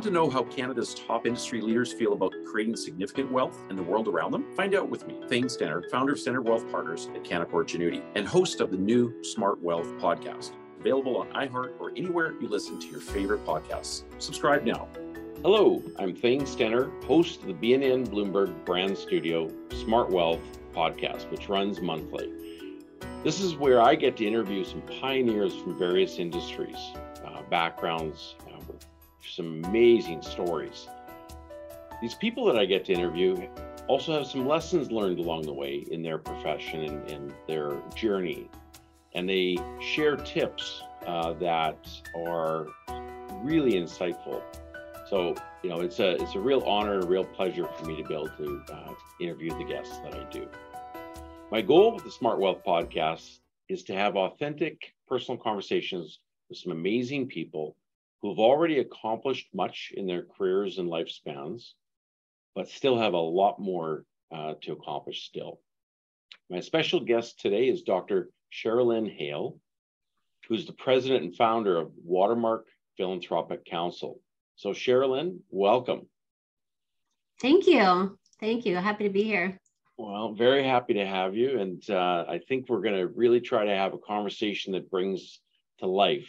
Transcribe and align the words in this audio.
Want 0.00 0.08
to 0.08 0.14
know 0.14 0.30
how 0.30 0.44
Canada's 0.44 0.94
top 0.94 1.26
industry 1.26 1.60
leaders 1.60 1.92
feel 1.92 2.14
about 2.14 2.32
creating 2.46 2.74
significant 2.74 3.30
wealth 3.30 3.62
in 3.68 3.76
the 3.76 3.82
world 3.82 4.08
around 4.08 4.30
them? 4.30 4.46
Find 4.56 4.74
out 4.74 4.88
with 4.88 5.06
me, 5.06 5.20
Thane 5.28 5.44
Stenner, 5.44 5.90
founder 5.90 6.14
of 6.14 6.18
Stenner 6.18 6.42
Wealth 6.42 6.64
Partners 6.72 7.10
at 7.14 7.22
Canaccord 7.22 7.66
Genuity 7.66 8.02
and 8.14 8.26
host 8.26 8.62
of 8.62 8.70
the 8.70 8.78
new 8.78 9.22
Smart 9.22 9.60
Wealth 9.60 9.88
podcast, 9.98 10.52
available 10.78 11.18
on 11.18 11.28
iHeart 11.32 11.78
or 11.78 11.90
anywhere 11.98 12.32
you 12.40 12.48
listen 12.48 12.80
to 12.80 12.86
your 12.86 13.00
favorite 13.00 13.44
podcasts. 13.44 14.04
Subscribe 14.16 14.64
now. 14.64 14.88
Hello, 15.42 15.82
I'm 15.98 16.16
Thane 16.16 16.44
Stenner, 16.44 16.90
host 17.04 17.42
of 17.42 17.48
the 17.48 17.52
BNN 17.52 18.08
Bloomberg 18.08 18.64
Brand 18.64 18.96
Studio 18.96 19.50
Smart 19.84 20.08
Wealth 20.08 20.40
podcast, 20.74 21.30
which 21.30 21.50
runs 21.50 21.82
monthly. 21.82 22.32
This 23.22 23.38
is 23.38 23.54
where 23.54 23.82
I 23.82 23.96
get 23.96 24.16
to 24.16 24.26
interview 24.26 24.64
some 24.64 24.80
pioneers 24.98 25.54
from 25.56 25.78
various 25.78 26.16
industries, 26.16 26.78
uh, 27.22 27.42
backgrounds, 27.50 28.36
some 29.28 29.64
amazing 29.64 30.22
stories. 30.22 30.88
These 32.00 32.14
people 32.14 32.44
that 32.46 32.56
I 32.56 32.64
get 32.64 32.84
to 32.86 32.92
interview 32.92 33.48
also 33.88 34.12
have 34.12 34.26
some 34.26 34.46
lessons 34.46 34.90
learned 34.90 35.18
along 35.18 35.42
the 35.42 35.52
way 35.52 35.84
in 35.90 36.02
their 36.02 36.18
profession 36.18 36.84
and, 36.84 37.10
and 37.10 37.34
their 37.46 37.82
journey. 37.94 38.48
And 39.14 39.28
they 39.28 39.58
share 39.80 40.16
tips 40.16 40.82
uh, 41.06 41.32
that 41.34 41.88
are 42.26 42.66
really 43.42 43.72
insightful. 43.72 44.42
So, 45.08 45.34
you 45.62 45.70
know, 45.70 45.80
it's 45.80 45.98
a 45.98 46.14
it's 46.22 46.36
a 46.36 46.38
real 46.40 46.60
honor 46.60 46.94
and 46.94 47.04
a 47.04 47.06
real 47.06 47.24
pleasure 47.24 47.68
for 47.76 47.84
me 47.84 47.96
to 47.96 48.04
be 48.04 48.14
able 48.14 48.28
to 48.28 48.62
uh, 48.72 48.92
interview 49.20 49.50
the 49.58 49.64
guests 49.64 49.98
that 49.98 50.14
I 50.14 50.24
do. 50.30 50.46
My 51.50 51.60
goal 51.60 51.94
with 51.94 52.04
the 52.04 52.12
Smart 52.12 52.38
Wealth 52.38 52.62
podcast 52.64 53.40
is 53.68 53.82
to 53.84 53.94
have 53.94 54.16
authentic 54.16 54.94
personal 55.08 55.36
conversations 55.36 56.20
with 56.48 56.58
some 56.58 56.70
amazing 56.70 57.26
people 57.26 57.74
who've 58.22 58.38
already 58.38 58.78
accomplished 58.78 59.48
much 59.54 59.92
in 59.96 60.06
their 60.06 60.24
careers 60.36 60.78
and 60.78 60.88
lifespans, 60.88 61.72
but 62.54 62.68
still 62.68 62.98
have 62.98 63.14
a 63.14 63.18
lot 63.18 63.58
more 63.58 64.04
uh, 64.34 64.54
to 64.62 64.72
accomplish 64.72 65.24
still. 65.24 65.60
My 66.50 66.60
special 66.60 67.00
guest 67.00 67.40
today 67.40 67.68
is 67.68 67.82
Dr. 67.82 68.30
Sherilyn 68.52 69.10
Hale, 69.16 69.58
who's 70.48 70.66
the 70.66 70.72
president 70.72 71.24
and 71.24 71.36
founder 71.36 71.76
of 71.76 71.92
Watermark 72.04 72.66
Philanthropic 72.96 73.64
Counsel. 73.64 74.20
So, 74.56 74.70
Sherilyn, 74.70 75.38
welcome. 75.50 76.06
Thank 77.40 77.66
you. 77.66 78.18
Thank 78.38 78.66
you. 78.66 78.76
Happy 78.76 79.04
to 79.04 79.10
be 79.10 79.22
here. 79.22 79.58
Well, 79.96 80.34
very 80.34 80.64
happy 80.64 80.94
to 80.94 81.06
have 81.06 81.34
you. 81.34 81.60
And 81.60 81.82
uh, 81.88 82.24
I 82.28 82.40
think 82.48 82.68
we're 82.68 82.80
going 82.80 82.96
to 82.96 83.06
really 83.06 83.40
try 83.40 83.64
to 83.64 83.74
have 83.74 83.94
a 83.94 83.98
conversation 83.98 84.72
that 84.72 84.90
brings 84.90 85.40
to 85.78 85.86
life 85.86 86.28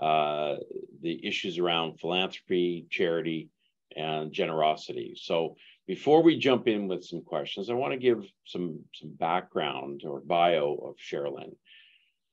uh, 0.00 0.56
the 1.00 1.26
issues 1.26 1.58
around 1.58 2.00
philanthropy, 2.00 2.86
charity, 2.90 3.48
and 3.96 4.32
generosity. 4.32 5.14
So 5.16 5.56
before 5.86 6.22
we 6.22 6.38
jump 6.38 6.68
in 6.68 6.88
with 6.88 7.04
some 7.04 7.22
questions, 7.22 7.68
I 7.68 7.74
want 7.74 7.92
to 7.92 7.98
give 7.98 8.24
some, 8.46 8.80
some 8.94 9.10
background 9.10 10.02
or 10.04 10.20
bio 10.20 10.74
of 10.82 10.96
Sherilyn. 10.96 11.54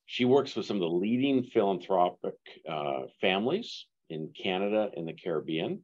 She 0.05 0.25
works 0.25 0.55
with 0.55 0.65
some 0.65 0.77
of 0.77 0.81
the 0.81 0.87
leading 0.87 1.43
philanthropic 1.43 2.35
uh, 2.67 3.03
families 3.21 3.85
in 4.09 4.29
Canada 4.41 4.89
and 4.95 5.07
the 5.07 5.13
Caribbean 5.13 5.83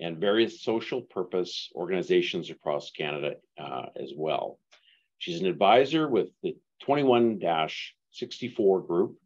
and 0.00 0.18
various 0.18 0.62
social 0.62 1.02
purpose 1.02 1.70
organizations 1.74 2.50
across 2.50 2.90
Canada 2.90 3.34
uh, 3.58 3.86
as 4.00 4.12
well. 4.16 4.58
She's 5.18 5.40
an 5.40 5.46
advisor 5.46 6.08
with 6.08 6.28
the 6.42 6.56
21 6.82 7.40
64 8.12 8.80
group 8.82 9.18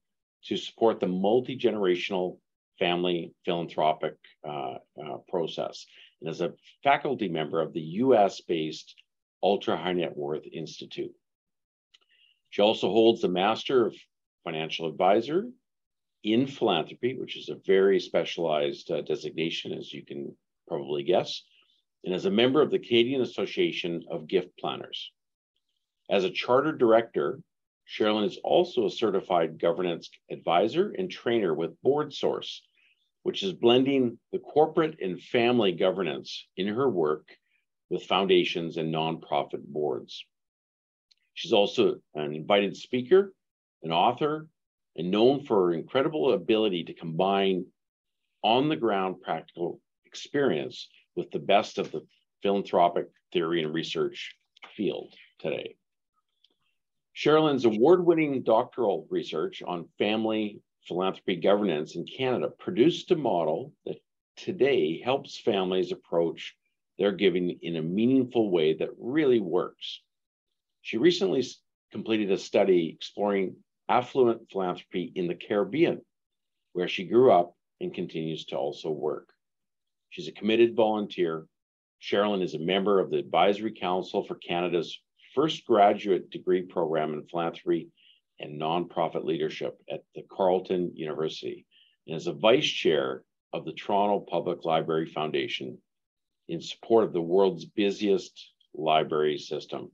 to 0.47 0.57
support 0.57 1.01
the 1.01 1.07
multi 1.07 1.57
generational 1.57 2.39
family 2.79 3.33
philanthropic 3.45 4.15
uh, 4.47 4.75
uh, 5.03 5.19
process. 5.29 5.87
And 6.21 6.31
as 6.31 6.41
a 6.41 6.53
faculty 6.83 7.29
member 7.29 7.61
of 7.61 7.73
the 7.73 7.81
US 7.81 8.41
based 8.41 8.95
Ultra 9.43 9.77
High 9.77 9.93
Net 9.93 10.17
Worth 10.17 10.47
Institute. 10.53 11.13
She 12.51 12.63
also 12.63 12.89
holds 12.89 13.23
the 13.23 13.29
Master 13.29 13.87
of 13.87 13.97
Financial 14.45 14.87
Advisor 14.87 15.49
in 16.23 16.47
Philanthropy, 16.47 17.19
which 17.19 17.37
is 17.37 17.49
a 17.49 17.57
very 17.67 17.99
specialized 17.99 18.91
uh, 18.91 19.03
designation, 19.03 19.73
as 19.73 19.93
you 19.93 20.05
can 20.05 20.37
probably 20.69 21.03
guess, 21.03 21.43
and 22.05 22.15
as 22.15 22.27
a 22.27 22.31
member 22.31 22.63
of 22.63 22.71
the 22.71 22.79
Canadian 22.79 23.23
Association 23.23 24.05
of 24.11 24.29
Gift 24.29 24.57
Planners. 24.59 25.13
As 26.11 26.25
a 26.25 26.31
chartered 26.31 26.79
director 26.79 27.41
Sherilyn 27.93 28.25
is 28.25 28.39
also 28.39 28.87
a 28.87 28.91
certified 28.91 29.59
governance 29.59 30.09
advisor 30.31 30.95
and 30.97 31.11
trainer 31.11 31.53
with 31.53 31.81
BoardSource, 31.83 32.61
which 33.23 33.43
is 33.43 33.53
blending 33.53 34.19
the 34.33 34.39
corporate 34.39 34.99
and 35.01 35.21
family 35.21 35.73
governance 35.73 36.47
in 36.57 36.69
her 36.69 36.89
work 36.89 37.29
with 37.91 38.05
foundations 38.05 38.79
and 38.79 38.95
nonprofit 38.95 39.63
boards. 39.67 40.25
She's 41.35 41.53
also 41.53 41.97
an 42.15 42.35
invited 42.35 42.77
speaker, 42.77 43.35
an 43.83 43.93
author, 43.93 44.49
and 44.97 45.11
known 45.11 45.45
for 45.45 45.67
her 45.67 45.75
incredible 45.75 46.33
ability 46.33 46.85
to 46.85 46.95
combine 46.95 47.67
on 48.43 48.71
the 48.71 48.77
ground 48.77 49.21
practical 49.21 49.81
experience 50.07 50.89
with 51.15 51.31
the 51.31 51.39
best 51.39 51.77
of 51.77 51.93
the 51.93 52.07
philanthropic 52.43 53.09
theory 53.33 53.63
and 53.63 53.75
research 53.75 54.35
field 54.77 55.15
today. 55.39 55.77
Sherilyn's 57.15 57.65
award 57.65 58.05
winning 58.05 58.43
doctoral 58.43 59.07
research 59.11 59.63
on 59.67 59.89
family 59.99 60.61
philanthropy 60.87 61.37
governance 61.37 61.95
in 61.95 62.07
Canada 62.07 62.49
produced 62.49 63.11
a 63.11 63.17
model 63.17 63.73
that 63.85 63.99
today 64.37 65.01
helps 65.01 65.39
families 65.39 65.93
approach 65.93 66.57
their 66.99 67.13
giving 67.13 67.59
in 67.63 67.77
a 67.77 67.83
meaningful 67.83 68.51
way 68.51 68.75
that 68.75 68.91
really 68.99 69.41
works. 69.41 70.01
She 70.81 70.97
recently 70.99 71.45
completed 71.91 72.31
a 72.31 72.39
study 72.39 72.89
exploring 72.89 73.57
affluent 73.89 74.51
philanthropy 74.51 75.13
in 75.15 75.29
the 75.29 75.35
Caribbean, 75.35 76.01
where 76.73 76.89
she 76.89 77.05
grew 77.05 77.31
up 77.31 77.55
and 77.81 77.95
continues 77.95 78.47
to 78.47 78.57
also 78.57 78.91
work. 78.91 79.29
She's 80.11 80.29
a 80.29 80.33
committed 80.33 80.75
volunteer. 80.75 81.47
Sherilyn 82.01 82.43
is 82.43 82.55
a 82.55 82.59
member 82.59 82.99
of 83.01 83.11
the 83.11 83.19
Advisory 83.19 83.73
Council 83.73 84.25
for 84.25 84.35
Canada's 84.37 84.99
first 85.35 85.67
graduate 85.67 86.31
degree 86.31 86.63
program 86.63 87.15
in 87.15 87.27
philanthropy 87.27 87.89
and 88.39 88.61
nonprofit 88.61 89.25
leadership 89.25 89.79
at 89.91 90.03
the 90.15 90.23
Carleton 90.31 90.93
University 90.95 91.67
and 92.07 92.17
is 92.17 92.27
a 92.27 92.33
vice 92.33 92.67
chair 92.67 93.23
of 93.53 93.65
the 93.65 93.73
Toronto 93.73 94.21
Public 94.21 94.65
Library 94.65 95.07
Foundation 95.07 95.79
in 96.49 96.61
support 96.61 97.05
of 97.05 97.13
the 97.13 97.21
world's 97.21 97.65
busiest 97.65 98.53
library 98.75 99.39
system. 99.39 99.91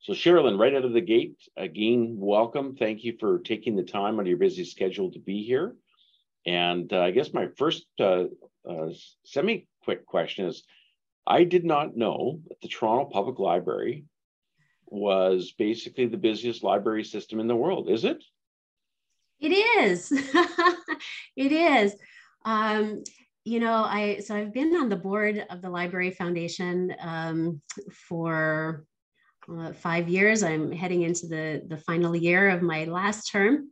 So, 0.00 0.14
Sherilyn, 0.14 0.58
right 0.58 0.74
out 0.74 0.84
of 0.84 0.92
the 0.92 1.00
gate, 1.00 1.36
again, 1.56 2.16
welcome. 2.18 2.74
Thank 2.74 3.04
you 3.04 3.16
for 3.20 3.38
taking 3.40 3.76
the 3.76 3.84
time 3.84 4.16
out 4.16 4.22
of 4.22 4.26
your 4.26 4.36
busy 4.36 4.64
schedule 4.64 5.12
to 5.12 5.20
be 5.20 5.44
here. 5.44 5.76
And 6.44 6.92
uh, 6.92 7.00
I 7.00 7.10
guess 7.12 7.32
my 7.32 7.48
first 7.56 7.86
uh, 8.00 8.24
uh, 8.68 8.88
semi 9.24 9.68
quick 9.84 10.06
question 10.06 10.46
is 10.46 10.64
I 11.26 11.44
did 11.44 11.64
not 11.64 11.96
know 11.96 12.40
that 12.48 12.60
the 12.60 12.68
Toronto 12.68 13.08
Public 13.10 13.38
Library 13.38 14.04
was 14.92 15.52
basically 15.52 16.06
the 16.06 16.16
busiest 16.16 16.62
library 16.62 17.04
system 17.04 17.40
in 17.40 17.46
the 17.46 17.56
world, 17.56 17.88
is 17.88 18.04
it? 18.04 18.22
It 19.40 19.48
is. 19.48 20.12
it 21.36 21.52
is. 21.52 21.96
Um, 22.44 23.02
you 23.44 23.58
know, 23.58 23.84
I 23.84 24.20
so 24.20 24.36
I've 24.36 24.54
been 24.54 24.76
on 24.76 24.88
the 24.88 24.96
board 24.96 25.44
of 25.50 25.62
the 25.62 25.70
Library 25.70 26.12
Foundation 26.12 26.94
um, 27.00 27.60
for 28.08 28.84
uh, 29.52 29.72
five 29.72 30.08
years. 30.08 30.44
I'm 30.44 30.70
heading 30.70 31.02
into 31.02 31.26
the 31.26 31.62
the 31.66 31.78
final 31.78 32.14
year 32.14 32.50
of 32.50 32.62
my 32.62 32.84
last 32.84 33.30
term. 33.32 33.70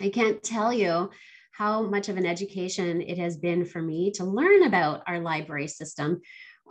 I 0.00 0.08
can't 0.08 0.42
tell 0.42 0.72
you 0.72 1.10
how 1.52 1.82
much 1.82 2.08
of 2.08 2.16
an 2.16 2.24
education 2.24 3.02
it 3.02 3.18
has 3.18 3.36
been 3.36 3.66
for 3.66 3.82
me 3.82 4.10
to 4.12 4.24
learn 4.24 4.62
about 4.62 5.02
our 5.06 5.20
library 5.20 5.68
system 5.68 6.22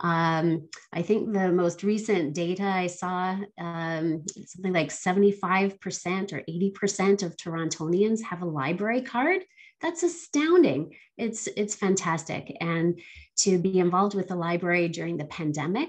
um, 0.02 0.68
I 0.92 1.02
think 1.02 1.32
the 1.32 1.52
most 1.52 1.82
recent 1.82 2.34
data 2.34 2.64
I 2.64 2.88
saw, 2.88 3.38
um, 3.58 4.24
something 4.46 4.72
like 4.72 4.88
75% 4.88 6.32
or 6.32 6.42
80% 6.48 7.22
of 7.22 7.36
Torontonians 7.36 8.22
have 8.22 8.42
a 8.42 8.46
library 8.46 9.02
card. 9.02 9.42
That's 9.80 10.02
astounding. 10.02 10.94
It's, 11.16 11.48
it's 11.56 11.76
fantastic. 11.76 12.56
And 12.60 13.00
to 13.38 13.58
be 13.58 13.78
involved 13.78 14.14
with 14.14 14.28
the 14.28 14.36
library 14.36 14.88
during 14.88 15.16
the 15.16 15.24
pandemic, 15.24 15.88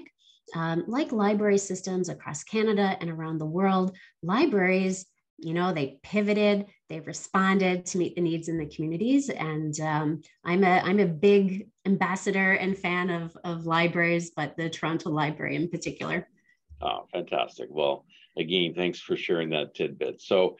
um, 0.54 0.84
like 0.86 1.10
library 1.10 1.58
systems 1.58 2.08
across 2.08 2.44
Canada 2.44 2.96
and 3.00 3.10
around 3.10 3.38
the 3.38 3.46
world, 3.46 3.96
libraries 4.22 5.06
you 5.38 5.54
know 5.54 5.72
they 5.72 5.98
pivoted 6.02 6.66
they 6.88 7.00
responded 7.00 7.86
to 7.86 7.98
meet 7.98 8.14
the 8.14 8.20
needs 8.20 8.48
in 8.48 8.58
the 8.58 8.66
communities 8.66 9.30
and 9.30 9.80
um, 9.80 10.20
i'm 10.44 10.64
a 10.64 10.80
i'm 10.80 11.00
a 11.00 11.06
big 11.06 11.68
ambassador 11.86 12.52
and 12.52 12.78
fan 12.78 13.10
of 13.10 13.36
of 13.44 13.66
libraries 13.66 14.30
but 14.36 14.56
the 14.56 14.68
toronto 14.70 15.10
library 15.10 15.56
in 15.56 15.68
particular 15.68 16.26
oh 16.80 17.06
fantastic 17.12 17.68
well 17.70 18.04
again 18.36 18.74
thanks 18.74 19.00
for 19.00 19.16
sharing 19.16 19.50
that 19.50 19.74
tidbit 19.74 20.20
so 20.20 20.56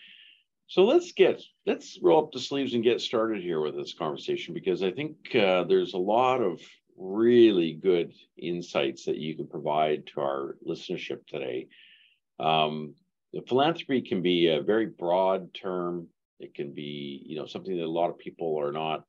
So 0.66 0.84
let's 0.84 1.12
get 1.12 1.42
let's 1.66 1.98
roll 2.02 2.24
up 2.24 2.32
the 2.32 2.40
sleeves 2.40 2.74
and 2.74 2.82
get 2.82 3.00
started 3.00 3.42
here 3.42 3.60
with 3.60 3.76
this 3.76 3.94
conversation 3.94 4.54
because 4.54 4.82
I 4.82 4.90
think 4.90 5.16
uh, 5.34 5.64
there's 5.64 5.94
a 5.94 5.98
lot 5.98 6.40
of 6.40 6.60
really 6.96 7.74
good 7.74 8.12
insights 8.38 9.04
that 9.04 9.18
you 9.18 9.36
can 9.36 9.46
provide 9.46 10.06
to 10.06 10.20
our 10.20 10.56
listenership 10.66 11.26
today. 11.26 11.68
Um, 12.38 12.94
philanthropy 13.48 14.00
can 14.02 14.22
be 14.22 14.48
a 14.48 14.62
very 14.62 14.86
broad 14.86 15.52
term. 15.52 16.08
It 16.40 16.54
can 16.54 16.72
be, 16.72 17.22
you 17.26 17.36
know, 17.36 17.46
something 17.46 17.76
that 17.76 17.84
a 17.84 17.86
lot 17.86 18.10
of 18.10 18.18
people 18.18 18.58
are 18.60 18.72
not 18.72 19.04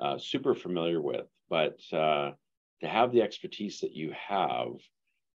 uh, 0.00 0.18
super 0.18 0.54
familiar 0.54 1.00
with. 1.00 1.26
But 1.48 1.78
uh, 1.92 2.32
to 2.80 2.88
have 2.88 3.12
the 3.12 3.22
expertise 3.22 3.80
that 3.80 3.92
you 3.92 4.12
have, 4.28 4.72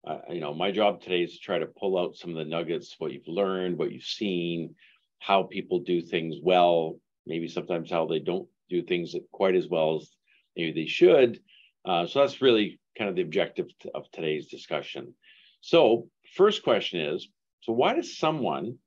uh, 0.07 0.19
you 0.31 0.41
know, 0.41 0.55
my 0.55 0.71
job 0.71 1.01
today 1.01 1.23
is 1.23 1.35
to 1.35 1.39
try 1.39 1.59
to 1.59 1.67
pull 1.67 1.99
out 1.99 2.17
some 2.17 2.31
of 2.31 2.37
the 2.37 2.45
nuggets, 2.45 2.97
what 2.99 3.13
you've 3.13 3.29
learned, 3.29 3.79
what 3.79 3.93
you've 3.93 4.05
seen, 4.05 4.75
how 5.21 5.45
people 5.45 5.81
do 5.81 6.01
things 6.01 6.37
well, 6.43 6.97
maybe 7.27 7.49
sometimes 7.49 7.91
how 7.91 8.07
they 8.07 8.19
don't 8.19 8.49
do 8.69 8.83
things 8.83 9.15
quite 9.31 9.55
as 9.55 9.69
well 9.69 9.97
as 9.97 10.11
maybe 10.57 10.73
they 10.73 10.89
should. 10.89 11.41
Uh, 11.85 12.07
so 12.07 12.21
that's 12.21 12.43
really 12.43 12.81
kind 12.97 13.09
of 13.09 13.17
the 13.17 13.23
objective 13.23 13.67
of 13.95 14.11
today's 14.11 14.49
discussion. 14.49 15.15
So, 15.61 16.09
first 16.35 16.63
question 16.63 17.01
is 17.01 17.29
so, 17.61 17.73
why 17.73 17.95
does 17.95 18.19
someone 18.19 18.79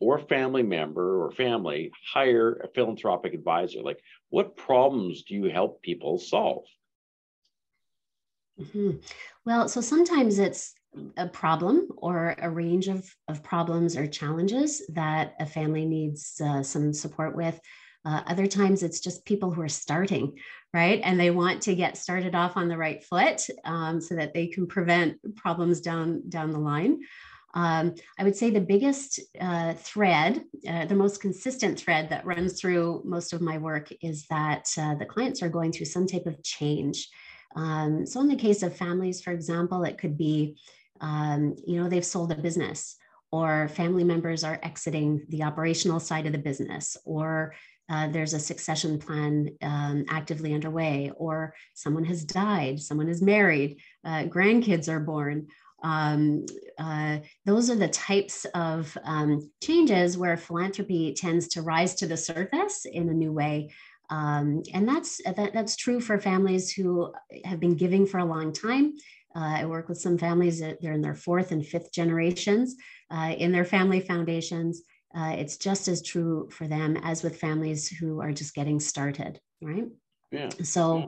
or 0.00 0.18
family 0.18 0.62
member 0.62 1.24
or 1.24 1.30
family 1.32 1.90
hire 2.12 2.54
a 2.64 2.68
philanthropic 2.68 3.34
advisor? 3.34 3.82
Like, 3.82 4.00
what 4.30 4.56
problems 4.56 5.22
do 5.22 5.34
you 5.34 5.50
help 5.50 5.82
people 5.82 6.18
solve? 6.18 6.64
Mm-hmm. 8.60 8.98
Well, 9.44 9.68
so 9.68 9.80
sometimes 9.80 10.38
it's 10.38 10.74
a 11.16 11.28
problem 11.28 11.88
or 11.98 12.34
a 12.38 12.50
range 12.50 12.88
of, 12.88 13.08
of 13.28 13.42
problems 13.42 13.96
or 13.96 14.06
challenges 14.06 14.82
that 14.88 15.34
a 15.40 15.46
family 15.46 15.84
needs 15.84 16.40
uh, 16.42 16.62
some 16.62 16.92
support 16.92 17.36
with. 17.36 17.58
Uh, 18.04 18.22
other 18.28 18.46
times 18.46 18.82
it's 18.82 19.00
just 19.00 19.24
people 19.24 19.50
who 19.50 19.60
are 19.60 19.68
starting, 19.68 20.38
right? 20.72 21.00
And 21.02 21.18
they 21.18 21.30
want 21.30 21.62
to 21.62 21.74
get 21.74 21.96
started 21.96 22.34
off 22.34 22.56
on 22.56 22.68
the 22.68 22.76
right 22.76 23.02
foot 23.02 23.42
um, 23.64 24.00
so 24.00 24.14
that 24.14 24.32
they 24.32 24.46
can 24.46 24.66
prevent 24.66 25.18
problems 25.34 25.80
down, 25.80 26.22
down 26.28 26.52
the 26.52 26.58
line. 26.58 27.00
Um, 27.56 27.94
I 28.18 28.24
would 28.24 28.36
say 28.36 28.50
the 28.50 28.60
biggest 28.60 29.18
uh, 29.40 29.72
thread, 29.72 30.44
uh, 30.68 30.84
the 30.84 30.94
most 30.94 31.22
consistent 31.22 31.80
thread 31.80 32.10
that 32.10 32.26
runs 32.26 32.60
through 32.60 33.02
most 33.06 33.32
of 33.32 33.40
my 33.40 33.56
work 33.56 33.88
is 34.02 34.26
that 34.28 34.68
uh, 34.78 34.94
the 34.96 35.06
clients 35.06 35.42
are 35.42 35.48
going 35.48 35.72
through 35.72 35.86
some 35.86 36.06
type 36.06 36.26
of 36.26 36.42
change. 36.42 37.08
Um, 37.56 38.04
so, 38.04 38.20
in 38.20 38.28
the 38.28 38.36
case 38.36 38.62
of 38.62 38.76
families, 38.76 39.22
for 39.22 39.32
example, 39.32 39.84
it 39.84 39.96
could 39.96 40.18
be, 40.18 40.58
um, 41.00 41.56
you 41.66 41.82
know, 41.82 41.88
they've 41.88 42.04
sold 42.04 42.30
a 42.30 42.34
business, 42.34 42.96
or 43.32 43.68
family 43.68 44.04
members 44.04 44.44
are 44.44 44.60
exiting 44.62 45.24
the 45.30 45.42
operational 45.42 45.98
side 45.98 46.26
of 46.26 46.32
the 46.32 46.38
business, 46.38 46.98
or 47.06 47.54
uh, 47.88 48.08
there's 48.08 48.34
a 48.34 48.38
succession 48.38 48.98
plan 48.98 49.48
um, 49.62 50.04
actively 50.10 50.52
underway, 50.52 51.10
or 51.16 51.54
someone 51.72 52.04
has 52.04 52.22
died, 52.22 52.80
someone 52.80 53.08
is 53.08 53.22
married, 53.22 53.80
uh, 54.04 54.24
grandkids 54.24 54.88
are 54.88 55.00
born, 55.00 55.46
um, 55.82 56.46
uh, 56.78 57.18
those 57.44 57.70
are 57.70 57.76
the 57.76 57.88
types 57.88 58.46
of 58.54 58.96
um, 59.04 59.50
changes 59.62 60.16
where 60.16 60.36
philanthropy 60.36 61.14
tends 61.14 61.48
to 61.48 61.62
rise 61.62 61.94
to 61.96 62.06
the 62.06 62.16
surface 62.16 62.86
in 62.86 63.08
a 63.08 63.14
new 63.14 63.32
way. 63.32 63.70
Um, 64.08 64.62
and 64.72 64.88
that's 64.88 65.20
that, 65.24 65.52
that's 65.52 65.76
true 65.76 66.00
for 66.00 66.18
families 66.18 66.72
who 66.72 67.12
have 67.44 67.60
been 67.60 67.74
giving 67.74 68.06
for 68.06 68.18
a 68.18 68.24
long 68.24 68.52
time. 68.52 68.94
Uh, 69.34 69.58
I 69.58 69.66
work 69.66 69.88
with 69.88 69.98
some 69.98 70.16
families 70.16 70.60
that 70.60 70.80
they're 70.80 70.92
in 70.92 71.02
their 71.02 71.14
fourth 71.14 71.52
and 71.52 71.66
fifth 71.66 71.92
generations 71.92 72.76
uh, 73.10 73.34
in 73.36 73.52
their 73.52 73.64
family 73.64 74.00
foundations. 74.00 74.82
Uh, 75.16 75.34
it's 75.36 75.56
just 75.56 75.88
as 75.88 76.02
true 76.02 76.48
for 76.50 76.68
them 76.68 76.96
as 76.98 77.22
with 77.22 77.40
families 77.40 77.88
who 77.88 78.20
are 78.20 78.32
just 78.32 78.54
getting 78.54 78.80
started, 78.80 79.40
right? 79.60 79.88
Yeah. 80.30 80.50
So. 80.62 80.98
Yeah 80.98 81.06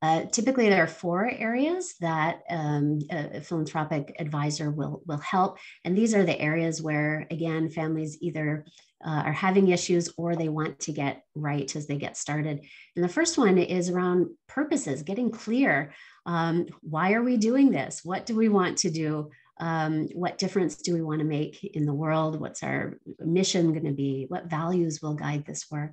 uh, 0.00 0.26
typically, 0.26 0.68
there 0.68 0.82
are 0.82 0.88
four 0.88 1.28
areas 1.28 1.94
that 2.00 2.42
um, 2.48 3.00
a, 3.10 3.40
philanthropic 3.40 4.14
advisor 4.20 4.70
will, 4.70 5.02
will 5.06 5.18
help. 5.18 5.58
And 5.84 5.98
these 5.98 6.14
are 6.14 6.24
the 6.24 6.40
areas 6.40 6.80
where, 6.80 7.26
again, 7.30 7.68
families 7.68 8.16
either 8.20 8.64
uh, 9.04 9.22
are 9.26 9.32
having 9.32 9.68
issues 9.68 10.08
or 10.16 10.36
they 10.36 10.48
want 10.48 10.78
to 10.80 10.92
get 10.92 11.24
right 11.34 11.74
as 11.74 11.86
they 11.86 11.96
get 11.96 12.16
started. 12.16 12.60
And 12.94 13.04
the 13.04 13.08
first 13.08 13.38
one 13.38 13.58
is 13.58 13.90
around 13.90 14.28
purposes, 14.46 15.02
getting 15.02 15.30
clear. 15.30 15.92
Um, 16.26 16.66
why 16.80 17.12
are 17.14 17.22
we 17.22 17.36
doing 17.36 17.70
this? 17.70 18.04
What 18.04 18.24
do 18.24 18.36
we 18.36 18.48
want 18.48 18.78
to 18.78 18.90
do? 18.90 19.30
Um, 19.60 20.08
what 20.14 20.38
difference 20.38 20.76
do 20.76 20.94
we 20.94 21.02
want 21.02 21.18
to 21.20 21.24
make 21.24 21.64
in 21.64 21.86
the 21.86 21.94
world? 21.94 22.40
What's 22.40 22.62
our 22.62 22.98
mission 23.18 23.72
going 23.72 23.86
to 23.86 23.92
be? 23.92 24.26
What 24.28 24.50
values 24.50 25.02
will 25.02 25.14
guide 25.14 25.44
this 25.44 25.68
work? 25.70 25.92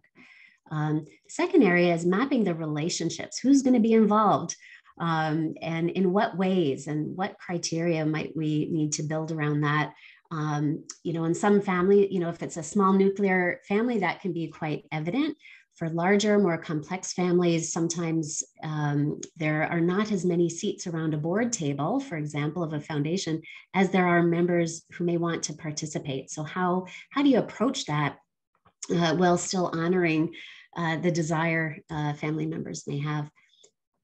Um, 0.72 1.06
second 1.28 1.64
area 1.64 1.94
is 1.94 2.06
mapping 2.06 2.44
the 2.44 2.56
relationships. 2.56 3.40
Who's 3.40 3.62
going 3.62 3.76
to 3.76 3.80
be 3.80 3.94
involved? 3.94 4.56
Um, 5.00 5.56
and 5.62 5.90
in 5.90 6.14
what 6.14 6.38
ways 6.38 6.88
and 6.88 7.16
what 7.18 7.38
criteria 7.38 8.06
might 8.06 8.36
we 8.36 8.70
need 8.72 8.94
to 8.94 9.04
build 9.04 9.32
around 9.32 9.62
that? 9.62 9.94
Um, 10.32 10.84
you 11.04 11.14
know, 11.14 11.26
in 11.26 11.36
some 11.36 11.62
family, 11.62 12.12
you 12.12 12.20
know, 12.20 12.30
if 12.30 12.42
it's 12.42 12.58
a 12.58 12.64
small 12.64 12.94
nuclear 12.94 13.62
family, 13.68 14.00
that 14.00 14.22
can 14.22 14.34
be 14.34 14.48
quite 14.48 14.86
evident. 14.92 15.38
For 15.76 15.90
larger, 15.90 16.40
more 16.40 16.58
complex 16.58 17.12
families, 17.12 17.74
sometimes 17.74 18.42
um, 18.64 19.20
there 19.36 19.64
are 19.70 19.82
not 19.82 20.14
as 20.14 20.24
many 20.24 20.50
seats 20.50 20.88
around 20.88 21.14
a 21.14 21.18
board 21.18 21.52
table, 21.52 22.00
for 22.00 22.16
example, 22.16 22.64
of 22.64 22.72
a 22.72 22.80
foundation, 22.80 23.42
as 23.74 23.90
there 23.90 24.08
are 24.08 24.24
members 24.24 24.84
who 24.94 25.04
may 25.04 25.18
want 25.18 25.44
to 25.44 25.54
participate. 25.54 26.32
So, 26.32 26.44
how 26.44 26.86
how 27.10 27.24
do 27.24 27.30
you 27.30 27.40
approach 27.40 27.86
that 27.88 28.20
uh, 28.90 29.16
while 29.16 29.38
still 29.38 29.70
honoring 29.74 30.34
uh, 30.76 30.98
the 30.98 31.12
desire 31.12 31.78
uh, 31.90 32.14
family 32.14 32.46
members 32.46 32.88
may 32.88 33.00
have. 33.00 33.30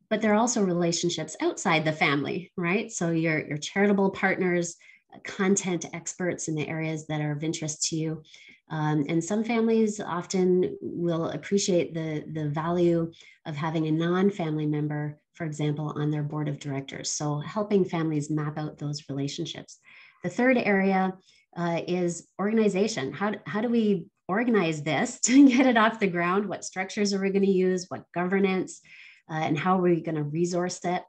But 0.09 0.21
there 0.21 0.33
are 0.33 0.39
also 0.39 0.63
relationships 0.63 1.35
outside 1.41 1.85
the 1.85 1.93
family, 1.93 2.51
right? 2.57 2.91
So 2.91 3.11
your, 3.11 3.47
your 3.47 3.57
charitable 3.57 4.11
partners, 4.11 4.75
content 5.23 5.85
experts 5.93 6.47
in 6.47 6.55
the 6.55 6.67
areas 6.67 7.07
that 7.07 7.21
are 7.21 7.31
of 7.31 7.43
interest 7.43 7.83
to 7.89 7.95
you. 7.95 8.23
Um, 8.69 9.05
and 9.09 9.23
some 9.23 9.43
families 9.43 9.99
often 9.99 10.77
will 10.81 11.29
appreciate 11.29 11.93
the, 11.93 12.23
the 12.31 12.49
value 12.49 13.11
of 13.45 13.55
having 13.55 13.87
a 13.87 13.91
non 13.91 14.29
family 14.29 14.65
member, 14.65 15.19
for 15.33 15.45
example, 15.45 15.93
on 15.97 16.09
their 16.09 16.23
board 16.23 16.47
of 16.47 16.59
directors. 16.59 17.11
So, 17.11 17.39
helping 17.39 17.83
families 17.83 18.29
map 18.29 18.57
out 18.57 18.77
those 18.77 19.03
relationships. 19.09 19.79
The 20.23 20.29
third 20.29 20.57
area 20.57 21.13
uh, 21.57 21.81
is 21.85 22.27
organization. 22.39 23.11
How, 23.11 23.33
how 23.45 23.59
do 23.59 23.67
we 23.67 24.05
organize 24.31 24.81
this 24.81 25.19
to 25.27 25.47
get 25.47 25.67
it 25.67 25.77
off 25.77 25.99
the 25.99 26.07
ground. 26.07 26.47
What 26.47 26.65
structures 26.65 27.13
are 27.13 27.21
we 27.21 27.29
going 27.29 27.45
to 27.45 27.51
use? 27.51 27.85
What 27.89 28.05
governance? 28.13 28.81
Uh, 29.29 29.35
and 29.35 29.57
how 29.57 29.77
are 29.77 29.81
we 29.81 30.01
going 30.01 30.15
to 30.15 30.23
resource 30.23 30.79
it? 30.83 31.03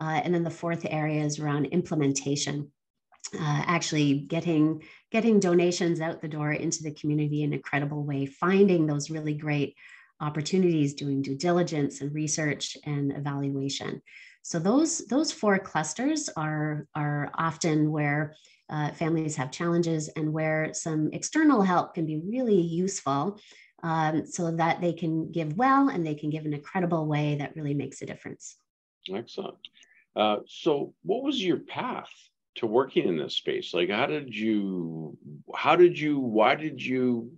Uh, 0.00 0.20
and 0.22 0.34
then 0.34 0.44
the 0.44 0.50
fourth 0.50 0.84
area 0.88 1.24
is 1.24 1.38
around 1.38 1.66
implementation. 1.66 2.70
Uh, 3.34 3.62
actually 3.66 4.20
getting 4.20 4.82
getting 5.10 5.40
donations 5.40 6.00
out 6.00 6.20
the 6.20 6.28
door 6.28 6.52
into 6.52 6.82
the 6.82 6.92
community 6.92 7.42
in 7.42 7.54
a 7.54 7.58
credible 7.58 8.04
way, 8.04 8.26
finding 8.26 8.86
those 8.86 9.10
really 9.10 9.34
great 9.34 9.74
opportunities, 10.20 10.94
doing 10.94 11.22
due 11.22 11.36
diligence 11.36 12.00
and 12.00 12.14
research 12.14 12.76
and 12.84 13.12
evaluation. 13.16 14.02
So 14.42 14.58
those 14.58 15.06
those 15.06 15.32
four 15.32 15.58
clusters 15.58 16.28
are 16.36 16.86
are 16.94 17.30
often 17.34 17.90
where 17.90 18.36
uh, 18.70 18.90
families 18.92 19.36
have 19.36 19.50
challenges 19.50 20.08
and 20.08 20.32
where 20.32 20.72
some 20.72 21.10
external 21.12 21.62
help 21.62 21.94
can 21.94 22.06
be 22.06 22.20
really 22.26 22.60
useful 22.60 23.38
um, 23.82 24.26
so 24.26 24.50
that 24.50 24.80
they 24.80 24.92
can 24.92 25.30
give 25.30 25.56
well 25.56 25.90
and 25.90 26.06
they 26.06 26.14
can 26.14 26.30
give 26.30 26.46
in 26.46 26.54
a 26.54 26.58
credible 26.58 27.06
way 27.06 27.36
that 27.36 27.54
really 27.54 27.74
makes 27.74 28.00
a 28.00 28.06
difference. 28.06 28.56
Excellent. 29.12 29.58
Uh, 30.16 30.36
so, 30.46 30.94
what 31.02 31.22
was 31.22 31.42
your 31.42 31.58
path 31.58 32.10
to 32.56 32.66
working 32.66 33.08
in 33.08 33.18
this 33.18 33.36
space? 33.36 33.74
Like, 33.74 33.90
how 33.90 34.06
did 34.06 34.34
you, 34.34 35.18
how 35.54 35.76
did 35.76 35.98
you, 35.98 36.18
why 36.18 36.54
did 36.54 36.82
you 36.82 37.32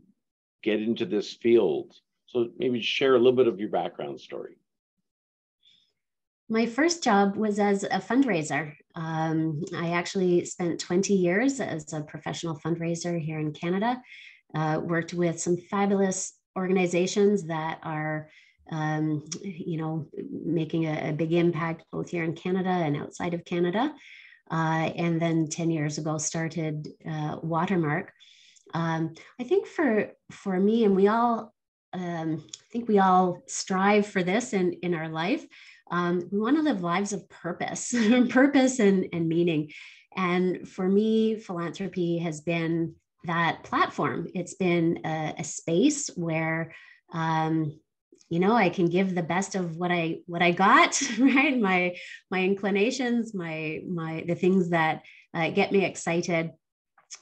get 0.62 0.80
into 0.80 1.06
this 1.06 1.33
field? 1.33 1.95
So, 2.26 2.50
maybe 2.59 2.80
share 2.80 3.14
a 3.14 3.18
little 3.18 3.33
bit 3.33 3.49
of 3.49 3.59
your 3.59 3.71
background 3.71 4.21
story. 4.21 4.56
My 6.48 6.66
first 6.66 7.02
job 7.02 7.36
was 7.36 7.58
as 7.58 7.82
a 7.82 7.98
fundraiser. 7.98 8.72
Um, 8.94 9.64
I 9.74 9.90
actually 9.90 10.44
spent 10.44 10.78
20 10.78 11.12
years 11.12 11.60
as 11.60 11.92
a 11.92 12.02
professional 12.02 12.58
fundraiser 12.58 13.20
here 13.20 13.40
in 13.40 13.52
Canada, 13.52 14.00
uh, 14.54 14.80
worked 14.82 15.12
with 15.12 15.40
some 15.40 15.56
fabulous 15.56 16.34
organizations 16.56 17.44
that 17.44 17.80
are, 17.82 18.30
um, 18.70 19.24
you 19.42 19.76
know, 19.76 20.06
making 20.30 20.86
a, 20.86 21.10
a, 21.10 21.12
big 21.12 21.32
impact 21.32 21.84
both 21.90 22.10
here 22.10 22.24
in 22.24 22.34
Canada 22.34 22.70
and 22.70 22.96
outside 22.96 23.34
of 23.34 23.44
Canada. 23.44 23.92
Uh, 24.50 24.90
and 24.96 25.20
then 25.20 25.48
10 25.48 25.70
years 25.72 25.98
ago 25.98 26.16
started 26.16 26.88
uh, 27.08 27.36
Watermark. 27.42 28.12
Um, 28.72 29.14
I 29.40 29.44
think 29.44 29.66
for 29.66 30.12
for 30.30 30.58
me, 30.58 30.84
and 30.84 30.94
we 30.94 31.08
all, 31.08 31.52
um, 31.92 32.44
I 32.46 32.72
think 32.72 32.88
we 32.88 32.98
all 32.98 33.42
strive 33.46 34.06
for 34.06 34.22
this 34.22 34.52
in 34.52 34.74
in 34.74 34.94
our 34.94 35.08
life 35.08 35.44
um, 35.90 36.28
we 36.31 36.38
want 36.38 36.57
to 36.57 36.62
live 36.62 36.83
lives 36.83 37.12
of 37.12 37.28
purpose, 37.28 37.95
purpose 38.31 38.78
and, 38.78 39.09
and 39.12 39.28
meaning. 39.28 39.73
And 40.16 40.69
for 40.69 40.88
me, 40.88 41.38
philanthropy 41.38 42.19
has 42.19 42.40
been 42.40 42.95
that 43.25 43.64
platform. 43.64 44.28
It's 44.35 44.55
been 44.55 45.00
a, 45.05 45.35
a 45.38 45.45
space 45.45 46.09
where 46.16 46.75
um, 47.12 47.78
you 48.28 48.40
know 48.40 48.55
i 48.55 48.69
can 48.69 48.87
give 48.87 49.14
the 49.14 49.23
best 49.23 49.55
of 49.55 49.76
what 49.76 49.93
i 49.93 50.19
what 50.26 50.43
i 50.43 50.50
got 50.50 51.00
right 51.19 51.59
my 51.59 51.95
my 52.31 52.43
inclinations 52.43 53.35
my 53.35 53.81
my 53.88 54.25
the 54.26 54.35
things 54.35 54.71
that 54.71 55.02
uh, 55.35 55.50
get 55.50 55.73
me 55.73 55.85
excited 55.85 56.50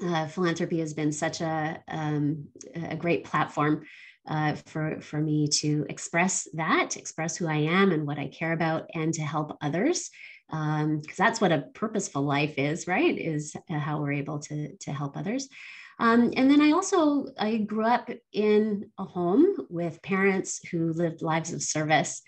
uh, 0.03 0.27
philanthropy 0.27 0.81
has 0.81 0.95
been 0.95 1.13
such 1.13 1.41
a 1.41 1.83
um, 1.89 2.49
a 2.75 2.97
great 2.97 3.25
platform 3.25 3.85
uh, 4.29 4.55
for 4.67 5.01
for 5.01 5.21
me 5.21 5.49
to 5.49 5.85
express 5.89 6.49
that 6.55 6.97
express 6.97 7.37
who 7.37 7.47
i 7.47 7.57
am 7.57 7.93
and 7.93 8.07
what 8.07 8.19
i 8.19 8.27
care 8.29 8.53
about 8.53 8.89
and 8.95 9.13
to 9.15 9.23
help 9.23 9.57
others 9.61 10.11
because 10.49 10.83
um, 10.83 11.03
that's 11.17 11.41
what 11.41 11.53
a 11.53 11.65
purposeful 11.75 12.23
life 12.23 12.55
is 12.59 12.87
right 12.87 13.19
is 13.19 13.55
uh, 13.71 13.79
how 13.79 14.01
we're 14.01 14.13
able 14.13 14.39
to 14.39 14.77
to 14.77 14.93
help 14.93 15.17
others 15.17 15.49
um, 15.99 16.33
and 16.37 16.51
then 16.51 16.61
I 16.61 16.73
also 16.73 17.27
I 17.39 17.59
grew 17.59 17.85
up 17.85 18.11
in 18.33 18.91
a 18.99 19.05
home 19.05 19.67
with 19.71 20.03
parents 20.03 20.61
who 20.71 20.93
lived 20.93 21.23
lives 21.23 21.53
of 21.53 21.63
service, 21.63 22.23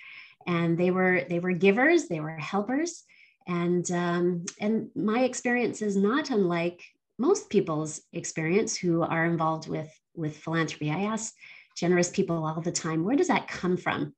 and 0.47 0.79
they 0.79 0.91
were 0.91 1.23
they 1.29 1.41
were 1.41 1.53
givers, 1.53 2.07
they 2.07 2.21
were 2.21 2.37
helpers, 2.37 3.03
and 3.47 3.89
um, 3.91 4.45
and 4.61 4.91
my 4.95 5.21
experience 5.21 5.83
is 5.83 5.97
not 5.97 6.31
unlike 6.31 6.81
most 7.19 7.51
people's 7.51 8.03
experience 8.13 8.77
who 8.77 9.03
are 9.03 9.25
involved 9.25 9.69
with 9.69 9.93
with 10.15 10.37
philanthropy. 10.37 10.91
I 10.91 11.05
ask 11.05 11.35
generous 11.77 12.11
people 12.11 12.45
all 12.45 12.61
the 12.61 12.73
time, 12.73 13.05
where 13.05 13.17
does 13.17 13.29
that 13.29 13.49
come 13.49 13.77
from? 13.77 14.15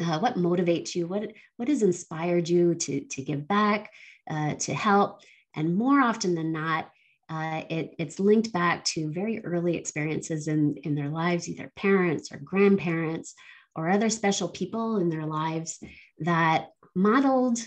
Uh, 0.00 0.18
what 0.18 0.36
motivates 0.36 0.94
you? 0.94 1.06
What 1.06 1.32
what 1.56 1.68
has 1.68 1.82
inspired 1.82 2.48
you 2.48 2.74
to 2.74 3.00
to 3.00 3.22
give 3.22 3.48
back, 3.48 3.90
uh, 4.28 4.54
to 4.54 4.74
help? 4.74 5.20
And 5.54 5.76
more 5.76 6.00
often 6.00 6.34
than 6.34 6.52
not, 6.52 6.90
uh, 7.28 7.62
it, 7.70 7.94
it's 7.98 8.20
linked 8.20 8.52
back 8.52 8.84
to 8.84 9.12
very 9.12 9.44
early 9.44 9.76
experiences 9.76 10.48
in, 10.48 10.76
in 10.84 10.94
their 10.94 11.08
lives, 11.08 11.48
either 11.48 11.72
parents 11.76 12.32
or 12.32 12.38
grandparents 12.38 13.34
or 13.74 13.88
other 13.88 14.10
special 14.10 14.48
people 14.48 14.96
in 14.98 15.08
their 15.08 15.26
lives 15.26 15.78
that 16.18 16.70
modeled 16.94 17.58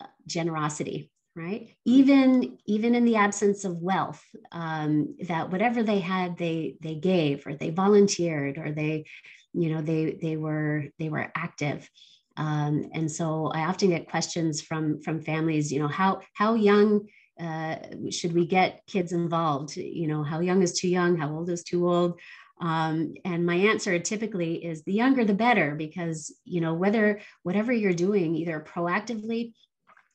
uh, 0.00 0.06
generosity 0.26 1.10
right? 1.36 1.74
Even 1.84 2.58
even 2.66 2.94
in 2.94 3.04
the 3.04 3.16
absence 3.16 3.64
of 3.64 3.82
wealth 3.82 4.22
um, 4.52 5.16
that 5.26 5.50
whatever 5.50 5.82
they 5.82 6.00
had 6.00 6.36
they 6.38 6.76
they 6.80 6.94
gave 6.94 7.46
or 7.46 7.54
they 7.54 7.70
volunteered 7.70 8.58
or 8.58 8.70
they 8.72 9.04
you 9.52 9.74
know 9.74 9.82
they 9.82 10.16
they 10.20 10.36
were 10.36 10.84
they 10.98 11.08
were 11.08 11.30
active. 11.36 11.88
Um, 12.36 12.90
and 12.92 13.10
so 13.10 13.46
i 13.54 13.60
often 13.66 13.90
get 13.90 14.10
questions 14.10 14.60
from 14.60 15.00
from 15.02 15.22
families 15.22 15.72
you 15.72 15.78
know 15.78 15.86
how 15.86 16.20
how 16.32 16.54
young 16.54 17.06
uh, 17.40 17.76
should 18.10 18.32
we 18.32 18.46
get 18.46 18.82
kids 18.86 19.12
involved? 19.12 19.76
You 19.76 20.06
know 20.06 20.22
how 20.22 20.40
young 20.40 20.62
is 20.62 20.78
too 20.78 20.88
young? 20.88 21.16
How 21.16 21.34
old 21.34 21.50
is 21.50 21.64
too 21.64 21.88
old? 21.88 22.20
Um, 22.60 23.14
and 23.24 23.44
my 23.44 23.56
answer 23.56 23.98
typically 23.98 24.64
is 24.64 24.84
the 24.84 24.92
younger 24.92 25.24
the 25.24 25.34
better 25.34 25.74
because 25.74 26.32
you 26.44 26.60
know 26.60 26.74
whether 26.74 27.20
whatever 27.42 27.72
you're 27.72 27.92
doing 27.92 28.36
either 28.36 28.60
proactively 28.60 29.52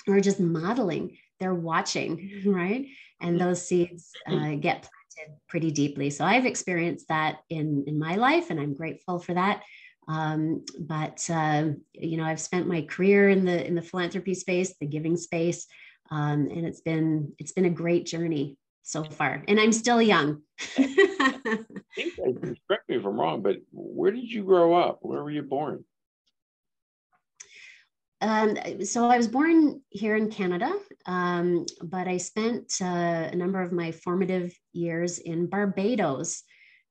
or 0.07 0.19
just 0.19 0.39
modeling 0.39 1.17
they're 1.39 1.55
watching 1.55 2.43
right? 2.45 2.87
And 3.21 3.37
mm-hmm. 3.37 3.47
those 3.47 3.65
seeds 3.67 4.11
uh, 4.27 4.55
get 4.55 4.87
planted 4.87 5.39
pretty 5.47 5.71
deeply. 5.71 6.09
So 6.09 6.25
i've 6.25 6.45
experienced 6.45 7.07
that 7.07 7.39
in 7.49 7.85
in 7.87 7.97
my 7.97 8.15
life 8.15 8.49
and 8.49 8.59
i'm 8.59 8.73
grateful 8.73 9.19
for 9.19 9.33
that. 9.33 9.63
Um, 10.07 10.65
but 10.79 11.27
uh, 11.29 11.69
you 11.93 12.17
know 12.17 12.25
i've 12.25 12.41
spent 12.41 12.67
my 12.67 12.81
career 12.81 13.29
in 13.29 13.45
the 13.45 13.65
in 13.65 13.75
the 13.75 13.81
philanthropy 13.81 14.33
space 14.33 14.73
the 14.79 14.87
giving 14.87 15.17
space 15.17 15.67
um, 16.11 16.47
and 16.49 16.65
it's 16.65 16.81
been 16.81 17.33
it's 17.37 17.51
been 17.51 17.65
a 17.65 17.69
great 17.69 18.05
journey 18.05 18.57
so 18.83 19.03
far. 19.03 19.43
And 19.47 19.59
i'm 19.59 19.71
still 19.71 20.01
young. 20.01 20.41
Correct 20.75 21.69
me 22.87 22.95
if 22.95 23.05
i'm 23.05 23.19
wrong 23.19 23.41
but 23.41 23.57
where 23.71 24.11
did 24.11 24.29
you 24.31 24.43
grow 24.43 24.73
up? 24.75 24.99
Where 25.01 25.23
were 25.23 25.31
you 25.31 25.43
born 25.43 25.83
um, 28.21 28.57
so 28.83 29.07
I 29.07 29.17
was 29.17 29.27
born 29.27 29.81
here 29.89 30.15
in 30.15 30.29
Canada, 30.29 30.71
um, 31.05 31.65
but 31.83 32.07
I 32.07 32.17
spent 32.17 32.73
uh, 32.81 33.29
a 33.31 33.35
number 33.35 33.61
of 33.61 33.71
my 33.71 33.91
formative 33.91 34.53
years 34.73 35.19
in 35.19 35.47
Barbados, 35.47 36.43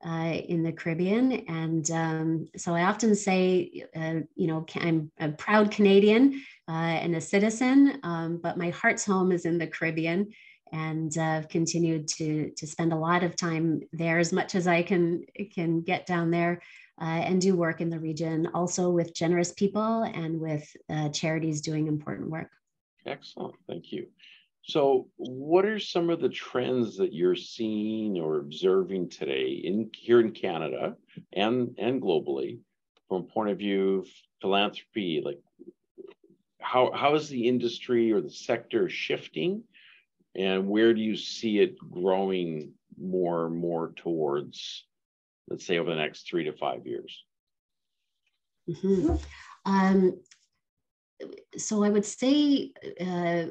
uh, 0.06 0.38
in 0.48 0.62
the 0.62 0.72
Caribbean. 0.72 1.32
And 1.48 1.90
um, 1.90 2.48
so 2.56 2.74
I 2.74 2.82
often 2.82 3.14
say, 3.14 3.84
uh, 3.96 4.20
you 4.36 4.46
know, 4.46 4.64
I'm 4.76 5.10
a 5.18 5.30
proud 5.30 5.70
Canadian 5.70 6.42
uh, 6.68 6.72
and 6.72 7.16
a 7.16 7.20
citizen, 7.20 7.98
um, 8.02 8.38
but 8.42 8.56
my 8.56 8.70
heart's 8.70 9.04
home 9.04 9.32
is 9.32 9.44
in 9.44 9.58
the 9.58 9.66
Caribbean. 9.66 10.30
And 10.72 11.16
uh, 11.16 11.22
I've 11.22 11.48
continued 11.48 12.08
to, 12.08 12.50
to 12.56 12.66
spend 12.66 12.92
a 12.92 12.96
lot 12.96 13.24
of 13.24 13.36
time 13.36 13.80
there 13.92 14.18
as 14.18 14.32
much 14.32 14.54
as 14.54 14.66
I 14.66 14.82
can, 14.82 15.24
can 15.52 15.80
get 15.80 16.06
down 16.06 16.30
there 16.30 16.60
uh, 17.00 17.04
and 17.04 17.40
do 17.40 17.56
work 17.56 17.80
in 17.80 17.90
the 17.90 17.98
region, 17.98 18.48
also 18.54 18.90
with 18.90 19.14
generous 19.14 19.52
people 19.52 20.02
and 20.02 20.40
with 20.40 20.68
uh, 20.88 21.08
charities 21.10 21.60
doing 21.60 21.86
important 21.86 22.30
work. 22.30 22.50
Excellent. 23.06 23.54
Thank 23.66 23.92
you. 23.92 24.06
So, 24.62 25.08
what 25.16 25.64
are 25.64 25.78
some 25.78 26.10
of 26.10 26.20
the 26.20 26.28
trends 26.28 26.98
that 26.98 27.14
you're 27.14 27.34
seeing 27.34 28.18
or 28.18 28.38
observing 28.38 29.08
today 29.08 29.62
in 29.64 29.90
here 29.94 30.20
in 30.20 30.32
Canada 30.32 30.94
and 31.32 31.74
and 31.78 32.02
globally, 32.02 32.58
from 33.08 33.22
a 33.22 33.26
point 33.26 33.50
of 33.50 33.58
view 33.58 34.00
of 34.00 34.08
philanthropy? 34.42 35.22
Like, 35.24 35.40
how 36.60 36.92
how 36.92 37.14
is 37.14 37.30
the 37.30 37.48
industry 37.48 38.12
or 38.12 38.20
the 38.20 38.30
sector 38.30 38.90
shifting, 38.90 39.62
and 40.36 40.68
where 40.68 40.92
do 40.92 41.00
you 41.00 41.16
see 41.16 41.60
it 41.60 41.78
growing 41.78 42.72
more 43.00 43.46
and 43.46 43.56
more 43.56 43.92
towards, 43.96 44.84
let's 45.48 45.66
say, 45.66 45.78
over 45.78 45.90
the 45.90 45.96
next 45.96 46.28
three 46.28 46.44
to 46.44 46.52
five 46.52 46.86
years? 46.86 47.24
Mm-hmm. 48.68 49.16
Um, 49.64 50.20
so 51.56 51.82
I 51.82 51.90
would 51.90 52.04
say 52.04 52.72
uh, 53.00 53.46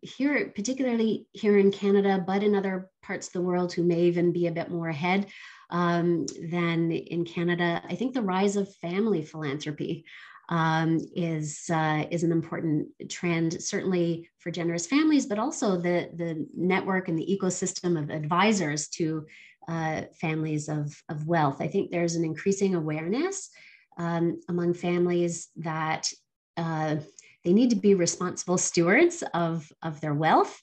here, 0.00 0.52
particularly 0.54 1.26
here 1.32 1.58
in 1.58 1.70
Canada, 1.70 2.22
but 2.26 2.42
in 2.42 2.54
other 2.54 2.90
parts 3.02 3.28
of 3.28 3.32
the 3.34 3.42
world 3.42 3.72
who 3.72 3.82
may 3.82 4.02
even 4.02 4.32
be 4.32 4.46
a 4.46 4.52
bit 4.52 4.70
more 4.70 4.88
ahead 4.88 5.26
um, 5.70 6.26
than 6.50 6.90
in 6.90 7.24
Canada, 7.24 7.82
I 7.88 7.94
think 7.94 8.14
the 8.14 8.22
rise 8.22 8.56
of 8.56 8.74
family 8.76 9.22
philanthropy 9.22 10.04
um, 10.48 10.98
is 11.14 11.70
uh, 11.72 12.04
is 12.10 12.24
an 12.24 12.32
important 12.32 12.88
trend, 13.08 13.62
certainly 13.62 14.28
for 14.38 14.50
generous 14.50 14.86
families, 14.86 15.26
but 15.26 15.38
also 15.38 15.76
the 15.76 16.10
the 16.14 16.46
network 16.54 17.08
and 17.08 17.18
the 17.18 17.38
ecosystem 17.40 17.98
of 17.98 18.10
advisors 18.10 18.88
to 18.88 19.24
uh, 19.68 20.02
families 20.20 20.68
of 20.68 20.94
of 21.08 21.26
wealth. 21.26 21.60
I 21.60 21.68
think 21.68 21.90
there's 21.90 22.16
an 22.16 22.24
increasing 22.24 22.74
awareness 22.74 23.50
um, 23.98 24.40
among 24.48 24.74
families 24.74 25.48
that 25.56 26.10
uh, 26.56 26.96
they 27.44 27.52
need 27.52 27.70
to 27.70 27.76
be 27.76 27.94
responsible 27.94 28.58
stewards 28.58 29.22
of, 29.34 29.70
of 29.82 30.00
their 30.00 30.14
wealth. 30.14 30.60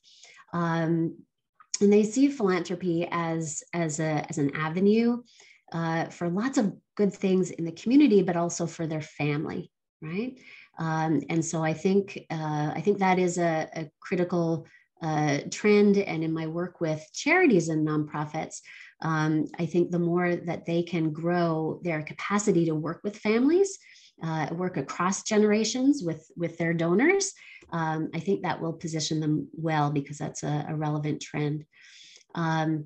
Um, 0.54 1.18
and 1.82 1.94
they 1.94 2.04
see 2.04 2.28
philanthropy 2.30 3.08
as, 3.12 3.64
as, 3.74 4.00
a, 4.00 4.26
as 4.30 4.38
an 4.38 4.56
avenue 4.56 5.24
uh, 5.72 6.06
for 6.06 6.30
lots 6.30 6.58
of 6.58 6.74
good 6.96 7.14
things 7.14 7.52
in 7.52 7.66
the 7.66 7.72
community, 7.72 8.22
but 8.22 8.36
also 8.36 8.66
for 8.66 8.88
their 8.88 9.02
family, 9.02 9.72
right? 10.02 10.38
Um, 10.78 11.22
and 11.30 11.44
so 11.44 11.64
I 11.64 11.74
think 11.74 12.18
uh, 12.30 12.72
I 12.74 12.82
think 12.82 13.00
that 13.00 13.20
is 13.20 13.38
a, 13.38 13.70
a 13.76 13.90
critical 14.00 14.66
uh, 15.02 15.40
trend. 15.52 15.98
And 15.98 16.24
in 16.24 16.34
my 16.34 16.48
work 16.48 16.82
with 16.82 17.06
charities 17.14 17.70
and 17.70 17.88
nonprofits, 17.88 18.62
um, 19.02 19.46
I 19.58 19.66
think 19.66 19.92
the 19.92 20.00
more 20.00 20.36
that 20.36 20.66
they 20.66 20.84
can 20.84 21.12
grow 21.12 21.80
their 21.84 22.02
capacity 22.02 22.66
to 22.66 22.76
work 22.76 23.02
with 23.04 23.18
families 23.18 23.78
uh, 24.24 24.48
work 24.52 24.78
across 24.78 25.24
generations 25.24 26.04
with, 26.04 26.30
with 26.36 26.58
their 26.58 26.74
donors, 26.74 27.34
um, 27.72 28.10
I 28.14 28.20
think 28.20 28.42
that 28.42 28.62
will 28.62 28.74
position 28.74 29.20
them 29.20 29.48
well 29.54 29.92
because 29.92 30.18
that's 30.18 30.44
a, 30.44 30.66
a 30.68 30.76
relevant 30.76 31.22
trend. 31.22 31.66
Um, 32.36 32.86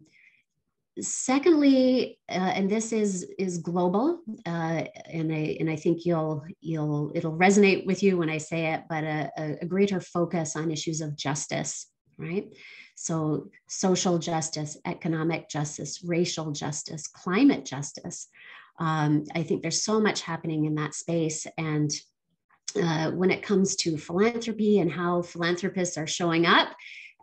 secondly, 1.00 2.20
uh, 2.30 2.34
and 2.34 2.70
this 2.70 2.94
is 2.94 3.28
is 3.40 3.58
global, 3.58 4.20
uh, 4.46 4.84
and 5.12 5.34
I 5.34 5.58
and 5.60 5.70
I 5.70 5.76
think 5.76 6.06
you'll 6.06 6.44
you'll 6.62 7.12
it'll 7.16 7.38
resonate 7.38 7.86
with 7.86 8.04
you 8.04 8.18
when 8.18 8.30
I 8.30 8.38
say 8.38 8.74
it, 8.74 8.84
but 8.90 9.04
a, 9.04 9.32
a 9.62 9.66
greater 9.66 10.00
focus 10.00 10.56
on 10.56 10.72
issues 10.72 11.02
of 11.02 11.16
justice, 11.16 11.88
right? 12.18 12.46
So 12.96 13.50
social 13.68 14.20
justice, 14.20 14.78
economic 14.86 15.50
justice, 15.50 16.04
racial 16.04 16.52
justice, 16.52 17.08
climate 17.08 17.66
justice 17.66 18.28
um, 18.80 19.26
I 19.36 19.44
think 19.44 19.62
there's 19.62 19.84
so 19.84 20.00
much 20.00 20.22
happening 20.22 20.66
in 20.66 20.76
that 20.76 20.94
space. 20.94 21.46
And 21.58 21.92
uh, 22.82 23.12
when 23.12 23.32
it 23.32 23.44
comes 23.44 23.76
to 23.78 23.98
philanthropy 23.98 24.80
and 24.80 24.92
how 24.92 25.22
philanthropists 25.22 25.98
are 25.98 26.08
showing 26.08 26.46
up 26.46 26.70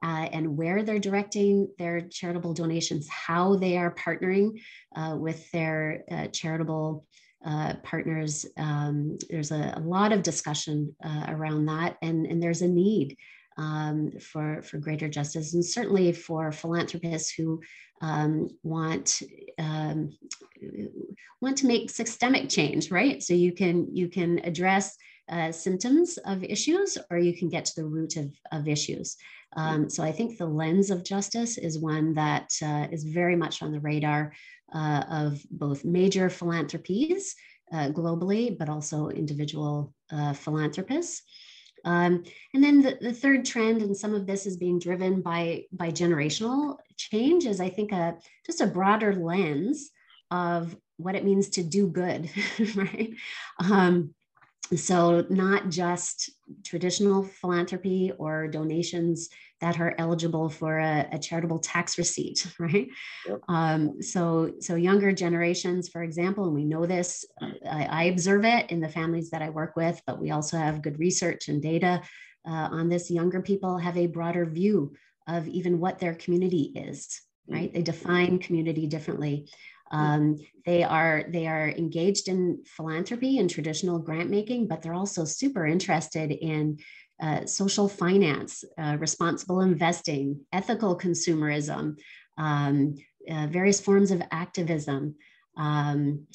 uh, 0.02 0.28
and 0.32 0.56
where 0.56 0.82
they're 0.82 1.00
directing 1.00 1.68
their 1.78 2.02
charitable 2.02 2.54
donations, 2.54 3.08
how 3.08 3.56
they 3.56 3.76
are 3.76 3.94
partnering 3.94 4.60
uh, 4.94 5.16
with 5.18 5.50
their 5.50 6.04
uh, 6.10 6.26
charitable 6.28 7.04
uh, 7.44 7.74
partners, 7.82 8.46
um, 8.58 9.16
there's 9.30 9.50
a, 9.50 9.72
a, 9.76 9.80
lot 9.80 10.12
of 10.12 10.22
discussion 10.22 10.94
uh, 11.02 11.24
around 11.28 11.64
that, 11.64 11.96
and, 12.02 12.26
and 12.26 12.42
there's 12.42 12.60
a 12.60 12.68
need 12.68 13.16
um, 13.61 14.11
for, 14.31 14.62
for 14.62 14.79
greater 14.79 15.09
justice, 15.09 15.55
and 15.55 15.64
certainly 15.64 16.12
for 16.12 16.50
philanthropists 16.50 17.31
who 17.37 17.61
um, 18.00 18.49
want 18.62 19.23
um, 19.59 20.17
want 21.43 21.57
to 21.59 21.67
make 21.67 21.90
systemic 21.90 22.49
change, 22.49 22.90
right? 22.90 23.23
So 23.23 23.35
you 23.35 23.52
can 23.52 23.95
you 23.95 24.09
can 24.09 24.40
address 24.45 24.97
uh, 25.29 25.52
symptoms 25.52 26.19
of 26.25 26.43
issues, 26.43 26.99
or 27.11 27.19
you 27.19 27.35
can 27.37 27.49
get 27.49 27.64
to 27.67 27.76
the 27.76 27.87
root 27.87 28.17
of, 28.17 28.29
of 28.50 28.67
issues. 28.67 29.17
Um, 29.57 29.90
so 29.90 30.02
I 30.02 30.12
think 30.12 30.38
the 30.38 30.47
lens 30.47 30.90
of 30.90 31.05
justice 31.05 31.59
is 31.59 31.79
one 31.79 32.14
that 32.14 32.49
uh, 32.62 32.87
is 32.90 33.05
very 33.05 33.37
much 33.37 33.62
on 33.62 33.73
the 33.73 33.81
radar 33.81 34.33
uh, 34.73 35.05
of 35.11 35.40
both 35.50 35.85
major 35.85 36.31
philanthropies 36.31 37.35
uh, 37.73 37.88
globally, 37.90 38.57
but 38.59 38.69
also 38.69 39.09
individual 39.09 39.95
uh, 40.11 40.33
philanthropists. 40.33 41.23
Um, 41.84 42.25
and 42.54 42.62
then 42.62 42.82
the, 42.82 42.99
the, 43.00 43.12
third 43.12 43.44
trend, 43.44 43.82
and 43.82 43.96
some 43.96 44.14
of 44.14 44.26
this 44.26 44.46
is 44.46 44.56
being 44.56 44.78
driven 44.78 45.22
by, 45.22 45.64
by 45.72 45.90
generational 45.90 46.76
change, 46.96 47.46
is 47.46 47.60
I 47.60 47.68
think 47.68 47.92
a, 47.92 48.16
just 48.46 48.60
a 48.60 48.66
broader 48.66 49.14
lens 49.14 49.90
of 50.30 50.76
what 50.96 51.14
it 51.14 51.25
means 51.25 51.49
to 51.50 51.62
do 51.62 51.88
good, 51.88 52.30
right? 52.75 53.10
Um, 53.58 54.14
so 54.76 55.26
not 55.30 55.70
just 55.70 56.30
traditional 56.64 57.23
philanthropy 57.23 58.12
or 58.19 58.49
donations 58.49 59.28
that 59.61 59.78
are 59.78 59.95
eligible 59.99 60.49
for 60.49 60.78
a, 60.78 61.07
a 61.12 61.19
charitable 61.19 61.59
tax 61.59 61.99
receipt, 61.99 62.47
right? 62.59 62.88
Yep. 63.26 63.40
Um, 63.49 64.02
so, 64.02 64.52
so 64.61 64.75
younger 64.75 65.12
generations, 65.12 65.88
for 65.88 66.02
example, 66.02 66.45
and 66.45 66.54
we 66.54 66.64
know 66.64 66.87
this, 66.87 67.25
I, 67.40 67.85
I, 67.85 68.04
observe 68.04 68.45
it 68.45 68.71
in 68.71 68.80
the 68.80 68.88
families 68.88 69.30
that 69.30 69.42
I 69.42 69.50
work 69.50 69.76
with, 69.76 70.00
but 70.07 70.21
we 70.21 70.30
also 70.30 70.57
have 70.57 70.83
good 70.83 70.99
research 70.99 71.49
and 71.49 71.61
data 71.61 72.02
uh, 72.47 72.69
on 72.73 72.88
this. 72.88 73.11
Younger 73.11 73.42
people 73.42 73.76
have 73.78 73.97
a 73.97 74.07
broader 74.07 74.47
view 74.47 74.95
of 75.28 75.47
even 75.47 75.78
what 75.78 75.99
their 75.99 76.14
community 76.14 76.73
is, 76.75 77.21
right? 77.47 77.73
They 77.73 77.83
define 77.83 78.38
community 78.38 78.87
differently. 78.87 79.49
Um, 79.90 80.38
they 80.64 80.82
are 80.85 81.25
they 81.28 81.47
are 81.47 81.68
engaged 81.68 82.28
in 82.28 82.62
philanthropy 82.66 83.38
and 83.38 83.50
traditional 83.50 83.99
grant 83.99 84.30
making, 84.30 84.68
but 84.68 84.82
they're 84.82 84.94
also 84.94 85.25
super 85.25 85.66
interested 85.66 86.30
in 86.30 86.78
uh, 87.20 87.44
social 87.44 87.88
finance, 87.88 88.64
uh, 88.78 88.97
responsible 88.99 89.61
investing, 89.61 90.40
ethical 90.52 90.97
consumerism, 90.97 91.97
um, 92.38 92.94
uh, 93.30 93.47
various 93.49 93.80
forms 93.80 94.11
of 94.11 94.23
activism. 94.30 95.16
Um, 95.56 96.26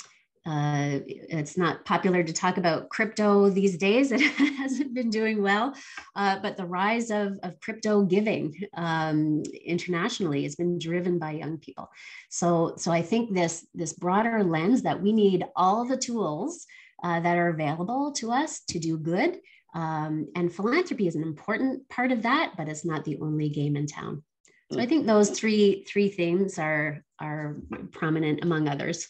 uh, 0.46 1.00
it's 1.08 1.58
not 1.58 1.84
popular 1.86 2.24
to 2.24 2.32
talk 2.32 2.58
about 2.58 2.90
crypto 2.90 3.50
these 3.50 3.78
days. 3.78 4.12
It 4.46 4.54
hasn't 4.58 4.94
been 4.94 5.10
doing 5.10 5.42
well, 5.42 5.74
uh, 6.16 6.40
but 6.40 6.58
the 6.58 6.66
rise 6.66 7.12
of, 7.12 7.38
of 7.44 7.60
crypto 7.60 8.04
giving 8.04 8.54
um, 8.76 9.44
internationally 9.66 10.44
has 10.44 10.56
been 10.56 10.80
driven 10.80 11.20
by 11.20 11.32
young 11.32 11.58
people. 11.58 11.90
So, 12.30 12.74
so 12.78 12.92
I 12.92 13.02
think 13.02 13.34
this 13.34 13.66
this 13.74 13.94
broader 13.94 14.44
lens 14.44 14.82
that 14.84 15.02
we 15.02 15.14
need 15.14 15.46
all 15.56 15.86
the 15.86 15.98
tools 15.98 16.66
uh, 17.04 17.20
that 17.20 17.38
are 17.38 17.50
available 17.50 18.12
to 18.14 18.32
us 18.32 18.62
to 18.70 18.80
do 18.80 18.98
good, 18.98 19.40
um, 19.74 20.28
and 20.36 20.54
philanthropy 20.54 21.08
is 21.08 21.16
an 21.16 21.24
important 21.24 21.88
part 21.90 22.12
of 22.12 22.24
that, 22.24 22.54
but 22.58 22.68
it's 22.68 22.86
not 22.86 23.04
the 23.04 23.20
only 23.22 23.50
game 23.50 23.76
in 23.76 23.88
town. 23.88 24.24
So 24.72 24.80
I 24.80 24.88
think 24.88 25.06
those 25.06 25.30
three 25.30 25.86
three 25.88 26.10
themes 26.10 26.58
are 26.58 27.04
are 27.20 27.58
prominent 27.92 28.44
among 28.44 28.68
others. 28.68 29.08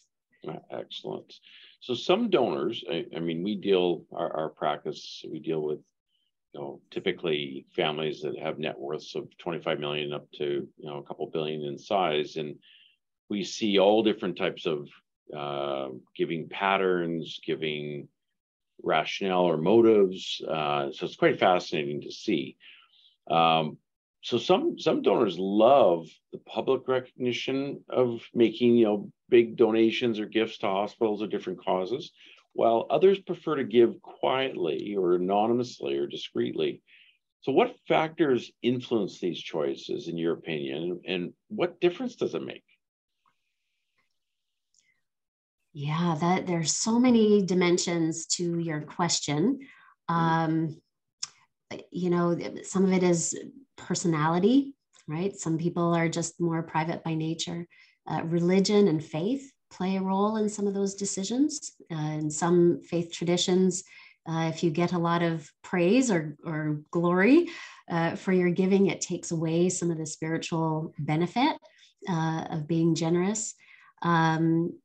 Excellent. 0.72 1.34
So 1.80 1.94
some 1.94 2.30
donors, 2.30 2.84
I, 2.90 3.06
I 3.16 3.20
mean, 3.20 3.44
we 3.44 3.56
deal 3.56 4.06
our, 4.12 4.36
our 4.36 4.50
practice. 4.50 5.24
We 5.30 5.40
deal 5.40 5.62
with 5.62 5.80
you 6.54 6.60
know 6.60 6.82
typically 6.90 7.66
families 7.76 8.22
that 8.22 8.40
have 8.40 8.60
net 8.60 8.80
worths 8.80 9.16
of 9.16 9.28
25 9.38 9.80
million 9.80 10.14
up 10.14 10.32
to 10.34 10.68
you 10.78 10.90
know 10.90 10.98
a 10.98 11.04
couple 11.04 11.28
billion 11.28 11.64
in 11.64 11.78
size, 11.78 12.38
and 12.38 12.56
we 13.30 13.44
see 13.44 13.80
all 13.80 14.04
different 14.04 14.38
types 14.38 14.66
of 14.66 14.88
uh, 15.36 15.90
giving 16.16 16.48
patterns, 16.50 17.40
giving 17.46 18.08
rationale 18.84 19.44
or 19.44 19.58
motives. 19.58 20.42
Uh, 20.48 20.92
so 20.92 21.06
it's 21.06 21.16
quite 21.16 21.40
fascinating 21.40 22.02
to 22.02 22.12
see. 22.12 22.58
Um, 23.30 23.78
so 24.26 24.40
some 24.40 24.80
some 24.80 25.04
donors 25.04 25.38
love 25.38 26.08
the 26.32 26.40
public 26.40 26.88
recognition 26.88 27.84
of 27.90 28.24
making 28.34 28.76
you 28.76 28.86
know 28.86 29.12
big 29.30 29.56
donations 29.56 30.20
or 30.20 30.26
gifts 30.26 30.58
to 30.58 30.66
hospitals 30.66 31.22
or 31.22 31.28
different 31.28 31.64
causes, 31.64 32.12
while 32.54 32.88
others 32.90 33.20
prefer 33.20 33.58
to 33.58 33.64
give 33.64 34.02
quietly 34.02 34.96
or 34.96 35.14
anonymously 35.14 35.96
or 35.96 36.08
discreetly. 36.08 36.82
So 37.42 37.52
what 37.52 37.76
factors 37.88 38.52
influence 38.64 39.20
these 39.20 39.40
choices 39.40 40.08
in 40.08 40.18
your 40.18 40.34
opinion 40.34 41.02
and 41.06 41.34
what 41.50 41.80
difference 41.80 42.16
does 42.16 42.34
it 42.34 42.42
make? 42.42 42.64
Yeah, 45.72 46.18
that 46.20 46.48
there's 46.48 46.76
so 46.76 47.00
many 47.00 47.46
dimensions 47.46 48.26
to 48.38 48.58
your 48.58 48.82
question. 48.82 49.60
Mm-hmm. 50.10 50.16
Um, 50.16 50.82
you 51.92 52.10
know, 52.10 52.38
some 52.64 52.86
of 52.86 52.94
it 52.94 53.04
is 53.04 53.38
personality, 53.78 54.74
right? 55.08 55.36
Some 55.36 55.58
people 55.58 55.94
are 55.94 56.10
just 56.10 56.40
more 56.40 56.64
private 56.64 57.04
by 57.04 57.14
nature. 57.14 57.68
Uh, 58.08 58.22
religion 58.24 58.88
and 58.88 59.04
faith 59.04 59.52
play 59.72 59.98
a 59.98 60.02
role 60.02 60.38
in 60.38 60.50
some 60.50 60.68
of 60.68 60.74
those 60.74 60.96
decisions. 60.96 61.74
Uh, 61.92 62.18
in 62.20 62.30
some 62.30 62.82
faith 62.82 63.12
traditions, 63.12 63.84
uh, 64.28 64.50
if 64.54 64.64
you 64.64 64.72
get 64.72 64.94
a 64.94 64.98
lot 64.98 65.22
of 65.22 65.50
praise 65.64 66.10
or, 66.10 66.36
or 66.46 66.82
glory 66.92 67.50
uh, 67.90 68.16
for 68.16 68.32
your 68.32 68.50
giving, 68.50 68.88
it 68.88 69.02
takes 69.02 69.32
away 69.32 69.70
some 69.70 69.92
of 69.92 69.98
the 69.98 70.06
spiritual 70.06 70.94
benefit 70.98 71.58
uh, 72.10 72.46
of 72.50 72.68
being 72.68 72.96
generous. 72.96 73.54
Um, 74.02 74.80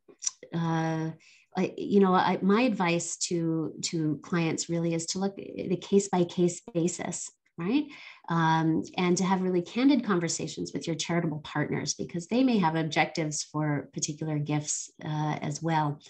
uh, 0.54 1.10
I, 1.56 1.74
you 1.76 2.00
know, 2.00 2.14
I, 2.14 2.38
my 2.42 2.62
advice 2.62 3.16
to 3.28 3.72
to 3.82 4.20
clients 4.22 4.68
really 4.68 4.94
is 4.94 5.06
to 5.06 5.18
look 5.18 5.38
at 5.38 5.72
a 5.72 5.76
case 5.76 6.08
by 6.08 6.24
case 6.24 6.60
basis, 6.72 7.30
right? 7.58 7.84
Um, 8.28 8.84
and 8.96 9.16
to 9.16 9.24
have 9.24 9.42
really 9.42 9.62
candid 9.62 10.04
conversations 10.04 10.72
with 10.72 10.86
your 10.86 10.96
charitable 10.96 11.40
partners 11.40 11.94
because 11.94 12.28
they 12.28 12.44
may 12.44 12.58
have 12.58 12.76
objectives 12.76 13.42
for 13.42 13.88
particular 13.92 14.38
gifts 14.38 14.90
uh, 15.04 15.38
as 15.42 15.60
well. 15.62 16.00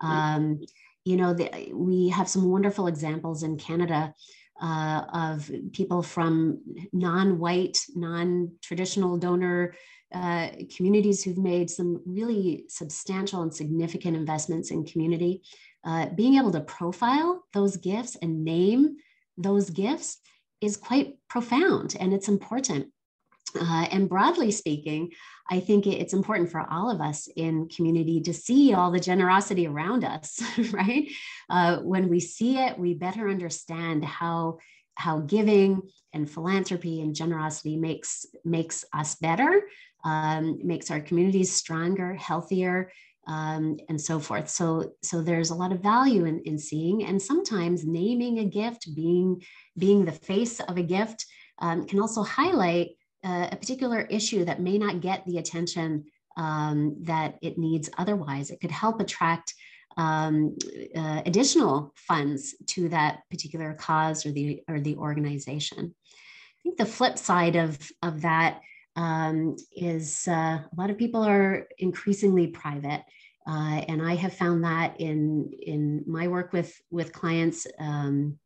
Um, 0.00 0.60
you 1.04 1.16
know, 1.16 1.32
the, 1.32 1.72
we 1.72 2.08
have 2.10 2.28
some 2.28 2.50
wonderful 2.50 2.86
examples 2.86 3.42
in 3.42 3.56
Canada 3.56 4.14
uh, 4.60 5.04
of 5.12 5.50
people 5.72 6.02
from 6.02 6.60
non-white, 6.92 7.78
non-traditional 7.94 9.16
donor 9.18 9.74
uh, 10.14 10.48
communities 10.74 11.22
who've 11.22 11.38
made 11.38 11.68
some 11.70 12.02
really 12.06 12.64
substantial 12.68 13.42
and 13.42 13.54
significant 13.54 14.16
investments 14.16 14.70
in 14.70 14.84
community, 14.84 15.42
uh, 15.84 16.06
being 16.14 16.36
able 16.36 16.50
to 16.50 16.60
profile 16.60 17.44
those 17.52 17.76
gifts 17.76 18.16
and 18.22 18.44
name 18.44 18.96
those 19.36 19.70
gifts 19.70 20.18
is 20.60 20.76
quite 20.76 21.16
profound 21.28 21.96
and 22.00 22.12
it's 22.12 22.28
important. 22.28 22.88
Uh, 23.58 23.86
and 23.90 24.08
broadly 24.08 24.50
speaking, 24.50 25.10
I 25.50 25.60
think 25.60 25.86
it's 25.86 26.12
important 26.12 26.50
for 26.50 26.66
all 26.70 26.90
of 26.90 27.00
us 27.00 27.28
in 27.36 27.68
community 27.68 28.20
to 28.20 28.34
see 28.34 28.74
all 28.74 28.90
the 28.90 29.00
generosity 29.00 29.66
around 29.66 30.04
us, 30.04 30.40
right? 30.72 31.08
Uh, 31.48 31.78
when 31.78 32.08
we 32.08 32.20
see 32.20 32.58
it, 32.58 32.78
we 32.78 32.94
better 32.94 33.28
understand 33.28 34.04
how 34.04 34.58
how 34.94 35.20
giving 35.20 35.80
and 36.12 36.28
philanthropy 36.28 37.00
and 37.00 37.14
generosity 37.14 37.76
makes 37.76 38.26
makes 38.44 38.84
us 38.92 39.14
better 39.14 39.62
um, 40.04 40.58
makes 40.62 40.90
our 40.90 41.00
communities 41.00 41.52
stronger, 41.52 42.14
healthier, 42.14 42.90
um, 43.26 43.76
and 43.88 44.00
so 44.00 44.18
forth. 44.18 44.48
So, 44.48 44.92
so 45.02 45.20
there's 45.20 45.50
a 45.50 45.54
lot 45.54 45.72
of 45.72 45.80
value 45.80 46.24
in, 46.24 46.40
in 46.44 46.58
seeing, 46.58 47.04
and 47.04 47.20
sometimes 47.20 47.84
naming 47.84 48.38
a 48.38 48.44
gift, 48.44 48.94
being 48.94 49.42
being 49.76 50.04
the 50.04 50.12
face 50.12 50.60
of 50.60 50.76
a 50.76 50.82
gift, 50.82 51.26
um, 51.58 51.84
can 51.86 52.00
also 52.00 52.22
highlight 52.22 52.88
a 53.28 53.56
particular 53.56 54.00
issue 54.02 54.44
that 54.44 54.60
may 54.60 54.78
not 54.78 55.00
get 55.00 55.24
the 55.26 55.38
attention 55.38 56.04
um, 56.36 56.96
that 57.02 57.38
it 57.42 57.58
needs 57.58 57.90
otherwise. 57.98 58.50
It 58.50 58.60
could 58.60 58.70
help 58.70 59.00
attract 59.00 59.54
um, 59.96 60.56
uh, 60.94 61.22
additional 61.26 61.92
funds 61.96 62.54
to 62.68 62.88
that 62.90 63.20
particular 63.30 63.74
cause 63.74 64.24
or 64.24 64.32
the 64.32 64.62
or 64.68 64.80
the 64.80 64.96
organization. 64.96 65.94
I 65.94 66.58
think 66.62 66.76
the 66.76 66.86
flip 66.86 67.18
side 67.18 67.56
of 67.56 67.78
of 68.02 68.22
that 68.22 68.60
um, 68.98 69.56
is 69.76 70.26
uh, 70.26 70.58
a 70.60 70.76
lot 70.76 70.90
of 70.90 70.98
people 70.98 71.22
are 71.22 71.68
increasingly 71.78 72.48
private. 72.48 73.04
Uh, 73.48 73.82
and 73.88 74.02
I 74.02 74.14
have 74.14 74.34
found 74.34 74.64
that 74.64 75.00
in, 75.00 75.52
in 75.62 76.04
my 76.06 76.28
work 76.28 76.52
with, 76.52 76.78
with 76.90 77.12
clients, 77.12 77.66
um, 77.78 78.38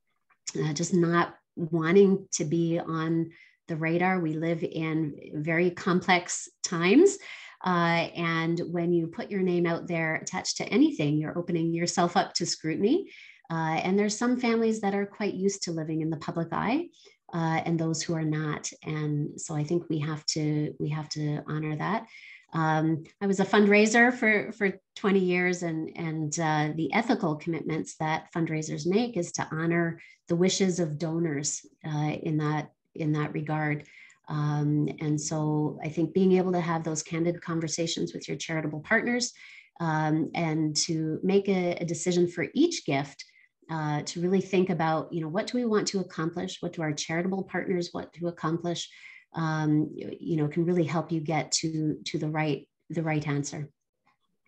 uh, 0.63 0.73
just 0.75 0.95
not 0.95 1.35
wanting 1.57 2.29
to 2.35 2.45
be 2.45 2.79
on 2.79 3.31
the 3.69 3.77
radar. 3.77 4.21
We 4.21 4.35
live 4.35 4.63
in 4.63 5.15
very 5.35 5.71
complex 5.71 6.49
times. 6.63 7.19
Uh, 7.65 8.09
and 8.17 8.61
when 8.71 8.93
you 8.93 9.07
put 9.07 9.31
your 9.31 9.43
name 9.43 9.67
out 9.67 9.87
there 9.87 10.17
attached 10.17 10.57
to 10.57 10.65
anything, 10.65 11.17
you're 11.17 11.39
opening 11.39 11.73
yourself 11.73 12.17
up 12.17 12.35
to 12.35 12.47
scrutiny. 12.47 13.11
Uh, 13.51 13.81
and 13.85 13.99
there's 13.99 14.17
some 14.17 14.41
families 14.41 14.81
that 14.81 14.95
are 14.95 15.07
quite 15.07 15.35
used 15.35 15.63
to 15.63 15.73
living 15.73 16.01
in 16.01 16.11
the 16.11 16.17
public 16.17 16.49
eye. 16.53 16.89
uh, 17.33 17.61
and 17.65 17.79
those 17.79 18.03
who 18.03 18.15
are 18.15 18.25
not. 18.25 18.71
And 18.85 19.41
so 19.41 19.55
I 19.55 19.65
think 19.65 19.89
we 19.89 19.99
have 20.01 20.25
to 20.27 20.75
we 20.79 20.91
have 20.91 21.09
to 21.11 21.43
honor 21.47 21.77
that. 21.77 22.07
Um, 22.55 23.05
I 23.21 23.27
was 23.27 23.41
a 23.41 23.47
fundraiser 23.47 24.13
for 24.13 24.53
for 24.53 24.79
20 24.97 25.21
years, 25.21 25.63
and 25.63 25.91
and 25.97 26.39
uh, 26.39 26.69
the 26.77 26.93
ethical 26.93 27.37
commitments 27.37 27.97
that 27.97 28.29
fundraisers 28.35 28.87
make 28.87 29.17
is 29.17 29.33
to 29.33 29.49
honor 29.51 30.01
the 30.29 30.37
wishes 30.37 30.79
of 30.79 30.99
donors 30.99 31.65
uh, 31.87 32.13
in 32.23 32.39
that 32.39 32.71
in 32.95 33.13
that 33.13 33.33
regard. 33.33 33.85
Um, 34.29 34.89
and 35.01 35.21
so 35.21 35.79
I 35.83 35.89
think 35.89 36.15
being 36.15 36.33
able 36.33 36.53
to 36.53 36.61
have 36.61 36.85
those 36.85 37.03
candid 37.03 37.41
conversations 37.41 38.13
with 38.13 38.29
your 38.29 38.37
charitable 38.37 38.81
partners 38.81 39.33
um, 39.81 40.31
and 40.35 40.77
to 40.77 41.19
make 41.23 41.49
a, 41.49 41.75
a, 41.75 41.85
decision 41.85 42.29
for 42.29 42.47
each 42.55 42.87
gift 42.87 43.25
uh, 43.71 44.03
to 44.03 44.21
really 44.21 44.41
think 44.41 44.71
about, 44.71 45.13
you 45.13 45.21
know, 45.21 45.29
what 45.29 45.49
do 45.49 45.59
we 45.59 45.65
want 45.65 45.89
to 45.89 46.01
accomplish? 46.01 46.59
What 46.61 46.73
do 46.73 46.83
our 46.83 46.93
charitable 46.93 47.45
partners 47.45 47.91
want 47.93 48.13
to 48.15 48.29
accomplish? 48.29 48.89
Um, 49.35 49.91
you 49.97 50.37
know, 50.37 50.47
can 50.47 50.65
really 50.65 50.85
help 50.85 51.11
you 51.11 51.21
get 51.21 51.51
to 51.53 51.99
to 52.05 52.19
the 52.19 52.29
right 52.29 52.69
the 52.91 53.03
right 53.03 53.27
answer. 53.27 53.71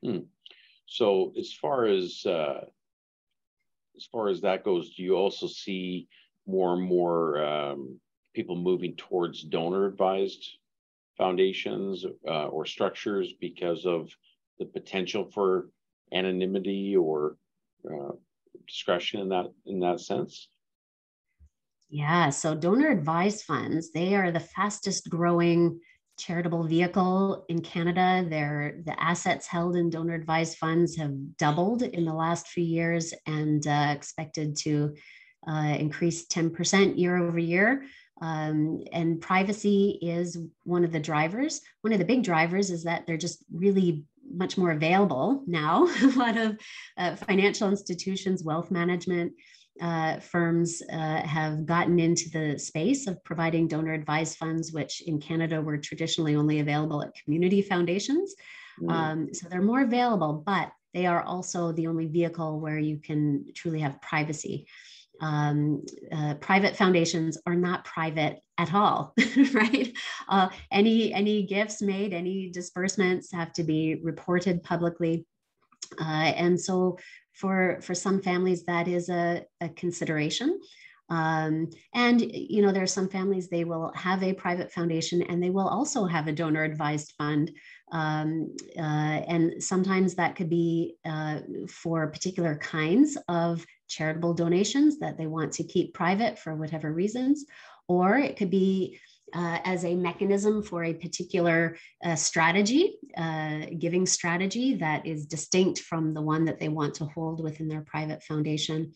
Hmm. 0.02 0.18
So 0.86 1.32
as 1.38 1.52
far 1.52 1.86
as 1.86 2.24
uh, 2.26 2.66
as 3.96 4.04
far 4.04 4.28
as 4.28 4.42
that 4.42 4.62
goes, 4.62 4.94
do 4.94 5.02
you 5.02 5.14
also 5.16 5.46
see 5.46 6.08
more 6.46 6.74
and 6.74 6.82
more 6.82 7.42
um, 7.42 7.98
people 8.34 8.56
moving 8.56 8.94
towards 8.96 9.42
donor 9.42 9.86
advised 9.86 10.58
foundations 11.16 12.04
uh, 12.28 12.46
or 12.46 12.66
structures 12.66 13.32
because 13.40 13.86
of 13.86 14.10
the 14.58 14.64
potential 14.64 15.30
for 15.32 15.70
anonymity 16.12 16.96
or 16.96 17.36
uh, 17.88 18.12
discretion 18.66 19.20
in 19.20 19.28
that 19.28 19.46
in 19.66 19.80
that 19.80 20.00
sense? 20.00 20.48
Yeah 21.88 22.30
so 22.30 22.54
donor 22.54 22.90
advised 22.90 23.44
funds 23.44 23.92
they 23.92 24.14
are 24.14 24.32
the 24.32 24.40
fastest 24.40 25.08
growing 25.08 25.80
charitable 26.18 26.64
vehicle 26.64 27.44
in 27.48 27.60
canada. 27.60 28.24
They're, 28.28 28.80
the 28.84 29.00
assets 29.02 29.46
held 29.46 29.76
in 29.76 29.90
donor 29.90 30.14
advised 30.14 30.58
funds 30.58 30.96
have 30.96 31.36
doubled 31.38 31.82
in 31.82 32.04
the 32.04 32.14
last 32.14 32.48
few 32.48 32.64
years 32.64 33.12
and 33.26 33.66
uh, 33.66 33.88
expected 33.90 34.56
to 34.58 34.94
uh, 35.46 35.76
increase 35.78 36.26
10% 36.28 36.98
year 36.98 37.16
over 37.16 37.38
year 37.38 37.84
um, 38.20 38.84
and 38.92 39.20
privacy 39.20 39.98
is 40.00 40.38
one 40.64 40.84
of 40.84 40.92
the 40.92 41.00
drivers. 41.00 41.60
One 41.82 41.92
of 41.92 41.98
the 41.98 42.04
big 42.04 42.22
drivers 42.22 42.70
is 42.70 42.84
that 42.84 43.06
they're 43.06 43.16
just 43.16 43.44
really 43.52 44.04
much 44.32 44.56
more 44.56 44.70
available 44.70 45.42
now. 45.46 45.86
a 46.02 46.06
lot 46.16 46.36
of 46.36 46.58
uh, 46.96 47.16
financial 47.16 47.68
institutions, 47.68 48.44
wealth 48.44 48.70
management 48.70 49.32
uh, 49.80 50.20
firms 50.20 50.82
uh, 50.92 51.26
have 51.26 51.66
gotten 51.66 51.98
into 51.98 52.30
the 52.30 52.58
space 52.58 53.06
of 53.08 53.22
providing 53.24 53.66
donor 53.66 53.92
advised 53.92 54.38
funds, 54.38 54.72
which 54.72 55.02
in 55.02 55.20
Canada 55.20 55.60
were 55.60 55.78
traditionally 55.78 56.36
only 56.36 56.60
available 56.60 57.02
at 57.02 57.14
community 57.24 57.60
foundations. 57.60 58.34
Mm. 58.80 58.90
Um, 58.90 59.34
so 59.34 59.48
they're 59.48 59.62
more 59.62 59.82
available, 59.82 60.42
but 60.46 60.70
they 60.92 61.06
are 61.06 61.22
also 61.22 61.72
the 61.72 61.88
only 61.88 62.06
vehicle 62.06 62.60
where 62.60 62.78
you 62.78 62.98
can 62.98 63.46
truly 63.54 63.80
have 63.80 64.00
privacy 64.00 64.66
um, 65.20 65.84
uh, 66.12 66.34
private 66.34 66.76
foundations 66.76 67.38
are 67.46 67.54
not 67.54 67.84
private 67.84 68.40
at 68.58 68.74
all, 68.74 69.14
right? 69.52 69.92
Uh, 70.28 70.48
any 70.70 71.12
any 71.12 71.42
gifts 71.44 71.82
made, 71.82 72.12
any 72.12 72.50
disbursements 72.50 73.32
have 73.32 73.52
to 73.54 73.62
be 73.62 73.96
reported 74.02 74.62
publicly, 74.62 75.26
uh, 76.00 76.04
and 76.04 76.60
so 76.60 76.98
for 77.32 77.80
for 77.82 77.94
some 77.94 78.20
families 78.20 78.64
that 78.64 78.88
is 78.88 79.08
a, 79.08 79.44
a 79.60 79.68
consideration. 79.70 80.60
Um, 81.10 81.68
and 81.92 82.22
you 82.22 82.62
know 82.62 82.72
there 82.72 82.82
are 82.82 82.86
some 82.86 83.10
families 83.10 83.48
they 83.48 83.64
will 83.64 83.92
have 83.94 84.22
a 84.22 84.32
private 84.32 84.72
foundation 84.72 85.20
and 85.20 85.42
they 85.42 85.50
will 85.50 85.68
also 85.68 86.06
have 86.06 86.28
a 86.28 86.32
donor 86.32 86.64
advised 86.64 87.12
fund 87.18 87.52
um, 87.92 88.56
uh, 88.78 88.80
and 88.80 89.62
sometimes 89.62 90.14
that 90.14 90.34
could 90.34 90.48
be 90.48 90.96
uh, 91.04 91.40
for 91.68 92.06
particular 92.08 92.56
kinds 92.56 93.18
of 93.28 93.66
charitable 93.88 94.34
donations 94.34 94.98
that 94.98 95.18
they 95.18 95.26
want 95.26 95.52
to 95.52 95.64
keep 95.64 95.94
private 95.94 96.38
for 96.38 96.54
whatever 96.54 96.92
reasons, 96.92 97.44
or 97.88 98.18
it 98.18 98.36
could 98.36 98.50
be 98.50 98.98
uh, 99.34 99.58
as 99.64 99.84
a 99.84 99.94
mechanism 99.94 100.62
for 100.62 100.84
a 100.84 100.94
particular 100.94 101.76
uh, 102.04 102.14
strategy, 102.14 102.96
uh, 103.16 103.60
giving 103.78 104.06
strategy 104.06 104.74
that 104.74 105.04
is 105.06 105.26
distinct 105.26 105.80
from 105.80 106.14
the 106.14 106.22
one 106.22 106.44
that 106.44 106.60
they 106.60 106.68
want 106.68 106.94
to 106.94 107.04
hold 107.06 107.42
within 107.42 107.66
their 107.66 107.82
private 107.82 108.22
foundation. 108.22 108.92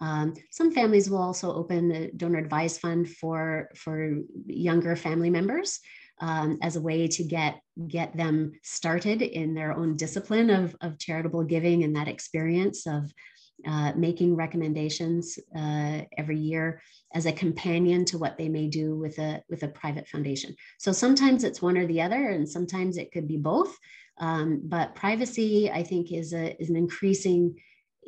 Um, 0.00 0.34
some 0.50 0.72
families 0.72 1.10
will 1.10 1.22
also 1.22 1.52
open 1.54 1.92
a 1.92 2.10
donor 2.10 2.38
advised 2.38 2.80
fund 2.80 3.08
for, 3.08 3.68
for 3.76 4.16
younger 4.46 4.96
family 4.96 5.30
members 5.30 5.78
um, 6.20 6.58
as 6.62 6.76
a 6.76 6.80
way 6.80 7.08
to 7.08 7.24
get 7.24 7.60
get 7.88 8.16
them 8.16 8.52
started 8.62 9.22
in 9.22 9.54
their 9.54 9.72
own 9.72 9.96
discipline 9.96 10.50
of, 10.50 10.76
of 10.80 10.98
charitable 10.98 11.44
giving 11.44 11.84
and 11.84 11.96
that 11.96 12.08
experience 12.08 12.86
of 12.86 13.12
uh, 13.66 13.92
making 13.96 14.36
recommendations 14.36 15.38
uh, 15.56 16.00
every 16.16 16.38
year 16.38 16.80
as 17.14 17.26
a 17.26 17.32
companion 17.32 18.04
to 18.06 18.18
what 18.18 18.36
they 18.36 18.48
may 18.48 18.66
do 18.66 18.96
with 18.96 19.18
a 19.18 19.42
with 19.48 19.62
a 19.62 19.68
private 19.68 20.08
foundation. 20.08 20.54
So 20.78 20.92
sometimes 20.92 21.44
it's 21.44 21.62
one 21.62 21.78
or 21.78 21.86
the 21.86 22.02
other, 22.02 22.30
and 22.30 22.48
sometimes 22.48 22.96
it 22.96 23.12
could 23.12 23.28
be 23.28 23.36
both. 23.36 23.76
Um, 24.18 24.62
but 24.64 24.94
privacy, 24.94 25.70
I 25.70 25.82
think, 25.82 26.12
is 26.12 26.32
a 26.32 26.60
is 26.60 26.70
an 26.70 26.76
increasing 26.76 27.56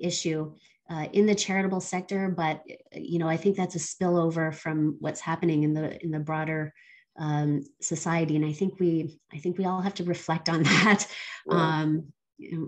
issue. 0.00 0.54
Uh, 0.90 1.06
in 1.14 1.24
the 1.24 1.34
charitable 1.34 1.80
sector, 1.80 2.28
but 2.28 2.60
you 2.92 3.18
know, 3.18 3.26
I 3.26 3.38
think 3.38 3.56
that's 3.56 3.74
a 3.74 3.78
spillover 3.78 4.54
from 4.54 4.98
what's 5.00 5.20
happening 5.20 5.62
in 5.62 5.72
the 5.72 5.98
in 6.04 6.10
the 6.10 6.18
broader 6.18 6.74
um, 7.18 7.62
society, 7.80 8.36
and 8.36 8.44
I 8.44 8.52
think 8.52 8.78
we 8.78 9.18
I 9.32 9.38
think 9.38 9.56
we 9.56 9.64
all 9.64 9.80
have 9.80 9.94
to 9.94 10.04
reflect 10.04 10.50
on 10.50 10.62
that 10.64 11.06
right. 11.46 11.80
um, 11.80 12.12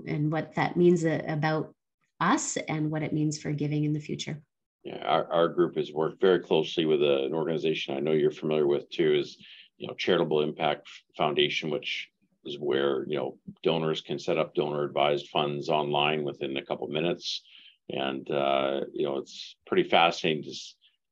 and 0.07 0.33
what 0.33 0.55
that 0.55 0.79
means 0.79 1.05
uh, 1.05 1.21
about 1.27 1.75
us 2.21 2.57
and 2.69 2.91
what 2.91 3.03
it 3.03 3.13
means 3.13 3.39
for 3.39 3.53
giving 3.53 3.85
in 3.85 3.93
the 3.93 4.01
future. 4.01 4.41
Yeah, 4.85 5.03
our, 5.05 5.31
our 5.33 5.49
group 5.49 5.77
has 5.77 5.93
worked 5.93 6.21
very 6.21 6.41
closely 6.41 6.87
with 6.87 7.03
a, 7.03 7.25
an 7.25 7.35
organization 7.35 7.97
I 7.97 8.01
know 8.01 8.13
you're 8.13 8.31
familiar 8.31 8.67
with 8.67 8.89
too, 8.91 9.15
is 9.15 9.37
you 9.79 9.89
know 9.89 9.95
Charitable 9.95 10.43
Impact 10.43 10.89
Foundation, 11.17 11.71
which 11.71 12.09
is 12.45 12.59
where 12.59 13.05
you 13.09 13.17
know 13.17 13.39
donors 13.63 14.01
can 14.01 14.19
set 14.19 14.39
up 14.39 14.55
donor 14.55 14.85
advised 14.85 15.29
funds 15.29 15.69
online 15.69 16.23
within 16.23 16.57
a 16.57 16.65
couple 16.65 16.87
minutes, 16.89 17.43
and 17.91 18.31
uh, 18.31 18.83
you 18.93 19.05
know 19.05 19.19
it's 19.19 19.57
pretty 19.67 19.89
fascinating 19.89 20.45
to 20.45 20.57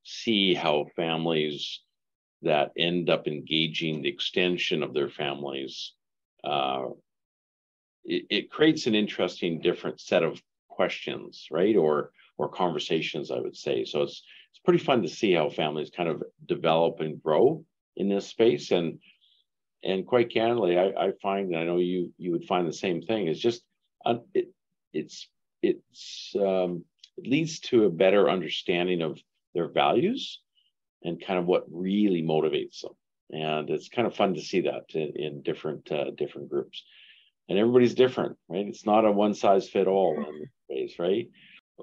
see 0.04 0.54
how 0.54 0.86
families 0.94 1.80
that 2.42 2.72
end 2.78 3.10
up 3.10 3.26
engaging 3.26 4.02
the 4.02 4.08
extension 4.08 4.82
of 4.82 4.94
their 4.94 5.08
families. 5.08 5.92
Uh, 6.44 6.90
it, 8.04 8.26
it 8.30 8.50
creates 8.50 8.86
an 8.86 8.94
interesting, 8.94 9.60
different 9.60 9.98
set 10.00 10.22
of 10.22 10.40
questions, 10.74 11.46
right? 11.50 11.76
Or 11.76 12.10
or 12.36 12.48
conversations, 12.48 13.30
I 13.30 13.38
would 13.38 13.56
say. 13.56 13.84
So 13.84 14.02
it's 14.02 14.22
it's 14.50 14.60
pretty 14.64 14.84
fun 14.84 15.02
to 15.02 15.08
see 15.08 15.32
how 15.32 15.48
families 15.48 15.90
kind 15.96 16.08
of 16.08 16.22
develop 16.46 17.00
and 17.00 17.22
grow 17.22 17.64
in 17.96 18.08
this 18.08 18.26
space. 18.26 18.70
And 18.70 18.98
and 19.82 20.06
quite 20.06 20.32
candidly, 20.32 20.78
I, 20.78 20.86
I 20.98 21.12
find, 21.22 21.50
and 21.50 21.58
I 21.58 21.64
know 21.64 21.78
you 21.78 22.12
you 22.18 22.32
would 22.32 22.46
find 22.46 22.66
the 22.66 22.72
same 22.72 23.02
thing. 23.02 23.28
It's 23.28 23.40
just 23.40 23.62
it 24.34 24.48
it's 24.92 25.28
it's 25.62 26.34
um, 26.36 26.84
it 27.16 27.26
leads 27.26 27.60
to 27.60 27.84
a 27.84 27.90
better 27.90 28.28
understanding 28.28 29.02
of 29.02 29.20
their 29.54 29.68
values 29.68 30.40
and 31.02 31.24
kind 31.24 31.38
of 31.38 31.46
what 31.46 31.64
really 31.70 32.22
motivates 32.22 32.80
them. 32.80 32.92
And 33.30 33.70
it's 33.70 33.88
kind 33.88 34.06
of 34.06 34.16
fun 34.16 34.34
to 34.34 34.40
see 34.40 34.62
that 34.62 34.84
in, 34.94 35.12
in 35.16 35.42
different 35.42 35.90
uh, 35.90 36.10
different 36.16 36.50
groups 36.50 36.82
and 37.48 37.58
everybody's 37.58 37.94
different, 37.94 38.36
right? 38.48 38.66
It's 38.66 38.86
not 38.86 39.04
a 39.04 39.12
one 39.12 39.34
size 39.34 39.68
fit 39.68 39.86
all 39.86 40.16
mm-hmm. 40.16 40.28
in 40.28 40.50
ways, 40.68 40.94
right? 40.98 41.28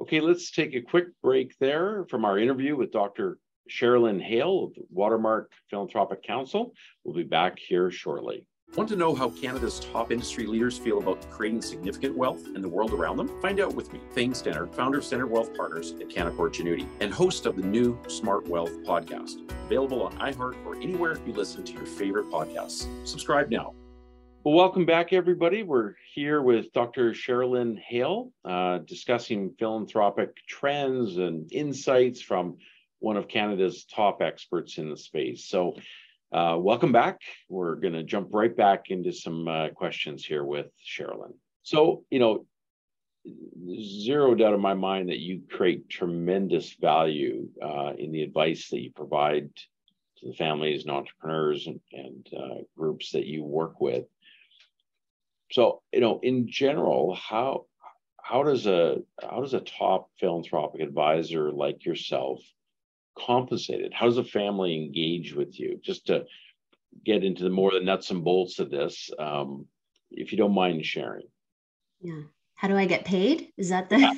Okay, 0.02 0.22
let's 0.22 0.52
take 0.52 0.74
a 0.74 0.82
quick 0.82 1.08
break 1.22 1.58
there 1.60 2.06
from 2.10 2.26
our 2.26 2.40
interview 2.40 2.76
with 2.76 2.92
Dr. 2.92 3.38
Sherilyn 3.70 4.22
Hale 4.22 4.66
of 4.66 4.74
the 4.74 4.84
Watermark 4.90 5.52
Philanthropic 5.70 6.24
Counsel. 6.24 6.74
We'll 7.04 7.16
be 7.16 7.24
back 7.24 7.60
here 7.60 7.92
shortly. 7.92 8.46
Want 8.78 8.88
to 8.88 8.96
know 8.96 9.14
how 9.14 9.30
Canada's 9.32 9.82
top 9.92 10.14
industry 10.14 10.48
leaders 10.48 10.78
feel 10.78 11.00
about 11.00 11.30
creating 11.30 11.62
significant 11.62 12.16
wealth 12.16 12.46
in 12.56 12.62
the 12.62 12.70
world 12.70 12.94
around 12.94 13.18
them? 13.18 13.30
Find 13.42 13.60
out 13.60 13.76
with 13.76 13.92
me, 13.92 14.00
Thane 14.14 14.32
Stenner, 14.32 14.74
founder 14.74 15.00
of 15.00 15.04
Stenner 15.04 15.28
Wealth 15.28 15.54
Partners 15.58 15.92
at 16.00 16.08
Canaccord 16.08 16.54
Genuity, 16.54 16.88
and 17.02 17.14
host 17.14 17.46
of 17.46 17.58
the 17.58 17.64
new 17.64 18.00
Smart 18.08 18.48
Wealth 18.48 18.72
podcast, 18.84 19.52
available 19.66 20.04
on 20.04 20.18
iHeart 20.20 20.56
or 20.66 20.76
anywhere 20.78 21.18
you 21.28 21.34
listen 21.34 21.66
to 21.66 21.74
your 21.74 21.86
favorite 21.86 22.28
podcasts. 22.28 22.88
Subscribe 23.06 23.50
now 23.50 23.74
well, 24.44 24.56
welcome 24.56 24.88
back, 24.88 25.14
everybody. 25.14 25.62
We're 25.62 25.94
here 26.16 26.42
with 26.42 26.74
Dr. 26.74 27.12
Sherilyn 27.12 27.78
Hale, 27.78 28.32
uh, 28.44 28.80
discussing 28.80 29.54
philanthropic 29.60 30.36
trends 30.48 31.18
and 31.18 31.52
insights 31.54 32.24
from 32.24 32.58
one 32.98 33.18
of 33.18 33.28
Canada's 33.28 33.86
top 33.86 34.24
experts 34.24 34.80
in 34.80 34.90
the 34.90 34.98
space. 34.98 35.46
So, 35.46 35.76
uh, 36.32 36.58
welcome 36.60 36.92
back. 36.92 37.20
We're 37.50 37.76
going 37.76 37.94
to 37.94 38.04
jump 38.04 38.30
right 38.32 38.56
back 38.56 38.90
into 38.90 39.14
some 39.14 39.48
uh, 39.48 39.70
questions 39.70 40.26
here 40.26 40.44
with 40.44 40.68
Sherilyn. 40.84 41.34
So, 41.62 42.04
you 42.10 42.18
know, 42.18 42.46
zero 43.80 44.34
doubt 44.34 44.56
in 44.56 44.62
my 44.62 44.74
mind 44.74 45.10
that 45.10 45.20
you 45.20 45.44
create 45.52 45.88
tremendous 45.88 46.74
value 46.74 47.48
uh, 47.62 47.94
in 47.96 48.12
the 48.12 48.24
advice 48.24 48.70
that 48.70 48.82
you 48.82 48.92
provide 48.92 49.52
to 50.18 50.30
the 50.30 50.34
families 50.34 50.82
and 50.82 50.92
entrepreneurs 50.92 51.68
and, 51.68 51.80
and 51.94 52.28
uh, 52.36 52.62
groups 52.76 53.12
that 53.12 53.28
you 53.28 53.44
work 53.44 53.80
with. 53.80 54.06
So, 55.52 55.82
you 55.92 56.00
know, 56.00 56.20
in 56.24 56.48
general, 56.50 57.16
how 57.16 57.66
how 58.24 58.44
does 58.44 58.68
a 58.68 58.98
how 59.22 59.42
does 59.42 59.54
a 59.54 59.62
top 59.62 60.10
philanthropic 60.20 60.82
advisor 60.82 61.52
like 61.52 61.86
yourself 61.86 62.40
compensate 63.18 63.82
it? 63.82 63.94
How 63.94 64.06
does 64.06 64.18
a 64.18 64.24
family 64.24 64.76
engage 64.76 65.34
with 65.34 65.60
you? 65.60 65.80
Just 65.84 66.08
to 66.08 66.26
get 67.06 67.24
into 67.24 67.44
the 67.44 67.50
more 67.50 67.72
the 67.72 67.80
nuts 67.80 68.12
and 68.12 68.24
bolts 68.24 68.60
of 68.60 68.70
this, 68.70 69.10
um, 69.20 69.66
if 70.12 70.32
you 70.32 70.38
don't 70.38 70.54
mind 70.54 70.86
sharing. 70.86 71.28
Yeah 72.02 72.24
how 72.62 72.68
do 72.68 72.78
I 72.78 72.86
get 72.86 73.06
paid? 73.06 73.48
Is 73.58 73.70
that 73.70 73.90
the? 73.90 73.98
Yeah, 73.98 74.14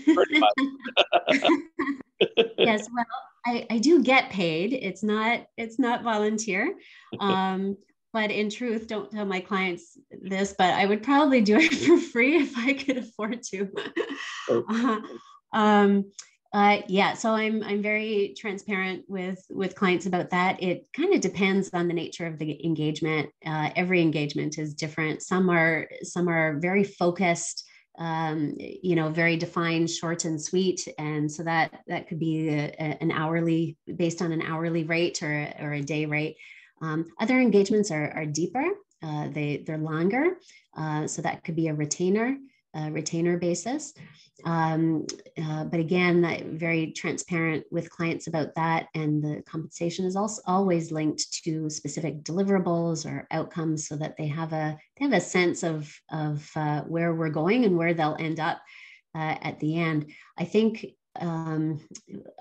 yes, 2.57 2.89
well, 2.93 3.05
I, 3.45 3.65
I 3.69 3.77
do 3.77 4.03
get 4.03 4.31
paid. 4.31 4.73
It's 4.73 5.01
not 5.01 5.45
it's 5.55 5.79
not 5.79 6.03
volunteer. 6.03 6.75
Um, 7.21 7.77
but 8.13 8.31
in 8.31 8.49
truth, 8.49 8.87
don't 8.87 9.11
tell 9.11 9.25
my 9.25 9.39
clients 9.39 9.97
this, 10.11 10.53
but 10.57 10.73
I 10.73 10.85
would 10.85 11.03
probably 11.03 11.41
do 11.41 11.57
it 11.57 11.73
for 11.85 11.97
free 11.97 12.37
if 12.37 12.57
I 12.57 12.73
could 12.73 12.97
afford 12.97 13.41
to. 13.51 13.69
uh, 14.69 14.99
um, 15.51 16.11
uh, 16.53 16.81
yeah, 16.87 17.13
so 17.15 17.31
I'm 17.31 17.63
I'm 17.63 17.81
very 17.81 18.35
transparent 18.37 19.05
with 19.07 19.43
with 19.49 19.75
clients 19.75 20.05
about 20.05 20.29
that. 20.29 20.61
It 20.61 20.87
kind 20.95 21.13
of 21.13 21.21
depends 21.21 21.71
on 21.73 21.87
the 21.87 21.95
nature 21.95 22.27
of 22.27 22.37
the 22.37 22.63
engagement. 22.63 23.31
Uh, 23.43 23.71
every 23.75 24.01
engagement 24.01 24.59
is 24.59 24.75
different. 24.75 25.23
Some 25.23 25.49
are 25.49 25.87
some 26.03 26.29
are 26.29 26.59
very 26.59 26.83
focused 26.83 27.65
um, 27.99 28.55
you 28.57 28.95
know, 28.95 29.09
very 29.09 29.37
defined, 29.37 29.89
short 29.89 30.25
and 30.25 30.41
sweet. 30.41 30.87
And 30.97 31.31
so 31.31 31.43
that 31.43 31.81
that 31.87 32.07
could 32.07 32.19
be 32.19 32.49
a, 32.49 32.73
a, 32.79 32.97
an 33.01 33.11
hourly, 33.11 33.77
based 33.95 34.21
on 34.21 34.31
an 34.31 34.41
hourly 34.41 34.83
rate 34.83 35.21
or, 35.21 35.53
or 35.59 35.73
a 35.73 35.81
day 35.81 36.05
rate. 36.05 36.37
Um, 36.83 37.05
other 37.19 37.39
engagements 37.39 37.91
are, 37.91 38.11
are 38.11 38.25
deeper. 38.25 38.65
Uh, 39.01 39.29
they 39.29 39.63
they're 39.65 39.77
longer. 39.77 40.37
Uh, 40.75 41.07
so 41.07 41.21
that 41.21 41.43
could 41.43 41.55
be 41.55 41.67
a 41.67 41.73
retainer, 41.73 42.37
a 42.75 42.91
retainer 42.91 43.37
basis. 43.37 43.93
Um, 44.45 45.05
uh, 45.41 45.63
but 45.65 45.79
again, 45.79 46.57
very 46.57 46.91
transparent 46.91 47.63
with 47.71 47.89
clients 47.89 48.27
about 48.27 48.55
that. 48.55 48.87
And 48.95 49.23
the 49.23 49.43
compensation 49.45 50.05
is 50.05 50.15
also 50.15 50.41
always 50.45 50.91
linked 50.91 51.43
to 51.43 51.69
specific 51.69 52.23
deliverables 52.23 53.05
or 53.05 53.27
outcomes 53.31 53.87
so 53.87 53.95
that 53.97 54.17
they 54.17 54.27
have 54.27 54.51
a, 54.51 54.77
they 54.97 55.05
have 55.05 55.13
a 55.13 55.21
sense 55.21 55.63
of, 55.63 55.93
of 56.11 56.49
uh, 56.55 56.81
where 56.81 57.13
we're 57.13 57.29
going 57.29 57.63
and 57.63 57.77
where 57.77 57.93
they'll 57.93 58.17
end 58.19 58.39
up 58.39 58.61
uh, 59.15 59.35
at 59.41 59.59
the 59.59 59.79
end. 59.79 60.11
I 60.37 60.45
think 60.45 60.85
um, 61.19 61.79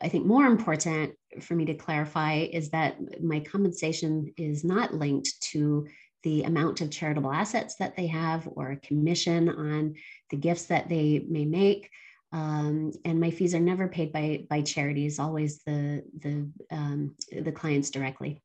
I 0.00 0.08
think 0.08 0.26
more 0.26 0.46
important 0.46 1.14
for 1.40 1.54
me 1.54 1.64
to 1.66 1.74
clarify 1.74 2.46
is 2.52 2.70
that 2.70 2.96
my 3.22 3.40
compensation 3.40 4.32
is 4.37 4.64
not 4.64 4.94
linked 4.94 5.40
to 5.52 5.87
the 6.22 6.44
amount 6.44 6.80
of 6.80 6.90
charitable 6.90 7.32
assets 7.32 7.76
that 7.76 7.96
they 7.96 8.06
have 8.06 8.48
or 8.52 8.70
a 8.70 8.76
commission 8.76 9.48
on 9.48 9.94
the 10.30 10.37
gifts 10.37 10.66
that 10.66 10.88
they 10.88 11.24
may 11.28 11.44
make. 11.44 11.90
Um, 12.32 12.92
and 13.04 13.20
my 13.20 13.30
fees 13.30 13.54
are 13.54 13.61
never 13.61 13.88
paid 13.88 14.11
by 14.11 14.46
by 14.48 14.62
charities, 14.62 15.18
always 15.18 15.62
the 15.64 16.02
the 16.18 16.50
um, 16.70 17.14
the 17.30 17.52
clients 17.52 17.90
directly. 17.90 18.42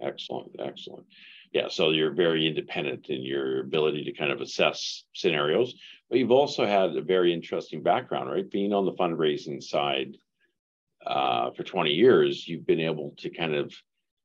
Excellent, 0.00 0.54
excellent. 0.60 1.06
Yeah, 1.52 1.68
so 1.68 1.90
you're 1.90 2.12
very 2.12 2.46
independent 2.46 3.08
in 3.08 3.22
your 3.22 3.60
ability 3.60 4.04
to 4.04 4.12
kind 4.12 4.30
of 4.30 4.40
assess 4.40 5.04
scenarios, 5.14 5.74
but 6.08 6.18
you've 6.18 6.30
also 6.30 6.64
had 6.64 6.96
a 6.96 7.02
very 7.02 7.32
interesting 7.32 7.82
background, 7.82 8.30
right? 8.30 8.48
Being 8.48 8.72
on 8.72 8.84
the 8.84 8.92
fundraising 8.92 9.60
side 9.60 10.16
uh, 11.04 11.50
for 11.50 11.64
20 11.64 11.90
years, 11.90 12.46
you've 12.46 12.66
been 12.66 12.80
able 12.80 13.14
to 13.18 13.30
kind 13.30 13.54
of 13.54 13.74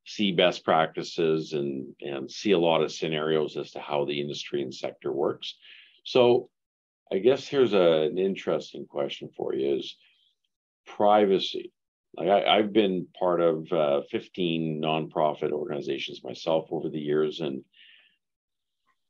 see 0.06 0.32
best 0.32 0.64
practices 0.64 1.54
and 1.54 1.96
and 2.00 2.30
see 2.30 2.52
a 2.52 2.60
lot 2.60 2.84
of 2.84 2.92
scenarios 2.92 3.58
as 3.58 3.72
to 3.72 3.80
how 3.80 4.06
the 4.06 4.22
industry 4.22 4.62
and 4.62 4.74
sector 4.74 5.12
works. 5.12 5.56
So 6.04 6.50
I 7.12 7.18
guess 7.18 7.48
here's 7.48 7.74
a, 7.74 8.04
an 8.04 8.18
interesting 8.18 8.86
question 8.86 9.30
for 9.36 9.56
you 9.56 9.78
is 9.78 9.96
privacy. 10.86 11.72
Like 12.18 12.30
I, 12.30 12.58
have 12.58 12.72
been 12.72 13.08
part 13.20 13.42
of 13.42 13.72
uh, 13.72 14.02
15 14.10 14.82
nonprofit 14.82 15.52
organizations 15.52 16.24
myself 16.24 16.68
over 16.72 16.90
the 16.90 17.00
years. 17.00 17.42
And, 17.42 17.64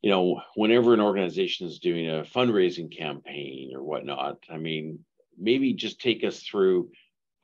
you 0.01 0.09
know, 0.09 0.41
whenever 0.55 0.93
an 0.93 1.01
organization 1.01 1.67
is 1.67 1.79
doing 1.79 2.09
a 2.09 2.23
fundraising 2.23 2.95
campaign 2.95 3.71
or 3.75 3.83
whatnot, 3.83 4.37
I 4.49 4.57
mean, 4.57 4.99
maybe 5.37 5.73
just 5.73 6.01
take 6.01 6.23
us 6.23 6.41
through 6.41 6.89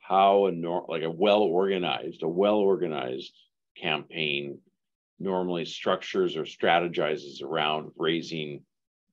how 0.00 0.46
a 0.46 0.52
nor- 0.52 0.86
like 0.88 1.02
a 1.02 1.10
well 1.10 1.42
organized, 1.42 2.22
a 2.22 2.28
well 2.28 2.56
organized 2.56 3.32
campaign 3.80 4.58
normally 5.20 5.64
structures 5.64 6.36
or 6.36 6.42
strategizes 6.42 7.42
around 7.42 7.92
raising, 7.96 8.62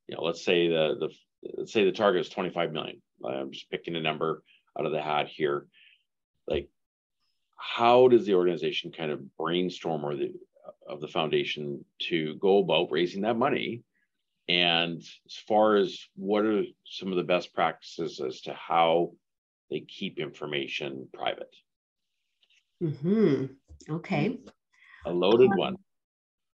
you 0.07 0.15
know, 0.15 0.23
let's 0.23 0.43
say 0.43 0.67
the 0.67 0.95
the 0.99 1.09
let's 1.57 1.71
say 1.71 1.85
the 1.85 1.91
target 1.91 2.21
is 2.21 2.29
25 2.29 2.73
million. 2.73 3.01
I'm 3.23 3.51
just 3.51 3.69
picking 3.69 3.95
a 3.95 4.01
number 4.01 4.41
out 4.77 4.85
of 4.85 4.91
the 4.91 5.01
hat 5.01 5.27
here. 5.27 5.67
Like, 6.49 6.69
how 7.55 8.07
does 8.07 8.25
the 8.25 8.33
organization 8.33 8.91
kind 8.91 9.11
of 9.11 9.37
brainstorm 9.37 10.03
or 10.03 10.15
the 10.15 10.33
of 10.87 10.99
the 10.99 11.07
foundation 11.07 11.85
to 11.99 12.35
go 12.35 12.57
about 12.57 12.91
raising 12.91 13.21
that 13.21 13.37
money? 13.37 13.83
And 14.47 14.97
as 14.97 15.35
far 15.47 15.75
as 15.75 15.99
what 16.15 16.43
are 16.43 16.63
some 16.83 17.09
of 17.09 17.17
the 17.17 17.23
best 17.23 17.53
practices 17.53 18.19
as 18.19 18.41
to 18.41 18.53
how 18.53 19.11
they 19.69 19.81
keep 19.81 20.17
information 20.17 21.07
private? 21.13 21.55
Hmm. 22.81 23.45
Okay. 23.87 24.39
A 25.05 25.11
loaded 25.11 25.51
um, 25.51 25.57
one. 25.57 25.75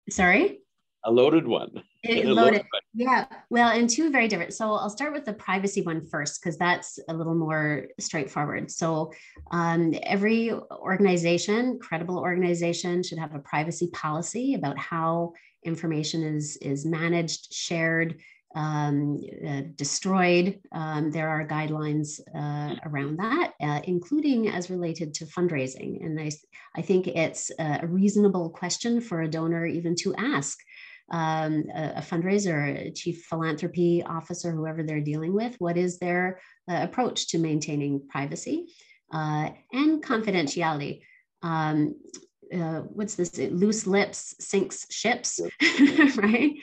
Sorry. 0.09 0.61
A 1.05 1.11
loaded 1.11 1.47
one. 1.47 1.83
It 2.03 2.25
loaded. 2.25 2.65
Yeah. 2.95 3.27
Well, 3.51 3.69
and 3.73 3.89
two 3.89 4.11
very 4.11 4.27
different. 4.27 4.55
So 4.55 4.73
I'll 4.73 4.89
start 4.89 5.13
with 5.13 5.27
the 5.27 5.35
privacy 5.35 5.83
one 5.83 6.07
first, 6.07 6.41
because 6.41 6.57
that's 6.57 6.99
a 7.11 7.15
little 7.15 7.35
more 7.35 7.89
straightforward. 7.99 8.71
So 8.71 9.13
um, 9.51 9.95
every 10.03 10.51
organization, 10.51 11.79
credible 11.79 12.19
organization, 12.19 13.03
should 13.03 13.19
have 13.19 13.35
a 13.35 13.39
privacy 13.41 13.91
policy 13.93 14.55
about 14.55 14.79
how 14.79 15.35
information 15.63 16.23
is 16.23 16.57
is 16.63 16.87
managed, 16.87 17.53
shared, 17.53 18.19
um, 18.55 19.21
uh, 19.47 19.63
destroyed. 19.77 20.59
Um, 20.73 21.11
there 21.11 21.29
are 21.29 21.47
guidelines 21.47 22.21
uh, 22.35 22.77
around 22.85 23.19
that, 23.19 23.53
uh, 23.61 23.81
including 23.85 24.49
as 24.49 24.71
related 24.71 25.15
to 25.15 25.27
fundraising. 25.27 26.05
And 26.05 26.19
I, 26.19 26.31
I 26.77 26.83
think 26.83 27.07
it's 27.07 27.51
a 27.59 27.87
reasonable 27.87 28.51
question 28.51 29.01
for 29.01 29.23
a 29.23 29.29
donor 29.29 29.67
even 29.67 29.95
to 29.97 30.15
ask 30.17 30.59
um, 31.11 31.65
a, 31.75 31.95
a, 31.97 32.01
fundraiser, 32.01 32.87
a 32.87 32.91
chief 32.91 33.25
philanthropy 33.25 34.03
officer, 34.03 34.53
whoever 34.53 34.83
they're 34.83 35.01
dealing 35.01 35.33
with, 35.33 35.57
what 35.59 35.77
is 35.77 35.99
their 35.99 36.41
uh, 36.71 36.79
approach 36.83 37.29
to 37.29 37.39
maintaining 37.39 38.07
privacy 38.09 38.67
uh, 39.13 39.51
and 39.73 40.03
confidentiality? 40.03 41.03
Um, 41.43 41.97
uh, 42.55 42.81
what's 42.81 43.15
this? 43.15 43.39
Loose 43.39 43.87
lips 43.87 44.35
sinks 44.41 44.87
ships, 44.91 45.41
right? 46.17 46.55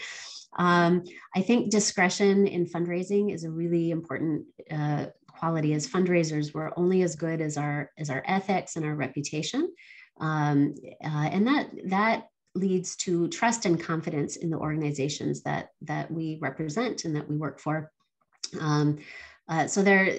Um, 0.58 1.04
I 1.36 1.42
think 1.42 1.72
discretion 1.72 2.48
in 2.48 2.66
fundraising 2.66 3.34
is 3.34 3.44
a 3.44 3.52
really 3.52 3.92
important 3.92 4.46
uh, 4.72 5.08
quality. 5.28 5.74
As 5.74 5.88
fundraisers, 5.88 6.54
we're 6.54 6.72
only 6.76 7.04
as 7.04 7.16
good 7.16 7.42
as 7.42 7.58
our 7.58 7.92
as 7.98 8.10
our 8.10 8.24
ethics 8.28 8.76
and 8.76 8.86
our 8.86 8.96
reputation, 8.96 9.74
um, 10.20 10.74
uh, 11.04 11.30
and 11.32 11.48
that 11.48 11.70
that 11.86 12.28
leads 12.58 12.96
to 12.98 13.28
trust 13.30 13.66
and 13.66 13.80
confidence 13.80 14.36
in 14.36 14.50
the 14.50 14.58
organizations 14.58 15.42
that 15.44 15.70
that 15.82 16.12
we 16.12 16.38
represent 16.42 17.06
and 17.06 17.16
that 17.16 17.30
we 17.30 17.38
work 17.38 17.60
for. 17.60 17.92
Um, 18.60 19.00
uh, 19.50 19.68
so 19.68 19.82
there 19.82 20.04
are 20.04 20.12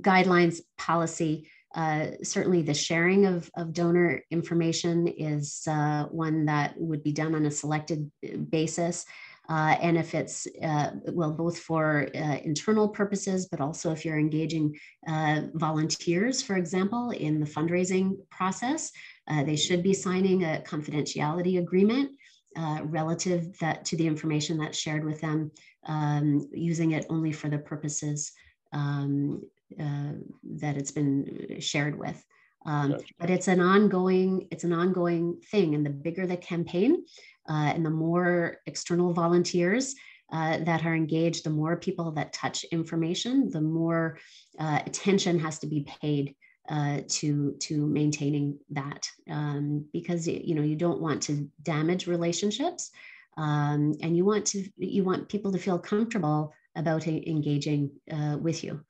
guidelines, 0.00 0.60
policy. 0.78 1.48
Uh, 1.74 2.06
certainly, 2.22 2.62
the 2.62 2.74
sharing 2.74 3.26
of, 3.26 3.50
of 3.56 3.72
donor 3.72 4.22
information 4.30 5.06
is 5.06 5.62
uh, 5.68 6.04
one 6.06 6.46
that 6.46 6.74
would 6.76 7.02
be 7.04 7.12
done 7.12 7.34
on 7.34 7.46
a 7.46 7.50
selected 7.50 8.10
basis. 8.50 9.06
Uh, 9.50 9.76
and 9.82 9.98
if 9.98 10.14
it's, 10.14 10.46
uh, 10.62 10.92
well, 11.08 11.32
both 11.32 11.58
for 11.58 12.08
uh, 12.14 12.36
internal 12.44 12.88
purposes, 12.88 13.46
but 13.46 13.60
also 13.60 13.90
if 13.90 14.04
you're 14.04 14.18
engaging 14.18 14.78
uh, 15.08 15.42
volunteers, 15.54 16.40
for 16.40 16.56
example, 16.56 17.10
in 17.10 17.40
the 17.40 17.46
fundraising 17.46 18.16
process, 18.30 18.92
uh, 19.30 19.44
they 19.44 19.56
should 19.56 19.82
be 19.82 19.94
signing 19.94 20.44
a 20.44 20.62
confidentiality 20.66 21.58
agreement 21.58 22.10
uh, 22.56 22.80
relative 22.82 23.56
that 23.58 23.84
to 23.84 23.96
the 23.96 24.06
information 24.06 24.58
that's 24.58 24.78
shared 24.78 25.04
with 25.04 25.20
them, 25.20 25.50
um, 25.86 26.48
using 26.52 26.92
it 26.92 27.06
only 27.08 27.32
for 27.32 27.48
the 27.48 27.58
purposes 27.58 28.32
um, 28.72 29.40
that 29.78 30.76
it's 30.76 30.90
been 30.90 31.56
shared 31.60 31.96
with. 31.98 32.24
Um, 32.66 32.92
gotcha. 32.92 33.04
But 33.18 33.30
it's 33.30 33.48
an 33.48 33.60
ongoing, 33.60 34.48
it's 34.50 34.64
an 34.64 34.72
ongoing 34.72 35.40
thing, 35.50 35.74
and 35.74 35.86
the 35.86 35.90
bigger 35.90 36.26
the 36.26 36.36
campaign, 36.36 37.04
uh, 37.48 37.72
and 37.74 37.86
the 37.86 37.90
more 37.90 38.58
external 38.66 39.12
volunteers 39.12 39.94
uh, 40.32 40.58
that 40.58 40.84
are 40.84 40.94
engaged, 40.94 41.44
the 41.44 41.50
more 41.50 41.76
people 41.76 42.10
that 42.12 42.32
touch 42.32 42.64
information, 42.64 43.50
the 43.50 43.60
more 43.60 44.18
uh, 44.58 44.80
attention 44.86 45.38
has 45.38 45.58
to 45.60 45.66
be 45.66 45.86
paid 46.00 46.34
uh, 46.70 47.00
to 47.08 47.52
to 47.58 47.84
maintaining 47.86 48.56
that 48.70 49.10
um, 49.28 49.84
because 49.92 50.28
you 50.28 50.54
know 50.54 50.62
you 50.62 50.76
don't 50.76 51.00
want 51.00 51.20
to 51.20 51.50
damage 51.62 52.06
relationships 52.06 52.92
um, 53.36 53.94
and 54.02 54.16
you 54.16 54.24
want 54.24 54.46
to 54.46 54.64
you 54.76 55.02
want 55.02 55.28
people 55.28 55.50
to 55.50 55.58
feel 55.58 55.78
comfortable 55.78 56.54
about 56.76 57.06
engaging 57.08 57.90
uh, 58.12 58.36
with 58.40 58.62
you. 58.62 58.80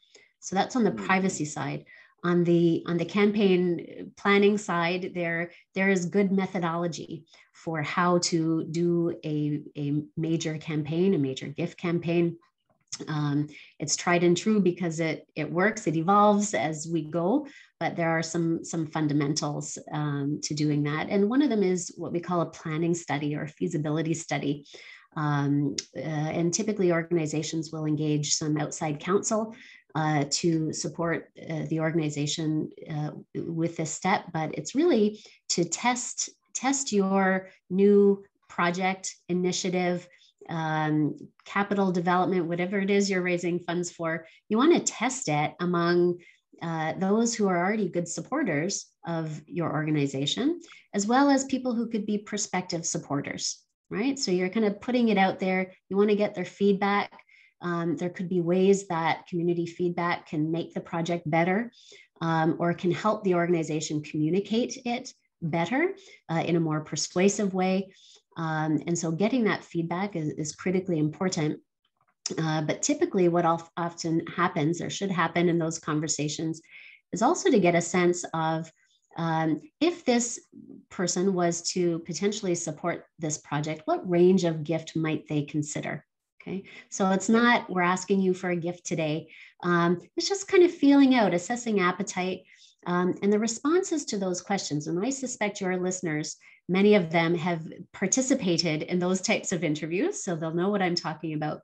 So 0.41 0.55
that's 0.55 0.77
on 0.77 0.85
the 0.85 0.91
mm-hmm. 0.91 1.07
privacy 1.07 1.45
side. 1.45 1.87
On 2.23 2.45
the 2.45 2.85
on 2.87 2.99
the 2.99 3.05
campaign 3.07 4.13
planning 4.15 4.59
side 4.59 5.13
there 5.15 5.53
there 5.75 5.89
is 5.89 6.05
good 6.05 6.31
methodology 6.31 7.25
for 7.55 7.81
how 7.81 8.19
to 8.19 8.65
do 8.65 9.19
a, 9.25 9.63
a 9.79 10.03
major 10.19 10.59
campaign 10.59 11.15
a 11.15 11.19
major 11.19 11.47
gift 11.47 11.79
campaign. 11.79 12.37
Um, 13.09 13.49
it's 13.79 13.97
tried 13.97 14.23
and 14.23 14.37
true 14.37 14.61
because 14.61 15.01
it 15.01 15.27
it 15.35 15.51
works 15.51 15.87
it 15.87 15.97
evolves 15.97 16.53
as 16.53 16.87
we 16.87 17.05
go 17.05 17.47
but 17.81 17.97
there 17.97 18.11
are 18.11 18.23
some 18.23 18.63
some 18.63 18.87
fundamentals 18.87 19.79
um, 19.91 20.39
to 20.43 20.55
doing 20.55 20.83
that. 20.85 21.09
And 21.09 21.29
one 21.29 21.43
of 21.43 21.51
them 21.51 21.63
is 21.63 21.93
what 21.97 22.13
we 22.13 22.21
call 22.21 22.43
a 22.43 22.51
planning 22.51 22.95
study 22.95 23.35
or 23.35 23.49
feasibility 23.49 24.15
study. 24.15 24.67
Um, 25.17 25.75
uh, 25.97 26.31
and 26.39 26.55
typically 26.55 26.93
organizations 26.93 27.73
will 27.73 27.87
engage 27.87 28.35
some 28.35 28.57
outside 28.59 29.01
counsel 29.01 29.57
uh, 29.97 30.25
to 30.31 30.73
support 30.73 31.31
uh, 31.51 31.63
the 31.69 31.81
organization 31.81 32.71
uh, 32.89 33.11
with 33.35 33.77
this 33.77 33.93
step, 33.93 34.27
but 34.33 34.55
it's 34.55 34.77
really 34.77 35.25
to 35.49 35.65
test 35.65 36.31
test 36.55 36.93
your 36.93 37.49
new 37.71 38.23
project 38.49 39.17
initiative, 39.29 40.07
um, 40.49 41.17
capital 41.45 41.91
development, 41.91 42.47
whatever 42.47 42.79
it 42.79 42.91
is 42.91 43.09
you're 43.09 43.23
raising 43.23 43.59
funds 43.61 43.91
for. 43.91 44.27
You 44.49 44.59
want 44.59 44.75
to 44.75 44.93
test 44.93 45.29
it 45.29 45.55
among 45.61 46.19
uh, 46.63 46.95
those 46.99 47.35
who 47.35 47.49
are 47.49 47.59
already 47.59 47.89
good 47.89 48.09
supporters 48.09 48.87
of 49.07 49.41
your 49.47 49.73
organization, 49.73 50.61
as 50.95 51.07
well 51.07 51.31
as 51.31 51.45
people 51.45 51.75
who 51.75 51.89
could 51.89 52.07
be 52.07 52.19
prospective 52.19 52.85
supporters, 52.85 53.63
right? 53.89 54.19
So 54.19 54.31
you're 54.31 54.49
kind 54.49 54.67
of 54.67 54.81
putting 54.81 55.09
it 55.09 55.19
out 55.19 55.39
there. 55.39 55.73
You 55.89 55.97
want 55.97 56.11
to 56.11 56.17
get 56.17 56.35
their 56.35 56.45
feedback. 56.45 57.13
Um, 57.63 57.97
there 57.97 58.11
could 58.11 58.29
be 58.29 58.41
ways 58.41 58.87
that 58.89 59.27
community 59.27 59.67
feedback 59.67 60.27
can 60.27 60.51
make 60.51 60.75
the 60.75 60.81
project 60.81 61.29
better 61.31 61.71
um, 62.21 62.57
or 62.59 62.75
can 62.75 62.91
help 62.91 63.25
the 63.25 63.35
organization 63.35 64.03
communicate 64.03 64.79
it 64.85 65.13
better 65.43 65.95
uh, 66.31 66.43
in 66.47 66.57
a 66.57 66.61
more 66.61 66.81
persuasive 66.81 67.55
way. 67.55 67.93
Um, 68.37 68.83
and 68.87 68.99
so 68.99 69.11
getting 69.11 69.45
that 69.45 69.65
feedback 69.65 70.17
is, 70.17 70.29
is 70.35 70.55
critically 70.55 70.99
important. 70.99 71.61
Uh, 72.39 72.63
but 72.63 72.83
typically, 72.83 73.29
what 73.29 73.45
often 73.77 74.27
happens 74.27 74.81
or 74.81 74.91
should 74.91 75.11
happen 75.11 75.49
in 75.49 75.59
those 75.59 75.79
conversations 75.79 76.61
is 77.13 77.23
also 77.23 77.51
to 77.51 77.61
get 77.61 77.75
a 77.75 77.81
sense 77.81 78.25
of 78.35 78.71
um, 79.17 79.61
if 79.81 80.05
this 80.05 80.41
person 80.89 81.35
was 81.35 81.63
to 81.73 81.99
potentially 82.01 82.55
support 82.55 83.07
this 83.19 83.39
project, 83.39 83.83
what 83.85 84.09
range 84.09 84.45
of 84.45 84.65
gift 84.65 84.97
might 84.97 85.27
they 85.29 85.43
consider? 85.43 86.05
Okay, 86.41 86.65
so 86.89 87.11
it's 87.11 87.29
not 87.29 87.69
we're 87.69 87.83
asking 87.83 88.21
you 88.21 88.33
for 88.33 88.51
a 88.51 88.57
gift 88.57 88.87
today. 88.87 89.29
Um, 89.63 90.01
it's 90.17 90.29
just 90.29 90.49
kind 90.49 90.63
of 90.63 90.73
feeling 90.73 91.15
out, 91.15 91.35
assessing 91.35 91.81
appetite, 91.81 92.41
um, 92.87 93.15
and 93.23 93.33
the 93.33 93.39
responses 93.39 94.07
to 94.07 94.19
those 94.19 94.41
questions. 94.41 94.87
And 94.87 95.05
I 95.05 95.11
suspect 95.11 95.61
your 95.61 95.77
listeners, 95.77 96.37
many 96.67 96.95
of 96.95 97.11
them 97.11 97.35
have 97.35 97.67
participated 97.93 98.83
in 98.85 98.99
those 98.99 99.21
types 99.21 99.53
of 99.53 99.65
interviews, 99.65 100.25
so 100.25 100.35
they'll 100.35 100.55
know 100.55 100.71
what 100.71 100.81
I'm 100.81 100.95
talking 100.95 101.35
about. 101.35 101.61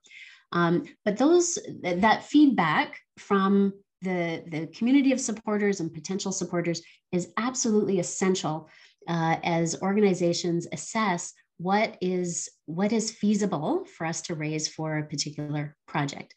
Um, 0.57 0.85
but 1.05 1.19
those 1.19 1.59
that 1.83 2.25
feedback 2.25 2.99
from 3.19 3.75
the, 4.01 4.43
the 4.49 4.67
community 4.69 5.13
of 5.13 5.21
supporters 5.21 5.81
and 5.81 5.93
potential 5.93 6.33
supporters 6.33 6.81
is 7.13 7.29
absolutely 7.37 8.01
essential 8.01 8.71
uh, 9.07 9.37
as 9.45 9.83
organizations 9.83 10.67
assess 10.73 11.35
what 11.59 11.99
is 12.01 12.49
what 12.65 12.93
is 12.93 13.11
feasible 13.11 13.85
for 13.85 14.07
us 14.07 14.23
to 14.23 14.35
raise 14.35 14.67
for 14.67 14.97
a 14.97 15.07
particular 15.07 15.77
project. 15.87 16.35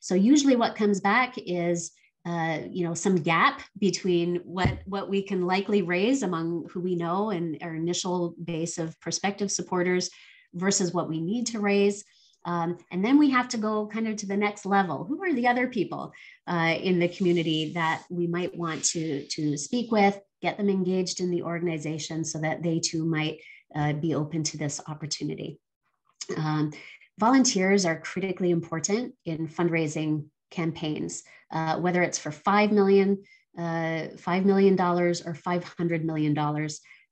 So 0.00 0.14
usually 0.14 0.56
what 0.56 0.76
comes 0.76 1.00
back 1.00 1.34
is 1.38 1.92
uh, 2.26 2.58
you 2.70 2.84
know 2.86 2.94
some 2.94 3.16
gap 3.16 3.62
between 3.78 4.36
what 4.44 4.78
what 4.84 5.08
we 5.08 5.22
can 5.22 5.46
likely 5.46 5.80
raise 5.80 6.22
among 6.22 6.68
who 6.70 6.80
we 6.80 6.96
know 6.96 7.30
and 7.30 7.56
our 7.62 7.74
initial 7.74 8.34
base 8.44 8.76
of 8.76 8.98
prospective 9.00 9.50
supporters 9.50 10.10
versus 10.52 10.92
what 10.92 11.08
we 11.08 11.20
need 11.20 11.46
to 11.46 11.60
raise 11.60 12.04
um, 12.44 12.78
and 12.90 13.04
then 13.04 13.18
we 13.18 13.30
have 13.30 13.48
to 13.48 13.56
go 13.56 13.86
kind 13.86 14.06
of 14.06 14.16
to 14.16 14.26
the 14.26 14.36
next 14.36 14.66
level 14.66 15.04
who 15.04 15.22
are 15.22 15.32
the 15.32 15.46
other 15.46 15.66
people 15.68 16.12
uh, 16.46 16.74
in 16.80 16.98
the 16.98 17.08
community 17.08 17.72
that 17.74 18.04
we 18.10 18.26
might 18.26 18.56
want 18.56 18.84
to 18.84 19.26
to 19.28 19.56
speak 19.56 19.90
with 19.90 20.18
get 20.44 20.58
them 20.58 20.68
engaged 20.68 21.20
in 21.20 21.30
the 21.30 21.42
organization 21.42 22.22
so 22.22 22.38
that 22.38 22.62
they 22.62 22.78
too 22.78 23.06
might 23.06 23.40
uh, 23.74 23.94
be 23.94 24.14
open 24.14 24.42
to 24.42 24.58
this 24.58 24.78
opportunity. 24.88 25.58
Um, 26.36 26.70
volunteers 27.18 27.86
are 27.86 27.98
critically 27.98 28.50
important 28.50 29.14
in 29.24 29.48
fundraising 29.48 30.26
campaigns, 30.50 31.22
uh, 31.50 31.78
whether 31.78 32.02
it's 32.02 32.18
for 32.18 32.30
5 32.30 32.72
million, 32.72 33.22
uh, 33.58 34.12
$5 34.16 34.44
million 34.44 34.78
or 34.78 35.14
$500 35.14 36.04
million. 36.04 36.38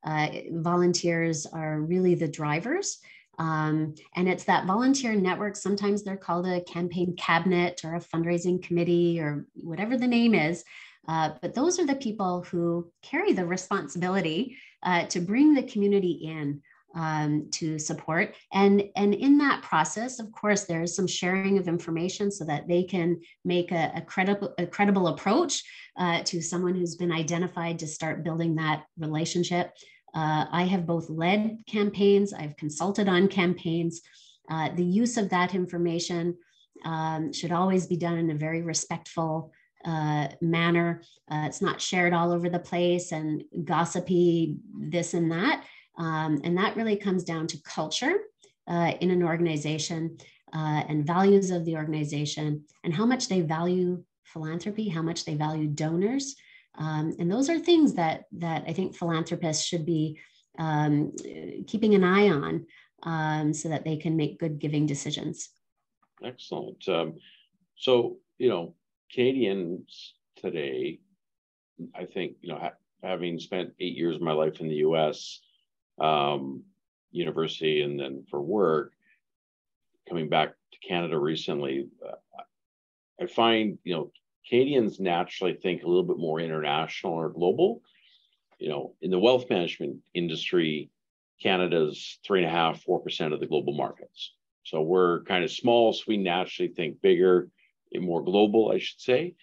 Uh, 0.05 0.27
volunteers 0.51 1.47
are 1.47 1.81
really 1.81 2.13
the 2.13 2.27
drivers. 2.27 2.99
Um, 3.39 3.95
and 4.15 4.27
it's 4.29 4.43
that 4.45 4.65
volunteer 4.65 5.15
network. 5.15 5.55
Sometimes 5.55 6.03
they're 6.03 6.17
called 6.17 6.47
a 6.47 6.61
campaign 6.61 7.15
cabinet 7.17 7.81
or 7.83 7.95
a 7.95 7.99
fundraising 7.99 8.61
committee 8.61 9.19
or 9.19 9.45
whatever 9.55 9.97
the 9.97 10.07
name 10.07 10.35
is. 10.35 10.63
Uh, 11.07 11.31
but 11.41 11.53
those 11.53 11.79
are 11.79 11.85
the 11.85 11.95
people 11.95 12.43
who 12.43 12.89
carry 13.01 13.33
the 13.33 13.45
responsibility 13.45 14.55
uh, 14.83 15.05
to 15.07 15.19
bring 15.19 15.53
the 15.53 15.63
community 15.63 16.11
in 16.11 16.61
um, 16.95 17.47
to 17.51 17.79
support. 17.79 18.35
And, 18.51 18.83
and 18.95 19.13
in 19.13 19.37
that 19.39 19.63
process, 19.63 20.19
of 20.19 20.31
course, 20.31 20.65
there 20.65 20.83
is 20.83 20.95
some 20.95 21.07
sharing 21.07 21.57
of 21.57 21.67
information 21.67 22.31
so 22.31 22.45
that 22.45 22.67
they 22.67 22.83
can 22.83 23.19
make 23.43 23.71
a, 23.71 23.91
a 23.95 24.01
credible, 24.01 24.53
a 24.57 24.67
credible 24.67 25.07
approach 25.07 25.63
uh, 25.97 26.21
to 26.23 26.41
someone 26.41 26.75
who's 26.75 26.95
been 26.95 27.11
identified 27.11 27.79
to 27.79 27.87
start 27.87 28.23
building 28.23 28.55
that 28.55 28.85
relationship. 28.97 29.73
Uh, 30.13 30.45
I 30.51 30.63
have 30.63 30.85
both 30.85 31.09
led 31.09 31.63
campaigns, 31.67 32.33
I've 32.33 32.55
consulted 32.57 33.07
on 33.07 33.27
campaigns. 33.27 34.01
Uh, 34.49 34.69
the 34.75 34.83
use 34.83 35.17
of 35.17 35.29
that 35.29 35.55
information 35.55 36.37
um, 36.85 37.31
should 37.33 37.51
always 37.51 37.87
be 37.87 37.97
done 37.97 38.17
in 38.17 38.29
a 38.29 38.35
very 38.35 38.61
respectful 38.61 39.51
uh, 39.85 40.27
manner. 40.41 41.01
Uh, 41.29 41.43
it's 41.45 41.61
not 41.61 41.81
shared 41.81 42.13
all 42.13 42.31
over 42.31 42.49
the 42.49 42.59
place 42.59 43.11
and 43.11 43.43
gossipy, 43.65 44.57
this 44.77 45.13
and 45.13 45.31
that. 45.31 45.65
Um, 45.97 46.41
and 46.43 46.57
that 46.57 46.75
really 46.75 46.95
comes 46.95 47.23
down 47.23 47.47
to 47.47 47.61
culture 47.63 48.15
uh, 48.67 48.93
in 49.01 49.11
an 49.11 49.23
organization 49.23 50.17
uh, 50.53 50.83
and 50.87 51.05
values 51.05 51.51
of 51.51 51.65
the 51.65 51.75
organization 51.75 52.63
and 52.83 52.93
how 52.93 53.05
much 53.05 53.27
they 53.27 53.41
value 53.41 54.03
philanthropy, 54.23 54.87
how 54.89 55.01
much 55.01 55.25
they 55.25 55.35
value 55.35 55.67
donors. 55.67 56.35
Um, 56.77 57.15
and 57.19 57.31
those 57.31 57.49
are 57.49 57.59
things 57.59 57.93
that, 57.95 58.25
that 58.33 58.63
I 58.67 58.73
think 58.73 58.95
philanthropists 58.95 59.65
should 59.65 59.85
be 59.85 60.19
um, 60.59 61.13
keeping 61.67 61.95
an 61.95 62.03
eye 62.03 62.29
on 62.29 62.65
um, 63.03 63.53
so 63.53 63.69
that 63.69 63.83
they 63.83 63.97
can 63.97 64.15
make 64.15 64.39
good 64.39 64.59
giving 64.59 64.85
decisions. 64.85 65.49
Excellent. 66.23 66.87
Um, 66.87 67.15
so, 67.75 68.17
you 68.37 68.49
know, 68.49 68.75
Canadians 69.11 70.15
today, 70.37 70.99
I 71.95 72.05
think, 72.05 72.37
you 72.41 72.49
know, 72.49 72.59
ha- 72.59 72.77
having 73.01 73.39
spent 73.39 73.73
eight 73.79 73.95
years 73.95 74.15
of 74.15 74.21
my 74.21 74.31
life 74.31 74.59
in 74.61 74.67
the 74.67 74.75
US, 74.75 75.41
um, 75.99 76.63
university, 77.11 77.81
and 77.81 77.99
then 77.99 78.23
for 78.29 78.41
work, 78.41 78.93
coming 80.07 80.29
back 80.29 80.49
to 80.49 80.87
Canada 80.87 81.17
recently, 81.17 81.87
uh, 82.05 82.15
I 83.21 83.27
find, 83.27 83.77
you 83.83 83.93
know, 83.93 84.11
Canadians 84.47 84.99
naturally 84.99 85.53
think 85.53 85.83
a 85.83 85.87
little 85.87 86.03
bit 86.03 86.17
more 86.17 86.39
international 86.39 87.13
or 87.13 87.29
global. 87.29 87.81
You 88.59 88.69
know, 88.69 88.95
in 89.01 89.11
the 89.11 89.19
wealth 89.19 89.49
management 89.49 89.97
industry, 90.13 90.89
Canada's 91.41 92.19
three 92.25 92.43
and 92.43 92.47
a 92.47 92.51
half, 92.51 92.81
four 92.81 92.99
percent 92.99 93.33
of 93.33 93.39
the 93.39 93.47
global 93.47 93.73
markets. 93.73 94.33
So 94.63 94.81
we're 94.81 95.23
kind 95.23 95.43
of 95.43 95.51
small, 95.51 95.91
so 95.93 96.03
we 96.07 96.17
naturally 96.17 96.71
think 96.71 97.01
bigger 97.01 97.49
and 97.91 98.03
more 98.03 98.23
global, 98.23 98.71
I 98.71 98.79
should 98.79 99.01
say. 99.01 99.35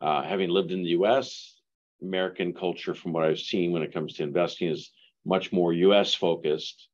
Uh, 0.00 0.22
having 0.22 0.50
lived 0.50 0.70
in 0.70 0.82
the 0.82 0.90
US, 0.90 1.58
American 2.00 2.52
culture, 2.52 2.94
from 2.94 3.12
what 3.12 3.24
I've 3.24 3.40
seen 3.40 3.72
when 3.72 3.82
it 3.82 3.92
comes 3.92 4.14
to 4.14 4.22
investing, 4.22 4.68
is 4.68 4.90
much 5.24 5.52
more 5.52 5.72
US 5.72 6.14
focused, 6.14 6.88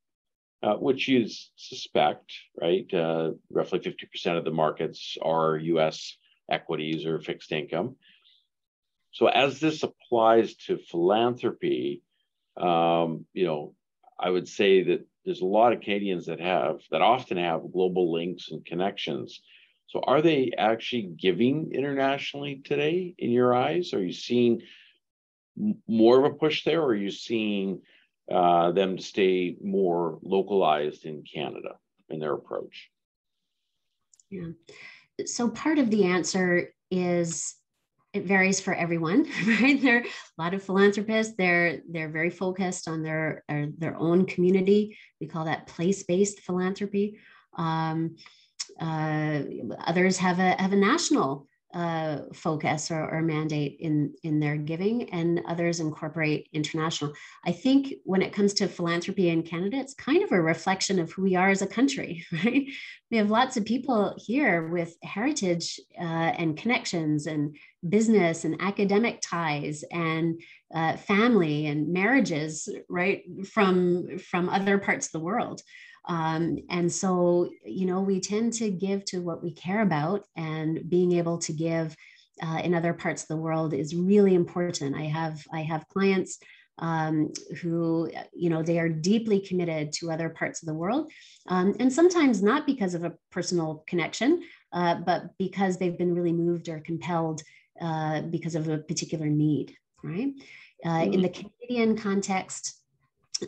uh, 0.63 0.75
which 0.77 1.09
you 1.09 1.29
suspect, 1.57 2.33
right? 2.61 2.93
Uh, 2.93 3.33
roughly 3.51 3.81
50% 3.81 4.39
of 4.39 4.45
the 4.45 4.51
markets 4.51 5.19
are 5.21 5.59
US 5.59 6.17
equities 6.51 7.07
or 7.07 7.21
fixed 7.21 7.53
income. 7.53 7.97
So, 9.13 9.27
as 9.27 9.61
this 9.61 9.83
applies 9.83 10.55
to 10.67 10.79
philanthropy, 10.79 12.03
um, 12.57 13.27
you 13.33 13.47
know, 13.47 13.75
I 14.19 14.31
would 14.31 14.49
say 14.49 14.83
that 14.85 15.07
there's 15.25 15.41
a 15.41 15.47
lot 15.47 15.73
of 15.73 15.81
Canadians 15.81 16.27
that 16.27 16.41
have 16.41 16.81
that 16.91 17.03
often 17.03 17.37
have 17.37 17.73
global 17.73 18.13
links 18.13 18.51
and 18.51 18.65
connections. 18.65 19.41
So 19.87 20.01
are 20.01 20.23
they 20.23 20.53
actually 20.57 21.15
giving 21.19 21.73
internationally 21.73 22.63
today 22.65 23.15
in 23.19 23.31
your 23.31 23.55
eyes? 23.55 23.93
Are 23.93 24.05
you 24.05 24.13
seeing 24.13 24.63
more 25.87 26.19
of 26.19 26.33
a 26.33 26.35
push 26.35 26.65
there, 26.65 26.81
or 26.81 26.89
are 26.89 26.95
you 26.95 27.11
seeing 27.11 27.83
uh, 28.31 28.73
them 28.73 28.97
to 28.97 29.03
stay 29.03 29.57
more 29.63 30.19
localized 30.23 31.05
in 31.05 31.23
Canada 31.23 31.77
in 32.09 32.19
their 32.19 32.35
approach? 32.35 32.91
Yeah. 34.31 34.49
So 35.27 35.49
part 35.49 35.79
of 35.79 35.91
the 35.91 36.05
answer 36.05 36.73
is 36.91 37.55
it 38.13 38.25
varies 38.25 38.61
for 38.61 38.73
everyone, 38.73 39.27
right? 39.47 39.81
There 39.81 39.99
are 39.99 40.03
a 40.03 40.43
lot 40.43 40.55
of 40.55 40.63
philanthropists. 40.63 41.35
They're 41.37 41.81
they're 41.91 42.09
very 42.09 42.31
focused 42.31 42.89
on 42.89 43.03
their 43.03 43.45
their 43.49 43.97
own 43.97 44.27
community. 44.27 44.97
We 45.21 45.27
call 45.27 45.45
that 45.47 45.67
place-based 45.67 46.41
philanthropy. 46.41 47.19
Um, 47.57 48.17
uh, 48.81 49.43
others 49.81 50.19
have 50.19 50.39
a 50.39 50.61
have 50.61 50.73
a 50.73 50.77
national 50.77 51.49
uh, 51.75 52.19
focus 52.33 52.91
or, 52.93 53.11
or, 53.11 53.21
mandate 53.21 53.77
in 53.81 54.15
in 54.23 54.39
their 54.39 54.57
giving, 54.57 55.11
and 55.11 55.43
others 55.49 55.81
incorporate 55.81 56.49
international. 56.53 57.13
I 57.45 57.51
think 57.51 57.95
when 58.05 58.23
it 58.23 58.33
comes 58.33 58.55
to 58.55 58.69
philanthropy 58.69 59.29
in 59.29 59.43
Canada, 59.43 59.79
it's 59.79 59.95
kind 59.95 60.23
of 60.23 60.31
a 60.31 60.41
reflection 60.41 61.01
of 61.01 61.11
who 61.11 61.23
we 61.23 61.35
are 61.35 61.51
as 61.51 61.63
a 61.63 61.67
country, 61.67 62.25
right? 62.45 62.69
We 63.11 63.17
have 63.17 63.31
lots 63.31 63.57
of 63.57 63.65
people 63.65 64.15
here 64.25 64.69
with 64.69 64.97
heritage 65.03 65.81
uh, 65.99 66.05
and 66.39 66.57
connections 66.57 67.27
and 67.27 67.57
business 67.89 68.45
and 68.45 68.57
academic 68.61 69.21
ties 69.21 69.83
and 69.91 70.41
uh, 70.73 70.97
family 70.97 71.67
and 71.67 71.93
marriages, 71.93 72.69
right, 72.89 73.23
from 73.53 74.19
from 74.19 74.49
other 74.49 74.79
parts 74.79 75.07
of 75.07 75.13
the 75.13 75.21
world. 75.21 75.61
Um, 76.07 76.59
and 76.69 76.93
so, 76.93 77.51
you 77.65 77.87
know, 77.87 78.01
we 78.01 78.21
tend 78.21 78.53
to 78.55 78.71
give 78.71 79.05
to 79.07 79.21
what 79.21 79.43
we 79.43 79.53
care 79.53 79.83
about, 79.83 80.25
and 80.37 80.89
being 80.89 81.13
able 81.13 81.39
to 81.39 81.53
give 81.53 81.97
uh, 82.43 82.61
in 82.63 82.75
other 82.75 82.93
parts 82.93 83.23
of 83.23 83.29
the 83.29 83.37
world 83.37 83.73
is 83.73 83.95
really 83.95 84.35
important. 84.35 84.97
I 84.97 85.05
have 85.05 85.43
I 85.53 85.63
have 85.63 85.89
clients 85.89 86.39
um, 86.79 87.33
who, 87.63 88.11
you 88.33 88.51
know, 88.51 88.63
they 88.63 88.79
are 88.81 88.89
deeply 88.89 89.41
committed 89.41 89.93
to 89.93 90.11
other 90.11 90.29
parts 90.29 90.63
of 90.63 90.67
the 90.67 90.75
world, 90.75 91.11
um, 91.49 91.75
and 91.79 91.93
sometimes 91.93 92.43
not 92.43 92.67
because 92.67 92.95
of 92.95 93.05
a 93.05 93.15
personal 93.31 93.85
connection, 93.87 94.43
uh, 94.73 94.97
but 94.97 95.23
because 95.39 95.79
they've 95.79 95.97
been 95.97 96.15
really 96.15 96.33
moved 96.33 96.69
or 96.69 96.81
compelled 96.81 97.43
uh, 97.81 98.23
because 98.23 98.55
of 98.57 98.69
a 98.69 98.79
particular 98.79 99.27
need. 99.27 99.77
Right. 100.03 100.35
Uh, 100.85 101.07
in 101.11 101.23
the 101.23 101.31
Canadian 101.31 101.97
context, 101.97 102.84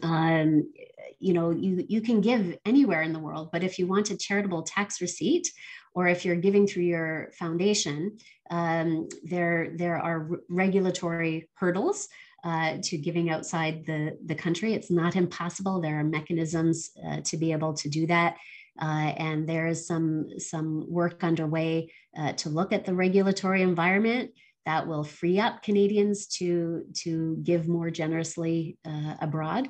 um, 0.03 0.72
you 1.18 1.32
know 1.32 1.51
you 1.51 1.84
you 1.89 2.01
can 2.01 2.20
give 2.20 2.59
anywhere 2.64 3.03
in 3.03 3.12
the 3.12 3.18
world 3.18 3.49
but 3.53 3.64
if 3.64 3.78
you 3.78 3.87
want 3.87 4.11
a 4.11 4.16
charitable 4.16 4.62
tax 4.62 5.01
receipt 5.01 5.49
or 5.95 6.07
if 6.09 6.24
you're 6.24 6.37
giving 6.37 6.66
through 6.66 6.82
your 6.82 7.30
foundation 7.39 8.16
um, 8.51 9.09
there 9.22 9.72
there 9.76 9.97
are 9.99 10.28
regulatory 10.49 11.49
hurdles 11.55 12.09
uh, 12.47 12.78
to 12.80 12.97
giving 12.97 13.28
outside 13.28 13.84
the 13.87 14.16
the 14.24 14.34
country. 14.34 14.72
It's 14.72 14.91
not 14.91 15.16
impossible. 15.16 15.80
There 15.80 15.99
are 15.99 16.05
mechanisms 16.05 16.91
uh, 17.05 17.20
to 17.24 17.37
be 17.37 17.51
able 17.51 17.74
to 17.74 17.89
do 17.89 18.07
that. 18.07 18.37
Uh, 18.80 19.12
and 19.16 19.49
there 19.49 19.66
is 19.66 19.87
some 19.87 20.39
some 20.39 20.87
work 20.89 21.24
underway 21.24 21.91
uh, 22.16 22.32
to 22.34 22.49
look 22.49 22.72
at 22.72 22.84
the 22.84 22.95
regulatory 22.95 23.62
environment 23.62 24.30
that 24.66 24.86
will 24.86 25.04
free 25.04 25.40
up 25.40 25.62
Canadians 25.62 26.26
to 26.26 26.84
to 27.04 27.38
give 27.42 27.68
more 27.68 27.90
generously 27.90 28.76
uh, 28.84 29.14
abroad. 29.20 29.68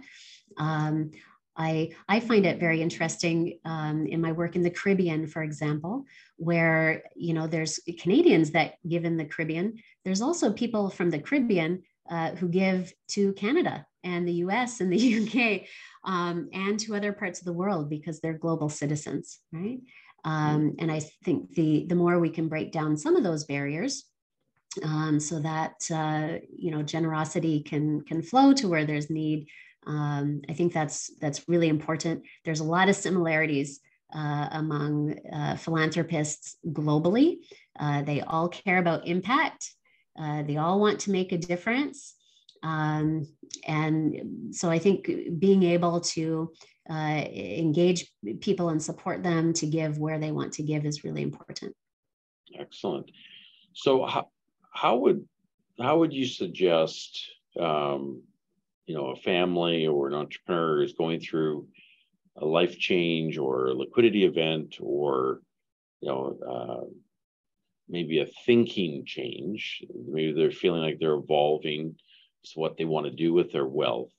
Um, 0.59 1.13
I, 1.59 1.93
I 2.07 2.21
find 2.21 2.45
it 2.45 2.61
very 2.61 2.83
interesting 2.83 3.59
um, 3.65 4.07
in 4.07 4.21
my 4.21 4.33
work 4.33 4.57
in 4.57 4.63
the 4.63 4.71
Caribbean, 4.71 5.27
for 5.27 5.43
example, 5.43 6.05
where 6.37 7.05
you 7.15 7.35
know 7.35 7.47
there's 7.47 7.81
Canadians 7.99 8.51
that 8.51 8.75
give 8.89 9.05
in 9.05 9.17
the 9.17 9.25
Caribbean. 9.25 9.79
There's 10.05 10.23
also 10.23 10.53
people 10.53 10.91
from 10.91 11.11
the 11.11 11.19
Caribbean 11.19 11.83
uh, 12.11 12.33
who 12.33 12.49
give 12.49 12.93
to 13.09 13.33
Canada 13.35 13.87
and 14.05 14.27
the 14.27 14.35
U.S. 14.35 14.81
and 14.81 14.93
the 14.93 15.23
UK 15.23 15.69
um, 16.05 16.49
and 16.53 16.79
to 16.81 16.95
other 16.95 17.13
parts 17.13 17.41
of 17.41 17.47
the 17.47 17.53
world 17.53 17.89
because 17.89 18.21
they're 18.21 18.39
global 18.39 18.69
citizens, 18.69 19.41
right? 19.53 19.81
Um, 20.25 20.75
and 20.79 20.91
I 20.91 21.01
think 21.25 21.55
the 21.55 21.87
the 21.89 21.95
more 21.95 22.19
we 22.19 22.31
can 22.31 22.49
break 22.49 22.73
down 22.73 22.97
some 22.97 23.17
of 23.17 23.23
those 23.23 23.45
barriers, 23.45 24.05
um, 24.85 25.21
so 25.21 25.41
that 25.41 25.75
uh, 25.93 26.39
you 26.55 26.71
know 26.71 26.83
generosity 26.83 27.61
can 27.61 28.03
can 28.03 28.23
flow 28.23 28.53
to 28.53 28.69
where 28.69 28.85
there's 28.85 29.11
need 29.11 29.47
um, 29.87 30.43
I 30.49 30.53
think 30.53 30.73
that's 30.73 31.11
that's 31.21 31.49
really 31.49 31.69
important. 31.69 32.25
There's 32.45 32.61
a 32.61 32.65
lot 32.65 32.89
of 32.89 32.97
similarities 32.97 33.81
uh, 34.15 34.49
among 34.53 35.19
uh, 35.33 35.57
philanthropists 35.57 36.57
globally. 36.69 37.39
Uh, 37.79 38.03
they 38.03 38.21
all 38.21 38.49
care 38.49 38.79
about 38.79 39.07
impact. 39.07 39.73
Uh, 40.19 40.43
they 40.43 40.57
all 40.57 40.81
want 40.81 41.01
to 41.01 41.11
make 41.11 41.33
a 41.33 41.39
difference. 41.39 42.15
Um, 42.63 43.27
and 43.67 44.55
so 44.55 44.71
I 44.71 44.79
think 44.79 45.09
being 45.39 45.63
able 45.63 46.01
to 46.01 46.53
uh, 46.91 47.23
engage 47.33 48.11
people 48.41 48.71
and 48.71 48.83
support 48.83 49.23
them 49.23 49.53
to 49.55 49.67
give 49.67 49.99
where 49.99 50.19
they 50.19 50.33
want 50.33 50.55
to 50.55 50.63
give 50.63 50.85
is 50.85 51.05
really 51.05 51.23
important. 51.23 51.75
Excellent. 52.59 53.11
So 53.75 54.07
how, 54.07 54.29
how 54.77 54.97
would 54.97 55.27
how 55.81 55.99
would 55.99 56.13
you 56.13 56.27
suggest 56.27 57.31
um, 57.59 58.23
you 58.87 58.95
know 58.95 59.07
a 59.09 59.17
family 59.17 59.87
or 59.87 60.09
an 60.09 60.15
entrepreneur 60.15 60.83
is 60.83 60.93
going 60.93 61.21
through 61.21 61.67
a 62.37 62.45
life 62.45 62.79
change 62.79 63.39
or 63.39 63.67
a 63.67 63.75
liquidity 63.75 64.25
event 64.25 64.77
or 64.81 65.41
you 66.01 66.09
know 66.09 66.39
uh, 66.47 66.87
maybe 67.89 68.21
a 68.21 68.27
thinking 68.45 69.05
change? 69.07 69.83
Maybe 70.07 70.33
they're 70.33 70.51
feeling 70.51 70.83
like 70.83 70.99
they're 70.99 71.15
evolving 71.15 71.97
to 72.45 72.61
what 72.61 72.77
they 72.77 72.85
want 72.85 73.07
to 73.07 73.13
do 73.13 73.33
with 73.33 73.53
their 73.53 73.67
wealth. 73.67 74.13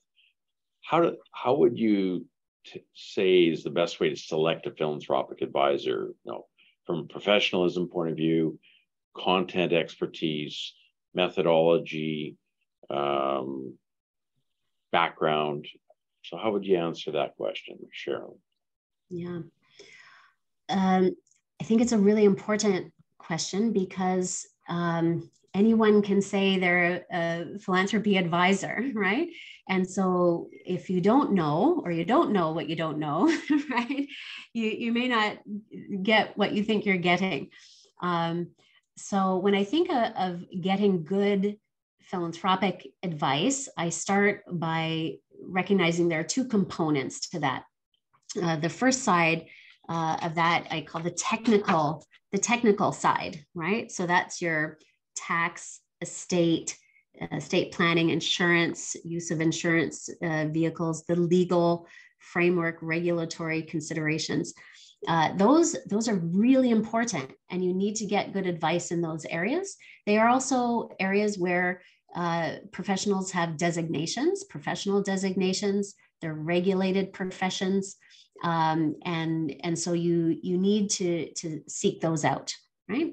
How 0.82 1.02
do, 1.02 1.16
how 1.32 1.54
would 1.54 1.78
you 1.78 2.26
t- 2.66 2.84
say 2.94 3.44
is 3.44 3.62
the 3.62 3.70
best 3.70 4.00
way 4.00 4.10
to 4.10 4.16
select 4.16 4.66
a 4.66 4.72
philanthropic 4.72 5.40
advisor 5.40 6.08
you 6.24 6.32
know 6.32 6.46
from 6.84 6.98
a 6.98 7.04
professionalism 7.04 7.88
point 7.88 8.10
of 8.10 8.16
view 8.16 8.58
content 9.18 9.72
expertise 9.72 10.74
methodology 11.14 12.36
um, 12.90 13.74
background. 14.92 15.66
So, 16.24 16.36
how 16.36 16.52
would 16.52 16.64
you 16.64 16.76
answer 16.76 17.12
that 17.12 17.36
question, 17.36 17.78
Cheryl? 17.92 18.38
Yeah. 19.10 19.40
Um, 20.68 21.16
I 21.60 21.64
think 21.64 21.80
it's 21.80 21.92
a 21.92 21.98
really 21.98 22.24
important 22.24 22.92
question 23.18 23.72
because 23.72 24.46
um, 24.68 25.30
anyone 25.54 26.02
can 26.02 26.20
say 26.22 26.58
they're 26.58 27.04
a 27.10 27.58
philanthropy 27.58 28.16
advisor, 28.16 28.84
right? 28.94 29.28
And 29.68 29.88
so 29.88 30.48
if 30.64 30.88
you 30.88 31.00
don't 31.00 31.32
know, 31.32 31.82
or 31.84 31.90
you 31.90 32.04
don't 32.04 32.32
know 32.32 32.52
what 32.52 32.68
you 32.68 32.76
don't 32.76 32.98
know, 32.98 33.26
right, 33.70 34.06
you, 34.54 34.66
you 34.66 34.92
may 34.92 35.08
not 35.08 35.38
get 36.02 36.36
what 36.38 36.52
you 36.52 36.62
think 36.64 36.86
you're 36.86 36.96
getting. 36.96 37.50
Um, 38.00 38.48
so 38.98 39.36
when 39.36 39.54
I 39.54 39.64
think 39.64 39.90
of, 39.90 40.12
of 40.16 40.44
getting 40.60 41.04
good 41.04 41.56
philanthropic 42.02 42.88
advice, 43.02 43.68
I 43.76 43.90
start 43.90 44.42
by 44.50 45.14
recognizing 45.42 46.08
there 46.08 46.20
are 46.20 46.24
two 46.24 46.44
components 46.44 47.28
to 47.30 47.40
that. 47.40 47.64
Uh, 48.42 48.56
the 48.56 48.68
first 48.68 49.04
side 49.04 49.46
uh, 49.88 50.18
of 50.22 50.34
that 50.34 50.66
I 50.70 50.82
call 50.82 51.00
the 51.00 51.10
technical, 51.10 52.04
the 52.32 52.38
technical 52.38 52.92
side, 52.92 53.44
right? 53.54 53.90
So 53.90 54.06
that's 54.06 54.42
your 54.42 54.78
tax, 55.16 55.80
estate, 56.00 56.76
estate 57.32 57.72
planning, 57.72 58.10
insurance, 58.10 58.96
use 59.04 59.30
of 59.30 59.40
insurance 59.40 60.08
uh, 60.22 60.46
vehicles, 60.46 61.04
the 61.04 61.16
legal 61.16 61.86
framework, 62.18 62.78
regulatory 62.82 63.62
considerations. 63.62 64.54
Uh, 65.06 65.32
those 65.36 65.76
those 65.88 66.08
are 66.08 66.16
really 66.16 66.70
important 66.70 67.30
and 67.50 67.64
you 67.64 67.72
need 67.72 67.94
to 67.94 68.04
get 68.04 68.32
good 68.32 68.48
advice 68.48 68.90
in 68.90 69.00
those 69.00 69.24
areas 69.26 69.76
they 70.06 70.16
are 70.16 70.28
also 70.28 70.88
areas 70.98 71.38
where 71.38 71.82
uh, 72.14 72.52
professionals 72.72 73.30
have 73.32 73.58
designations, 73.58 74.44
professional 74.44 75.02
designations. 75.02 75.94
They're 76.22 76.32
regulated 76.32 77.12
professions, 77.12 77.96
um, 78.42 78.96
and 79.04 79.54
and 79.62 79.78
so 79.78 79.92
you 79.92 80.38
you 80.42 80.56
need 80.56 80.88
to 80.92 81.30
to 81.34 81.60
seek 81.68 82.00
those 82.00 82.24
out, 82.24 82.54
right? 82.88 83.12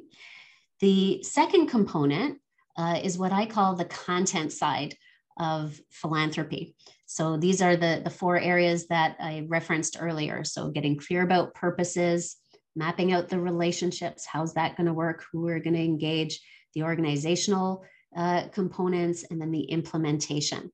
The 0.79 1.21
second 1.23 1.67
component 1.67 2.39
uh, 2.77 2.99
is 3.03 3.17
what 3.17 3.33
I 3.33 3.45
call 3.45 3.75
the 3.75 3.85
content 3.85 4.53
side 4.53 4.95
of 5.37 5.77
philanthropy. 5.91 6.75
So 7.05 7.37
these 7.37 7.61
are 7.61 7.75
the 7.75 8.01
the 8.03 8.09
four 8.09 8.37
areas 8.39 8.87
that 8.87 9.15
I 9.19 9.45
referenced 9.47 9.97
earlier. 9.99 10.43
So 10.43 10.69
getting 10.69 10.97
clear 10.97 11.21
about 11.21 11.53
purposes, 11.53 12.37
mapping 12.75 13.13
out 13.13 13.29
the 13.29 13.39
relationships. 13.39 14.25
How's 14.25 14.53
that 14.55 14.75
going 14.75 14.87
to 14.87 14.93
work? 14.93 15.23
Who 15.31 15.47
are 15.47 15.59
going 15.59 15.75
to 15.75 15.83
engage? 15.83 16.39
The 16.73 16.83
organizational 16.83 17.85
uh, 18.15 18.47
components 18.49 19.25
and 19.29 19.41
then 19.41 19.51
the 19.51 19.63
implementation. 19.63 20.71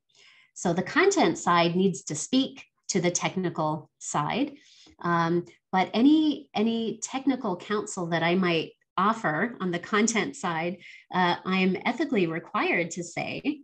So 0.54 0.74
the 0.74 0.84
content 0.84 1.38
side 1.38 1.76
needs 1.76 2.04
to 2.04 2.16
speak 2.16 2.64
to 2.90 3.02
the 3.02 3.12
technical 3.12 3.90
side. 4.00 4.54
Um, 5.02 5.46
but 5.72 5.90
any 5.94 6.50
any 6.54 7.00
technical 7.02 7.56
counsel 7.56 8.08
that 8.08 8.24
I 8.24 8.36
might 8.36 8.72
offer 8.98 9.58
on 9.62 9.72
the 9.72 9.80
content 9.80 10.36
side, 10.36 10.78
uh, 11.14 11.38
I 11.46 11.60
am 11.60 11.78
ethically 11.86 12.28
required 12.28 12.92
to 12.92 13.04
say. 13.04 13.62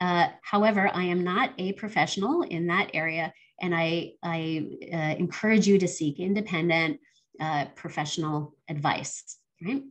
Uh, 0.00 0.28
however, 0.42 0.90
I 0.92 1.04
am 1.04 1.24
not 1.24 1.52
a 1.58 1.72
professional 1.72 2.42
in 2.42 2.66
that 2.66 2.90
area, 2.94 3.32
and 3.60 3.74
I, 3.74 4.12
I 4.22 4.66
uh, 4.92 5.14
encourage 5.18 5.66
you 5.66 5.78
to 5.78 5.88
seek 5.88 6.18
independent 6.18 7.00
uh, 7.40 7.66
professional 7.74 8.54
advice. 8.68 9.38
Right. 9.64 9.82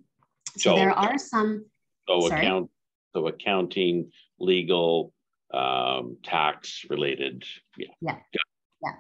So, 0.58 0.72
so 0.72 0.76
there 0.76 0.92
are 0.92 1.18
some. 1.18 1.66
So 2.08 2.28
account, 2.28 2.70
so 3.14 3.28
accounting, 3.28 4.12
legal, 4.40 5.14
um, 5.54 6.18
tax 6.24 6.86
related. 6.90 7.44
Yeah. 7.78 7.88
Yeah. 8.02 8.16
Yeah. 8.84 8.92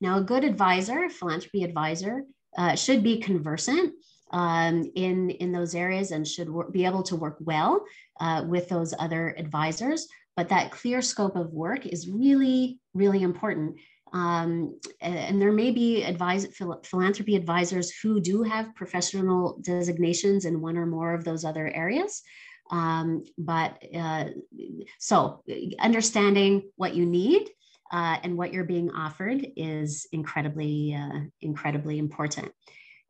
Now, 0.00 0.18
a 0.18 0.22
good 0.22 0.44
advisor, 0.44 1.04
a 1.04 1.10
philanthropy 1.10 1.64
advisor, 1.64 2.24
uh, 2.58 2.74
should 2.74 3.02
be 3.02 3.20
conversant 3.20 3.94
um, 4.32 4.90
in, 4.94 5.30
in 5.30 5.52
those 5.52 5.74
areas 5.74 6.10
and 6.10 6.26
should 6.26 6.50
work, 6.50 6.72
be 6.72 6.84
able 6.84 7.02
to 7.04 7.16
work 7.16 7.36
well 7.40 7.84
uh, 8.20 8.44
with 8.46 8.68
those 8.68 8.92
other 8.98 9.34
advisors. 9.38 10.06
But 10.36 10.48
that 10.48 10.70
clear 10.70 11.00
scope 11.00 11.36
of 11.36 11.52
work 11.52 11.86
is 11.86 12.08
really, 12.08 12.80
really 12.92 13.22
important. 13.22 13.76
Um, 14.12 14.78
and 15.00 15.40
there 15.42 15.52
may 15.52 15.72
be 15.72 16.04
advise, 16.04 16.46
philanthropy 16.84 17.34
advisors 17.34 17.90
who 17.90 18.20
do 18.20 18.42
have 18.42 18.74
professional 18.74 19.58
designations 19.62 20.44
in 20.44 20.60
one 20.60 20.76
or 20.76 20.86
more 20.86 21.14
of 21.14 21.24
those 21.24 21.44
other 21.44 21.68
areas. 21.68 22.22
Um, 22.70 23.24
but 23.36 23.82
uh, 23.94 24.26
so 24.98 25.42
understanding 25.78 26.70
what 26.76 26.94
you 26.94 27.06
need 27.06 27.48
uh, 27.92 28.18
and 28.22 28.36
what 28.38 28.52
you're 28.52 28.64
being 28.64 28.90
offered 28.90 29.46
is 29.56 30.06
incredibly, 30.12 30.94
uh, 30.94 31.20
incredibly 31.40 31.98
important. 31.98 32.52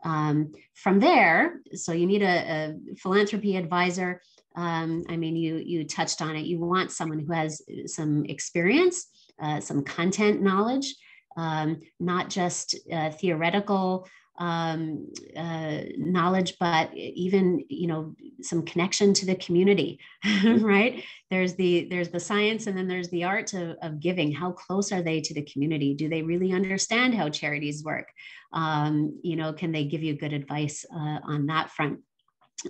Um, 0.05 0.53
from 0.75 1.01
there, 1.01 1.61
so 1.73 1.93
you 1.93 2.07
need 2.07 2.23
a, 2.23 2.27
a 2.27 2.97
philanthropy 2.97 3.57
advisor. 3.57 4.21
Um, 4.57 5.05
I 5.09 5.17
mean, 5.17 5.37
you 5.37 5.57
you 5.57 5.85
touched 5.85 6.23
on 6.23 6.37
it. 6.37 6.47
You 6.47 6.61
want 6.61 6.93
someone 6.93 7.19
who 7.21 7.33
has 7.33 7.63
some 7.87 8.25
experience, 8.27 9.07
uh, 9.43 9.61
some 9.61 9.83
content 9.83 10.43
knowledge, 10.43 10.95
um, 11.37 11.81
not 11.99 12.31
just 12.31 12.77
uh, 12.93 13.11
theoretical 13.11 14.07
um, 14.39 15.13
uh, 15.37 15.81
knowledge, 15.97 16.57
but 16.59 16.93
even 16.95 17.65
you 17.69 17.87
know 17.87 18.15
some 18.43 18.65
connection 18.65 19.15
to 19.15 19.27
the 19.27 19.37
community, 19.37 19.99
mm-hmm. 20.25 20.65
right? 20.65 21.05
There's 21.31 21.55
the 21.55 21.87
there's 21.91 22.11
the 22.11 22.21
science, 22.21 22.67
and 22.67 22.77
then 22.77 22.89
there's 22.89 23.11
the 23.11 23.25
art 23.25 23.55
of, 23.55 23.77
of 23.83 24.01
giving. 24.01 24.33
How 24.33 24.53
close 24.53 24.93
are 24.93 25.03
they 25.03 25.21
to 25.21 25.35
the 25.35 25.43
community? 25.43 25.95
Do 25.95 26.09
they 26.09 26.23
really 26.23 26.53
understand 26.53 27.15
how 27.15 27.29
charities 27.29 27.85
work? 27.85 28.09
Um, 28.53 29.19
you 29.23 29.37
know, 29.37 29.53
can 29.53 29.73
they 29.73 29.85
give 29.85 30.03
you 30.03 30.17
good 30.17 30.33
advice 30.33 30.85
uh, 30.93 31.19
on 31.25 31.47
that 31.47 31.71
front? 31.71 32.01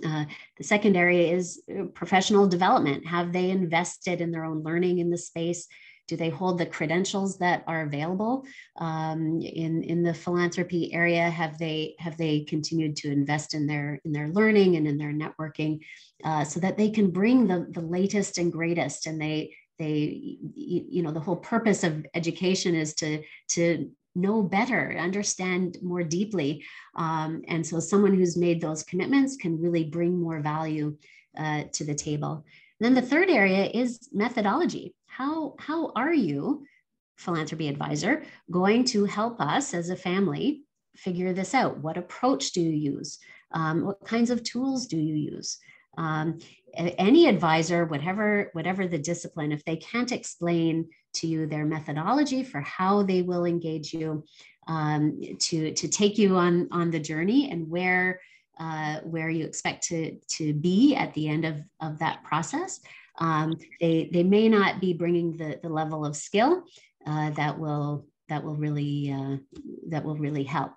Uh, 0.05 0.25
the 0.57 0.63
second 0.63 0.95
area 0.95 1.33
is 1.33 1.61
uh, 1.69 1.85
professional 1.93 2.47
development. 2.47 3.05
Have 3.07 3.31
they 3.31 3.49
invested 3.49 4.21
in 4.21 4.31
their 4.31 4.45
own 4.45 4.63
learning 4.63 4.99
in 4.99 5.09
the 5.09 5.17
space? 5.17 5.67
Do 6.07 6.15
they 6.15 6.29
hold 6.29 6.59
the 6.59 6.65
credentials 6.65 7.39
that 7.39 7.63
are 7.65 7.81
available 7.81 8.45
um, 8.77 9.41
in 9.41 9.83
in 9.83 10.03
the 10.03 10.13
philanthropy 10.13 10.93
area? 10.93 11.29
Have 11.29 11.57
they 11.57 11.95
have 11.97 12.17
they 12.17 12.41
continued 12.41 12.95
to 12.97 13.11
invest 13.11 13.53
in 13.53 13.65
their 13.65 13.99
in 14.05 14.11
their 14.11 14.27
learning 14.27 14.75
and 14.75 14.87
in 14.87 14.97
their 14.97 15.13
networking 15.13 15.79
uh, 16.23 16.43
so 16.43 16.59
that 16.59 16.77
they 16.77 16.89
can 16.89 17.09
bring 17.09 17.47
the 17.47 17.67
the 17.71 17.81
latest 17.81 18.37
and 18.37 18.51
greatest? 18.51 19.07
And 19.07 19.19
they 19.19 19.55
they 19.79 20.37
you 20.53 21.01
know 21.01 21.11
the 21.11 21.19
whole 21.19 21.37
purpose 21.37 21.83
of 21.83 22.05
education 22.13 22.75
is 22.75 22.93
to 22.95 23.23
to 23.49 23.89
know 24.15 24.41
better, 24.41 24.95
understand 24.97 25.77
more 25.81 26.03
deeply. 26.03 26.63
Um, 26.95 27.41
and 27.47 27.65
so 27.65 27.79
someone 27.79 28.15
who's 28.15 28.37
made 28.37 28.61
those 28.61 28.83
commitments 28.83 29.35
can 29.35 29.61
really 29.61 29.83
bring 29.83 30.19
more 30.19 30.39
value 30.39 30.97
uh, 31.37 31.63
to 31.73 31.83
the 31.83 31.95
table. 31.95 32.45
And 32.79 32.85
then 32.85 32.93
the 32.93 33.07
third 33.07 33.29
area 33.29 33.65
is 33.65 34.09
methodology 34.13 34.95
how 35.15 35.55
how 35.59 35.93
are 35.95 36.13
you 36.13 36.65
philanthropy 37.17 37.69
advisor 37.69 38.23
going 38.51 38.83
to 38.83 39.05
help 39.05 39.39
us 39.39 39.73
as 39.73 39.89
a 39.89 39.95
family 39.95 40.63
figure 40.97 41.31
this 41.31 41.53
out 41.53 41.77
what 41.77 41.97
approach 41.97 42.51
do 42.51 42.61
you 42.61 42.71
use 42.71 43.19
um, 43.51 43.85
what 43.85 44.03
kinds 44.05 44.29
of 44.29 44.43
tools 44.43 44.87
do 44.87 44.97
you 44.97 45.15
use 45.15 45.57
um, 45.97 46.39
any 46.75 47.27
advisor 47.27 47.85
whatever 47.85 48.49
whatever 48.53 48.87
the 48.87 48.97
discipline 48.97 49.51
if 49.51 49.63
they 49.63 49.77
can't 49.77 50.11
explain 50.11 50.87
to 51.13 51.27
you 51.27 51.47
their 51.47 51.65
methodology 51.65 52.43
for 52.43 52.59
how 52.61 53.01
they 53.03 53.21
will 53.21 53.45
engage 53.45 53.93
you 53.93 54.23
um, 54.67 55.19
to 55.39 55.71
to 55.73 55.87
take 55.87 56.17
you 56.17 56.35
on 56.35 56.67
on 56.71 56.91
the 56.91 56.99
journey 56.99 57.49
and 57.51 57.69
where 57.69 58.19
uh, 58.59 58.99
where 59.01 59.29
you 59.29 59.45
expect 59.45 59.83
to 59.83 60.17
to 60.27 60.53
be 60.53 60.95
at 60.95 61.13
the 61.13 61.27
end 61.27 61.45
of 61.45 61.61
of 61.81 61.99
that 61.99 62.23
process 62.23 62.81
um, 63.19 63.53
they 63.79 64.09
they 64.11 64.23
may 64.23 64.49
not 64.49 64.81
be 64.81 64.93
bringing 64.93 65.37
the 65.37 65.59
the 65.63 65.69
level 65.69 66.05
of 66.05 66.15
skill 66.15 66.63
uh, 67.05 67.29
that 67.31 67.57
will 67.57 68.05
that 68.29 68.43
will 68.43 68.55
really 68.55 69.11
uh, 69.11 69.37
that 69.89 70.03
will 70.03 70.17
really 70.17 70.43
help. 70.43 70.71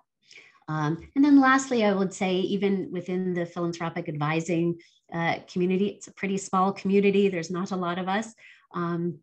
Um, 0.67 1.09
and 1.15 1.25
then 1.25 1.41
lastly, 1.41 1.83
I 1.83 1.93
would 1.93 2.13
say 2.13 2.35
even 2.35 2.91
within 2.91 3.33
the 3.33 3.45
philanthropic 3.45 4.07
advising 4.07 4.79
uh, 5.13 5.37
community, 5.51 5.87
it's 5.87 6.07
a 6.07 6.13
pretty 6.13 6.37
small 6.37 6.71
community. 6.71 7.29
There's 7.29 7.51
not 7.51 7.71
a 7.71 7.75
lot 7.75 7.99
of 7.99 8.07
us. 8.07 8.33
Um, 8.73 9.19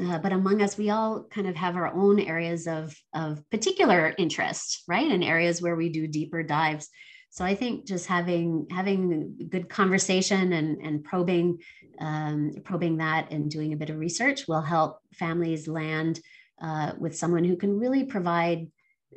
uh, 0.00 0.18
but 0.18 0.32
among 0.32 0.62
us, 0.62 0.78
we 0.78 0.90
all 0.90 1.24
kind 1.24 1.46
of 1.46 1.56
have 1.56 1.76
our 1.76 1.92
own 1.92 2.18
areas 2.18 2.66
of, 2.66 2.96
of 3.14 3.42
particular 3.50 4.14
interest, 4.16 4.84
right? 4.88 5.10
And 5.10 5.22
areas 5.22 5.60
where 5.60 5.76
we 5.76 5.90
do 5.90 6.06
deeper 6.06 6.42
dives. 6.42 6.88
So 7.32 7.46
I 7.46 7.54
think 7.54 7.86
just 7.86 8.06
having 8.06 8.66
having 8.70 9.48
good 9.48 9.70
conversation 9.70 10.52
and, 10.52 10.78
and 10.82 11.02
probing 11.02 11.60
um, 11.98 12.52
probing 12.62 12.98
that 12.98 13.30
and 13.30 13.50
doing 13.50 13.72
a 13.72 13.76
bit 13.76 13.88
of 13.88 13.98
research 13.98 14.46
will 14.46 14.60
help 14.60 14.98
families 15.14 15.66
land 15.66 16.20
uh, 16.60 16.92
with 16.98 17.16
someone 17.16 17.44
who 17.44 17.56
can 17.56 17.78
really 17.78 18.04
provide 18.04 18.70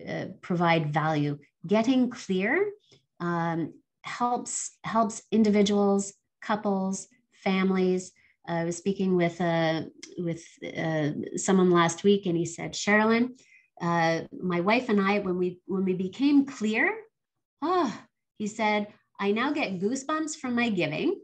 uh, 0.08 0.28
provide 0.42 0.94
value. 0.94 1.38
Getting 1.68 2.10
clear 2.10 2.72
um, 3.20 3.74
helps 4.06 4.78
helps 4.84 5.22
individuals, 5.32 6.14
couples, 6.42 7.08
families. 7.44 8.12
I 8.48 8.64
was 8.64 8.78
speaking 8.78 9.16
with 9.16 9.42
uh, 9.42 9.84
with 10.18 10.44
uh, 10.78 11.12
someone 11.36 11.72
last 11.72 12.04
week, 12.04 12.26
and 12.26 12.38
he 12.38 12.46
said, 12.46 12.74
"Sherilyn, 12.74 13.40
uh, 13.82 14.22
my 14.32 14.62
wife 14.62 14.90
and 14.90 15.02
I, 15.02 15.20
when 15.20 15.38
we 15.38 15.60
when 15.66 15.84
we 15.84 15.94
became 15.94 16.46
clear 16.46 16.94
oh, 17.66 18.00
he 18.38 18.48
said, 18.48 18.88
I 19.20 19.32
now 19.32 19.52
get 19.52 19.80
goosebumps 19.80 20.36
from 20.36 20.56
my 20.56 20.70
giving 20.70 21.20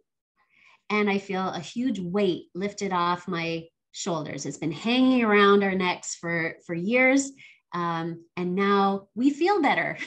and 0.89 1.09
I 1.09 1.19
feel 1.19 1.49
a 1.49 1.59
huge 1.59 1.99
weight 1.99 2.45
lifted 2.55 2.91
off 2.91 3.27
my 3.27 3.65
shoulders. 3.91 4.45
It's 4.45 4.57
been 4.57 4.71
hanging 4.71 5.23
around 5.23 5.63
our 5.63 5.75
necks 5.75 6.15
for, 6.15 6.55
for 6.65 6.73
years. 6.73 7.31
Um, 7.73 8.25
and 8.35 8.55
now 8.55 9.07
we 9.15 9.29
feel 9.29 9.61
better. 9.61 9.97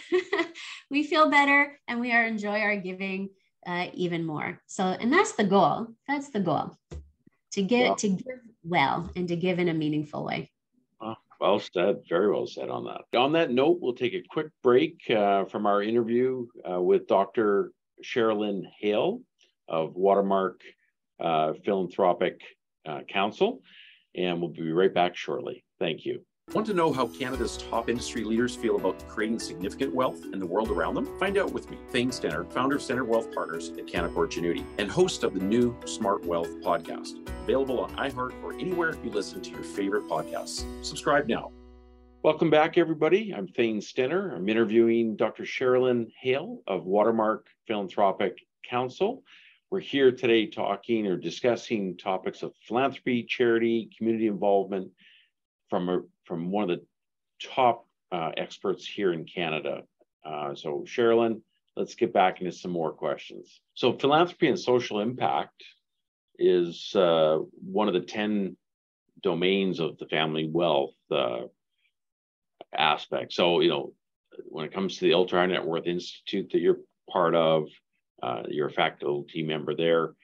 we 0.91 1.03
feel 1.03 1.31
better 1.31 1.79
and 1.89 2.01
we 2.01 2.13
are 2.13 2.25
enjoy 2.25 2.61
our 2.61 2.77
giving 2.77 3.31
uh, 3.67 3.87
even 3.95 4.25
more. 4.25 4.61
So, 4.67 4.85
and 4.85 5.13
that's 5.13 5.33
the 5.33 5.45
goal. 5.45 5.89
That's 6.07 6.29
the 6.29 6.41
goal 6.41 6.77
to 7.53 7.63
give, 7.63 7.97
to 7.97 8.09
give 8.09 8.41
well 8.63 9.11
and 9.17 9.29
to 9.29 9.37
give 9.37 9.59
in 9.59 9.69
a 9.69 9.75
meaningful 9.75 10.25
way. 10.25 10.51
Well 11.41 11.59
said. 11.59 12.03
Very 12.09 12.31
well 12.31 12.47
said 12.47 12.71
on 12.71 12.85
that. 12.85 13.19
On 13.19 13.33
that 13.33 13.51
note, 13.51 13.79
we'll 13.81 13.93
take 13.93 14.15
a 14.15 14.23
quick 14.31 14.49
break 14.63 15.03
uh, 15.11 15.45
from 15.45 15.67
our 15.67 15.83
interview 15.83 16.47
uh, 16.69 16.81
with 16.81 17.07
Dr. 17.07 17.73
Sherilyn 18.03 18.63
Hale 18.81 19.21
of 19.69 19.95
Watermark 19.95 20.63
uh, 21.21 21.53
Philanthropic 21.65 22.41
uh, 22.87 23.01
Counsel, 23.09 23.61
and 24.15 24.41
we'll 24.41 24.51
be 24.51 24.73
right 24.73 24.93
back 24.93 25.17
shortly. 25.17 25.65
Thank 25.79 26.07
you. 26.07 26.25
Want 26.53 26.69
to 26.69 26.75
know 26.75 26.93
how 26.93 27.09
Canada's 27.09 27.57
top 27.57 27.89
industry 27.89 28.23
leaders 28.23 28.55
feel 28.55 28.77
about 28.77 29.09
creating 29.09 29.41
significant 29.41 29.93
wealth 29.93 30.23
in 30.33 30.39
the 30.39 30.47
world 30.47 30.71
around 30.71 30.95
them? 30.95 31.19
Find 31.19 31.37
out 31.37 31.53
with 31.53 31.69
me, 31.69 31.77
Thane 31.91 32.11
Stenner, 32.11 32.49
founder 32.53 32.77
of 32.77 32.83
Stenner 32.83 33.05
Wealth 33.05 33.35
Partners 33.35 33.71
at 33.71 33.87
Canaccord 33.87 34.31
Genuity, 34.31 34.65
and 34.79 34.89
host 34.89 35.25
of 35.25 35.35
the 35.35 35.41
new 35.41 35.77
Smart 35.85 36.25
Wealth 36.25 36.51
podcast, 36.61 37.29
available 37.43 37.81
on 37.81 37.91
iHeart 37.97 38.41
or 38.45 38.53
anywhere 38.53 38.95
you 39.03 39.11
listen 39.11 39.41
to 39.43 39.51
your 39.51 39.65
favorite 39.65 40.05
podcasts. 40.05 40.65
Subscribe 40.85 41.27
now. 41.27 41.51
Welcome 42.23 42.51
back, 42.51 42.79
everybody. 42.79 43.35
I'm 43.35 43.49
Thane 43.49 43.81
Stenner. 43.81 44.33
I'm 44.33 44.49
interviewing 44.49 45.17
Dr. 45.17 45.43
Sherilyn 45.43 46.13
Hale 46.21 46.63
of 46.69 46.85
Watermark 46.85 47.49
Philanthropic 47.67 48.39
Counsel. 48.65 49.25
We're 49.71 49.81
here 49.81 50.13
today 50.13 50.47
talking 50.47 51.09
or 51.09 51.17
discussing 51.17 51.97
topics 51.97 52.45
of 52.45 52.53
philanthropy, 52.69 53.25
charity, 53.25 53.91
community 53.99 54.29
involvement 54.29 54.93
from 55.69 55.89
a 55.89 56.03
from 56.25 56.51
one 56.51 56.69
of 56.69 56.79
the 56.79 56.85
top 57.43 57.87
uh, 58.13 58.31
experts 58.37 58.87
here 58.87 59.13
in 59.13 59.25
Canada. 59.25 59.83
Uh, 60.25 60.55
so, 60.55 60.85
Sherilyn, 60.87 61.41
let's 61.77 61.95
get 61.95 62.13
back 62.13 62.41
into 62.41 62.53
some 62.53 62.71
more 62.71 62.93
questions. 62.93 63.61
So, 63.75 63.93
philanthropy 63.93 64.49
and 64.49 64.59
social 64.59 65.01
impact 65.01 65.63
is 66.39 66.95
uh, 66.95 67.39
one 67.63 67.89
of 67.89 67.95
the 67.95 68.01
10 68.01 68.57
domains 69.23 69.81
of 69.81 69.99
the 69.99 70.07
family 70.07 70.49
wealth. 70.49 70.95
Uh, 71.11 71.45
aspect. 72.77 73.33
So, 73.33 73.61
you 73.61 73.69
know, 73.69 73.93
when 74.47 74.65
it 74.65 74.73
comes 74.73 74.99
to 74.99 75.05
the 75.05 75.15
Ultra 75.15 75.41
High 75.41 75.47
Net 75.47 75.65
Worth 75.65 75.87
Institute 75.87 76.51
that 76.53 76.61
you're 76.61 76.81
part 77.11 77.35
of, 77.35 77.69
uh, 78.23 78.43
you're 78.49 78.69
a 78.69 78.73
faculty 78.73 79.43
member 79.43 79.75
there, 79.75 80.15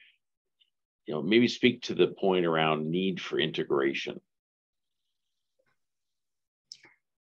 you 1.05 1.13
know, 1.13 1.21
maybe 1.21 1.47
speak 1.47 1.83
to 1.83 1.95
the 1.95 2.07
point 2.07 2.45
around 2.45 2.89
need 2.89 3.21
for 3.21 3.39
integration. 3.39 4.19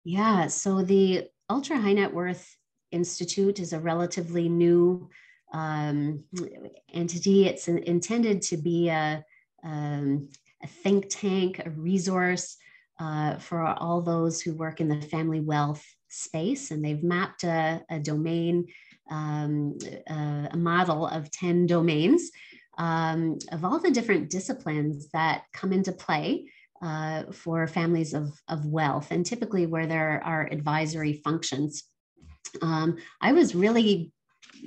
Yeah, 0.09 0.47
so 0.47 0.83
the 0.83 1.25
Ultra 1.51 1.79
High 1.79 1.95
Net 1.95 2.15
Worth 2.15 2.57
Institute 2.93 3.59
is 3.59 3.73
a 3.73 3.81
relatively 3.81 4.49
new 4.49 5.11
um, 5.53 6.23
entity. 6.95 7.47
It's 7.47 7.67
an, 7.67 7.79
intended 7.79 8.41
to 8.43 8.57
be 8.57 8.89
a, 8.89 9.25
um, 9.65 10.29
a, 10.63 10.69
think 10.69 11.07
tank, 11.09 11.61
a 11.67 11.71
resource 11.71 12.57
uh, 13.01 13.39
for 13.39 13.67
all 13.67 14.01
those 14.01 14.41
who 14.41 14.55
work 14.55 14.81
in 14.81 14.87
the 14.87 15.03
family 15.03 15.41
wealth 15.41 15.85
space. 16.07 16.71
And 16.71 16.85
they've 16.85 17.03
mapped 17.03 17.43
a, 17.43 17.83
a 17.91 17.99
domain, 17.99 18.69
um, 19.11 19.77
a, 20.09 20.51
a, 20.53 20.57
model 20.57 21.09
of 21.09 21.33
10 21.33 21.67
domains 21.67 22.31
um, 22.79 23.39
of 23.51 23.65
all 23.65 23.81
the 23.81 23.91
different 23.91 24.31
disciplines 24.31 25.09
that 25.09 25.47
come 25.53 25.73
into 25.73 25.91
play. 25.91 26.47
Uh, 26.83 27.23
for 27.33 27.67
families 27.67 28.13
of, 28.13 28.39
of 28.49 28.67
wealth, 28.67 29.11
and 29.11 29.25
typically 29.25 29.65
where 29.65 29.87
there 29.87 30.23
are 30.23 30.47
advisory 30.53 31.15
functions. 31.25 31.85
Um, 32.61 32.99
I 33.23 33.33
was 33.33 33.55
really 33.55 34.13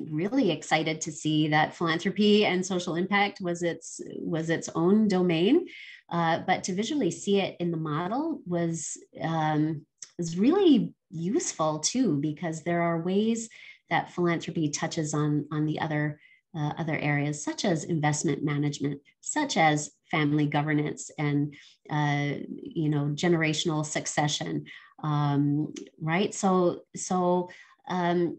really 0.10 0.51
excited 0.51 1.01
to 1.01 1.12
see 1.12 1.47
that 1.49 1.76
philanthropy 1.76 2.45
and 2.45 2.66
social 2.66 2.95
impact 2.95 3.41
was 3.41 3.64
its 3.64 4.01
was 4.20 4.49
its 4.49 4.70
own 4.76 5.07
domain 5.07 5.68
uh, 6.12 6.39
but 6.47 6.64
to 6.64 6.74
visually 6.74 7.12
see 7.12 7.39
it 7.39 7.55
in 7.60 7.72
the 7.72 7.78
model 7.78 8.41
was 8.45 8.97
um, 9.22 9.86
was 10.18 10.38
really 10.38 10.93
useful 11.10 11.80
too 11.80 12.18
because 12.18 12.64
there 12.64 12.82
are 12.82 13.01
ways 13.01 13.49
that 13.89 14.12
philanthropy 14.12 14.70
touches 14.70 15.14
on 15.14 15.45
on 15.51 15.66
the 15.66 15.80
other 15.80 16.20
uh, 16.55 16.74
other 16.78 16.97
areas 16.97 17.43
such 17.43 17.66
as 17.66 17.84
investment 17.84 18.43
management 18.43 18.99
such 19.22 19.57
as 19.57 19.91
family 20.12 20.45
governance 20.45 21.12
and 21.18 21.55
uh, 21.89 22.36
you 22.47 22.89
know 22.89 23.05
generational 23.14 23.86
succession 23.86 24.66
um, 25.03 25.74
right 26.01 26.34
so 26.34 26.82
so 26.95 27.49
um, 27.89 28.38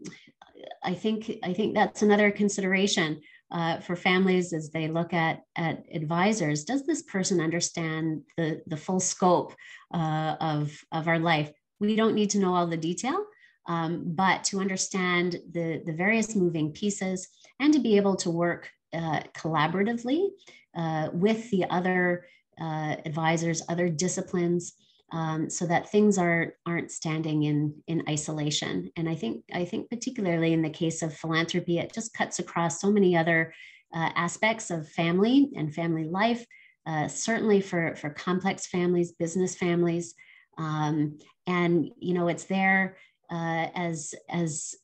I 0.83 0.93
think 0.93 1.31
I 1.43 1.53
think 1.53 1.75
that's 1.75 2.01
another 2.01 2.31
consideration 2.31 3.21
uh, 3.51 3.79
for 3.79 3.95
families 3.95 4.53
as 4.53 4.69
they 4.69 4.87
look 4.87 5.13
at 5.13 5.41
at 5.55 5.83
advisors. 5.93 6.63
Does 6.63 6.85
this 6.85 7.03
person 7.03 7.41
understand 7.41 8.23
the 8.37 8.61
the 8.67 8.77
full 8.77 8.99
scope 8.99 9.53
uh, 9.93 10.35
of 10.39 10.71
of 10.91 11.07
our 11.07 11.19
life? 11.19 11.51
We 11.79 11.95
don't 11.95 12.15
need 12.15 12.29
to 12.31 12.39
know 12.39 12.55
all 12.55 12.67
the 12.67 12.77
detail, 12.77 13.25
um, 13.67 14.03
but 14.05 14.43
to 14.45 14.59
understand 14.59 15.39
the 15.51 15.81
the 15.85 15.93
various 15.93 16.35
moving 16.35 16.71
pieces 16.71 17.27
and 17.59 17.73
to 17.73 17.79
be 17.79 17.97
able 17.97 18.15
to 18.17 18.29
work 18.29 18.69
uh, 18.93 19.21
collaboratively 19.35 20.29
uh, 20.75 21.09
with 21.13 21.49
the 21.51 21.65
other 21.69 22.25
uh, 22.59 22.95
advisors, 23.05 23.61
other 23.69 23.89
disciplines 23.89 24.73
um, 25.11 25.49
so 25.49 25.65
that 25.65 25.89
things 25.89 26.17
are 26.17 26.53
aren't 26.65 26.91
standing 26.91 27.43
in 27.43 27.75
in 27.87 28.03
isolation. 28.07 28.89
And 28.95 29.09
I 29.09 29.15
think 29.15 29.43
I 29.53 29.65
think 29.65 29.89
particularly 29.89 30.53
in 30.53 30.61
the 30.61 30.69
case 30.69 31.01
of 31.01 31.15
philanthropy, 31.15 31.79
it 31.79 31.93
just 31.93 32.13
cuts 32.13 32.39
across 32.39 32.79
so 32.79 32.91
many 32.91 33.15
other 33.17 33.53
uh, 33.93 34.09
aspects 34.15 34.71
of 34.71 34.89
family 34.89 35.51
and 35.55 35.73
family 35.73 36.05
life. 36.05 36.45
Uh, 36.87 37.07
certainly 37.07 37.61
for 37.61 37.95
for 37.95 38.09
complex 38.09 38.67
families, 38.67 39.11
business 39.11 39.55
families, 39.55 40.15
um, 40.57 41.19
and 41.45 41.91
you 41.99 42.13
know 42.13 42.27
it's 42.27 42.45
there 42.45 42.97
uh, 43.29 43.67
as 43.75 44.15
as 44.29 44.75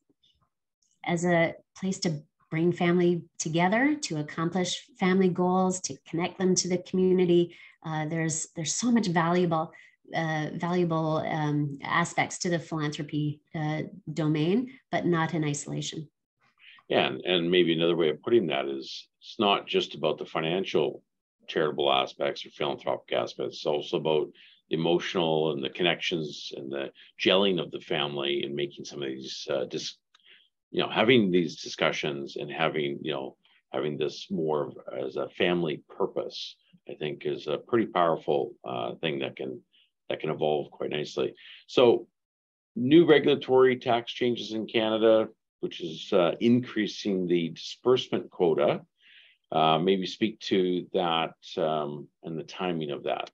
as 1.05 1.25
a 1.25 1.55
place 1.75 1.99
to 1.99 2.21
bring 2.49 2.71
family 2.71 3.23
together 3.37 3.95
to 3.95 4.17
accomplish 4.17 4.85
family 4.99 5.29
goals 5.29 5.79
to 5.81 5.95
connect 6.07 6.37
them 6.37 6.55
to 6.55 6.67
the 6.67 6.77
community 6.77 7.55
uh, 7.85 8.05
there's 8.05 8.47
there's 8.55 8.73
so 8.73 8.91
much 8.91 9.07
valuable 9.07 9.71
uh, 10.15 10.47
valuable 10.53 11.17
um, 11.17 11.77
aspects 11.83 12.37
to 12.39 12.49
the 12.49 12.59
philanthropy 12.59 13.41
uh, 13.53 13.81
domain, 14.13 14.71
but 14.91 15.05
not 15.05 15.33
in 15.33 15.43
isolation. 15.43 16.07
Yeah, 16.87 17.07
and, 17.07 17.21
and 17.25 17.51
maybe 17.51 17.73
another 17.73 17.95
way 17.95 18.09
of 18.09 18.21
putting 18.21 18.47
that 18.47 18.67
is 18.67 19.07
it's 19.19 19.35
not 19.39 19.67
just 19.67 19.95
about 19.95 20.17
the 20.17 20.25
financial 20.25 21.03
charitable 21.47 21.91
aspects 21.91 22.45
or 22.45 22.49
philanthropic 22.51 23.13
aspects, 23.13 23.57
it's 23.57 23.65
also 23.65 23.97
about 23.97 24.27
the 24.69 24.75
emotional 24.75 25.51
and 25.51 25.63
the 25.63 25.69
connections 25.69 26.51
and 26.55 26.71
the 26.71 26.89
gelling 27.21 27.61
of 27.61 27.71
the 27.71 27.79
family 27.79 28.43
and 28.43 28.55
making 28.55 28.85
some 28.85 29.01
of 29.01 29.09
these 29.09 29.47
uh, 29.51 29.65
dis- 29.65 29.97
you 30.71 30.81
know 30.81 30.89
having 30.89 31.31
these 31.31 31.61
discussions 31.61 32.35
and 32.35 32.51
having 32.51 32.99
you 33.01 33.11
know 33.11 33.35
having 33.71 33.97
this 33.97 34.27
more 34.31 34.71
as 34.97 35.15
a 35.15 35.29
family 35.29 35.83
purpose 35.89 36.55
i 36.89 36.93
think 36.93 37.25
is 37.25 37.47
a 37.47 37.57
pretty 37.57 37.87
powerful 37.87 38.53
uh, 38.65 38.95
thing 38.95 39.19
that 39.19 39.35
can 39.35 39.61
that 40.09 40.19
can 40.19 40.29
evolve 40.29 40.71
quite 40.71 40.89
nicely. 40.89 41.33
So 41.67 42.07
new 42.75 43.05
regulatory 43.05 43.77
tax 43.77 44.11
changes 44.11 44.53
in 44.53 44.67
Canada, 44.67 45.27
which 45.59 45.81
is 45.81 46.11
uh, 46.13 46.35
increasing 46.39 47.27
the 47.27 47.49
disbursement 47.49 48.29
quota. 48.29 48.81
Uh, 49.51 49.79
maybe 49.79 50.05
speak 50.05 50.39
to 50.41 50.85
that 50.93 51.33
um, 51.57 52.07
and 52.23 52.37
the 52.37 52.43
timing 52.43 52.91
of 52.91 53.03
that. 53.03 53.31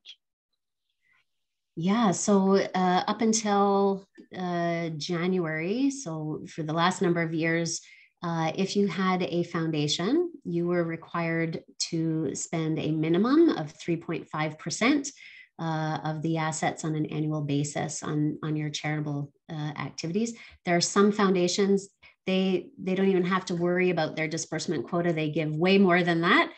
Yeah, 1.76 2.12
so 2.12 2.56
uh, 2.76 3.04
up 3.08 3.22
until 3.22 4.06
uh, 4.38 4.90
January, 4.90 5.90
so 5.90 6.44
for 6.48 6.62
the 6.62 6.74
last 6.74 7.02
number 7.02 7.22
of 7.22 7.34
years, 7.34 7.82
uh, 8.22 8.52
if 8.56 8.76
you 8.76 8.88
had 8.88 9.24
a 9.24 9.44
foundation, 9.44 10.32
you 10.46 10.68
were 10.68 10.84
required 10.84 11.64
to 11.90 12.34
spend 12.36 12.78
a 12.78 12.92
minimum 12.92 13.50
of 13.50 13.74
3.5% 13.78 15.12
uh, 15.60 15.98
of 16.04 16.22
the 16.22 16.38
assets 16.38 16.86
on 16.86 16.96
an 16.96 17.08
annual 17.08 17.42
basis 17.42 18.04
on, 18.04 18.38
on 18.44 18.56
your 18.56 18.70
charitable 18.70 19.32
uh, 19.52 19.72
activities. 19.78 20.34
There 20.66 20.78
are 20.78 20.82
some 20.82 21.12
foundations, 21.12 21.90
they, 22.28 22.70
they 22.78 22.96
don't 22.96 23.10
even 23.10 23.26
have 23.26 23.46
to 23.46 23.56
worry 23.56 23.90
about 23.90 24.16
their 24.16 24.28
disbursement 24.28 24.88
quota. 24.88 25.12
They 25.12 25.30
give 25.30 25.54
way 25.56 25.78
more 25.78 26.04
than 26.04 26.22
that. 26.22 26.52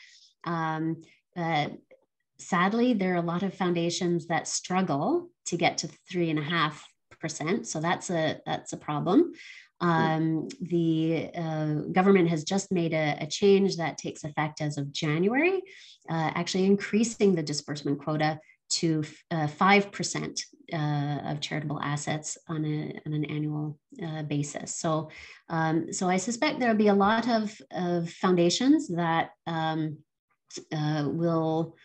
Um, 0.44 1.02
sadly, 2.38 2.94
there 2.94 3.14
are 3.14 3.18
a 3.18 3.22
lot 3.22 3.44
of 3.44 3.54
foundations 3.54 4.28
that 4.28 4.48
struggle 4.48 5.30
to 5.46 5.58
get 5.58 5.78
to 5.80 5.90
three 6.10 6.30
and 6.30 6.40
a 6.40 6.44
half 6.44 6.86
percent. 7.20 7.68
So 7.68 7.80
that's 7.80 8.10
a 8.10 8.40
that's 8.46 8.74
a 8.74 8.78
problem. 8.78 9.34
Um, 9.82 10.48
the 10.62 11.30
uh, 11.36 11.74
government 11.92 12.30
has 12.30 12.46
just 12.46 12.72
made 12.72 12.94
a, 12.94 13.18
a, 13.20 13.28
change 13.28 13.76
that 13.76 13.98
takes 13.98 14.24
effect 14.24 14.62
as 14.62 14.78
of 14.78 14.94
January, 14.94 15.62
uh, 16.10 16.32
actually 16.34 16.66
increasing 16.66 17.36
the 17.36 17.44
disbursement 17.44 18.00
quota 18.00 18.40
to 18.70 19.04
uh, 19.32 19.48
5% 19.48 20.42
uh, 20.74 21.30
of 21.30 21.42
charitable 21.42 21.80
assets 21.82 22.38
on, 22.48 22.64
a, 22.64 23.00
on 23.06 23.14
an 23.14 23.26
annual 23.26 23.78
uh, 24.04 24.24
basis. 24.24 24.76
So, 24.76 25.10
um, 25.50 25.92
so 25.92 26.10
I 26.10 26.18
suspect 26.18 26.60
there'll 26.60 26.76
be 26.76 26.88
a 26.88 26.96
lot 26.96 27.28
of, 27.28 27.56
of 27.72 28.10
foundations 28.10 28.88
that 28.88 29.32
um, 29.46 29.98
uh, 30.74 31.10
will 31.12 31.76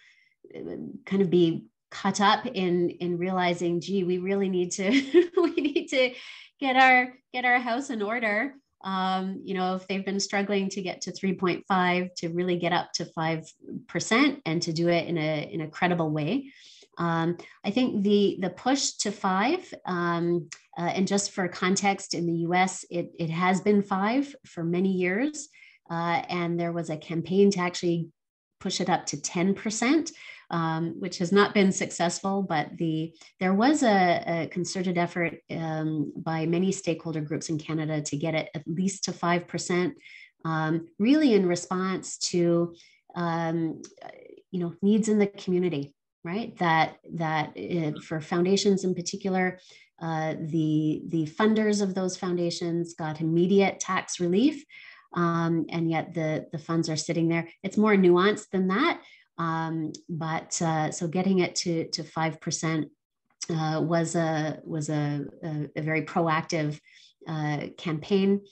kind 1.07 1.23
of 1.23 1.31
be 1.31 1.67
caught 1.91 2.21
up 2.21 2.47
in, 2.47 2.91
in 2.91 3.19
realizing, 3.19 3.81
gee, 3.81 4.05
we 4.05 4.19
really 4.19 4.49
need 4.49 4.73
to, 4.73 4.91
we 5.37 5.51
need 5.51 5.89
to 5.89 6.15
get 6.61 6.77
our, 6.77 7.15
get 7.33 7.45
our 7.45 7.59
house 7.59 7.91
in 7.91 8.03
order 8.03 8.55
um, 8.83 9.41
you 9.45 9.55
know, 9.55 9.75
if 9.75 9.87
they've 9.87 10.05
been 10.05 10.21
struggling 10.21 10.69
to 10.71 10.83
get 10.83 11.03
to 11.03 11.13
3.5 11.13 12.15
to 12.17 12.29
really 12.29 12.57
get 12.57 12.73
up 12.73 12.93
to 12.95 13.05
5% 13.05 14.43
and 14.47 14.63
to 14.63 14.73
do 14.73 14.89
it 14.89 15.07
in 15.07 15.19
a, 15.19 15.51
in 15.53 15.61
a 15.61 15.69
credible 15.69 16.11
way. 16.11 16.51
Um, 16.99 17.39
I 17.65 17.71
think 17.71 18.03
the 18.03 18.37
the 18.41 18.51
push 18.51 18.93
to 18.99 19.11
five, 19.11 19.73
um, 19.87 20.51
uh, 20.77 20.83
and 20.83 21.09
just 21.09 21.31
for 21.31 21.49
context, 21.49 22.13
in 22.13 22.27
the 22.27 22.41
U.S., 22.41 22.85
it 22.91 23.13
it 23.19 23.31
has 23.31 23.63
been 23.63 23.83
five 23.83 24.35
for 24.45 24.63
many 24.63 24.93
years, 24.93 25.49
uh, 25.91 26.23
and 26.29 26.61
there 26.61 26.73
was 26.73 26.91
a 26.91 26.99
campaign 26.99 27.51
to 27.53 27.61
actually 27.61 28.09
push 28.59 28.83
it 28.83 28.91
up 28.91 29.07
to 29.07 29.23
ten 29.23 29.55
percent. 29.55 30.11
Um, 30.53 30.97
which 30.99 31.19
has 31.19 31.31
not 31.31 31.55
been 31.55 31.71
successful, 31.71 32.43
but 32.43 32.77
the 32.77 33.15
there 33.39 33.55
was 33.55 33.85
a, 33.85 34.25
a 34.27 34.49
concerted 34.49 34.99
effort 34.99 35.39
um, 35.49 36.13
by 36.17 36.45
many 36.45 36.73
stakeholder 36.73 37.21
groups 37.21 37.51
in 37.51 37.57
Canada 37.57 38.03
to 38.03 38.17
get 38.17 38.35
it 38.35 38.51
at 38.53 38.67
least 38.67 39.05
to 39.05 39.13
five 39.13 39.47
percent, 39.47 39.95
um, 40.45 40.89
really 40.99 41.35
in 41.35 41.47
response 41.47 42.19
to 42.19 42.75
um, 43.15 43.81
you 44.51 44.59
know 44.59 44.75
needs 44.83 45.09
in 45.09 45.21
the 45.21 45.29
community 45.29 45.95
right? 46.25 46.57
That 46.59 46.99
that 47.15 47.53
it, 47.57 48.03
for 48.03 48.21
foundations 48.21 48.85
in 48.85 48.95
particular, 48.95 49.59
uh, 50.01 50.35
the 50.39 51.03
the 51.07 51.27
funders 51.27 51.83
of 51.83 51.95
those 51.95 52.17
foundations 52.17 52.95
got 52.95 53.21
immediate 53.21 53.81
tax 53.81 54.21
relief, 54.21 54.65
um, 55.15 55.67
and 55.71 55.91
yet 55.91 56.15
the 56.15 56.47
the 56.53 56.59
funds 56.59 56.89
are 56.89 56.97
sitting 56.97 57.29
there. 57.29 57.49
It's 57.63 57.77
more 57.77 57.95
nuanced 57.95 58.51
than 58.51 58.69
that, 58.69 59.01
um, 59.41 59.93
but 60.11 60.61
uh, 60.61 60.91
so 60.91 61.09
getting 61.09 61.39
it 61.39 61.55
to 61.57 61.89
to 61.89 62.05
five 62.05 62.41
percent 62.43 62.89
uh, 63.49 63.81
was 63.83 64.15
a 64.15 64.59
was 64.65 64.91
a, 64.91 65.25
a, 65.43 65.67
a 65.77 65.83
very 65.83 66.03
proactive 66.03 66.79
uh, 67.27 67.69
campaign. 67.79 68.43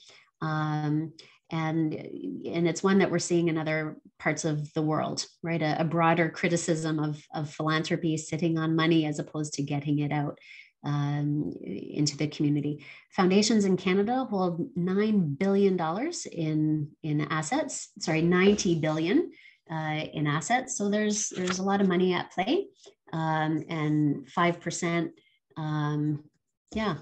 Um, 0.41 1.13
and 1.51 1.93
and 1.93 2.67
it's 2.67 2.83
one 2.83 2.99
that 2.99 3.11
we're 3.11 3.19
seeing 3.19 3.49
in 3.49 3.57
other 3.57 3.97
parts 4.17 4.45
of 4.45 4.71
the 4.73 4.81
world 4.81 5.25
right 5.41 5.61
a, 5.63 5.81
a, 5.81 5.83
broader 5.83 6.29
criticism 6.29 6.99
of, 6.99 7.25
of 7.33 7.49
philanthropy 7.49 8.17
sitting 8.17 8.59
on 8.59 8.75
money 8.75 9.07
as 9.07 9.17
opposed 9.17 9.53
to 9.53 9.63
getting 9.63 9.97
it 9.97 10.11
out 10.11 10.37
um, 10.83 11.51
into 11.63 12.15
the 12.17 12.27
community 12.27 12.85
foundations 13.09 13.65
in 13.65 13.77
canada 13.77 14.27
hold 14.29 14.71
$9 14.75 15.39
billion 15.39 15.75
in 16.31 16.87
in 17.01 17.21
assets 17.31 17.89
sorry 17.97 18.21
90 18.21 18.79
billion 18.79 19.31
uh, 19.71 20.05
in 20.13 20.27
assets. 20.27 20.77
So 20.77 20.89
there's 20.89 21.29
there's 21.29 21.59
a 21.59 21.63
lot 21.63 21.81
of 21.81 21.87
money 21.87 22.13
at 22.13 22.31
play 22.31 22.67
um, 23.13 23.63
and 23.69 24.27
5% 24.27 25.11
um, 25.57 26.23
yeah. 26.73 26.95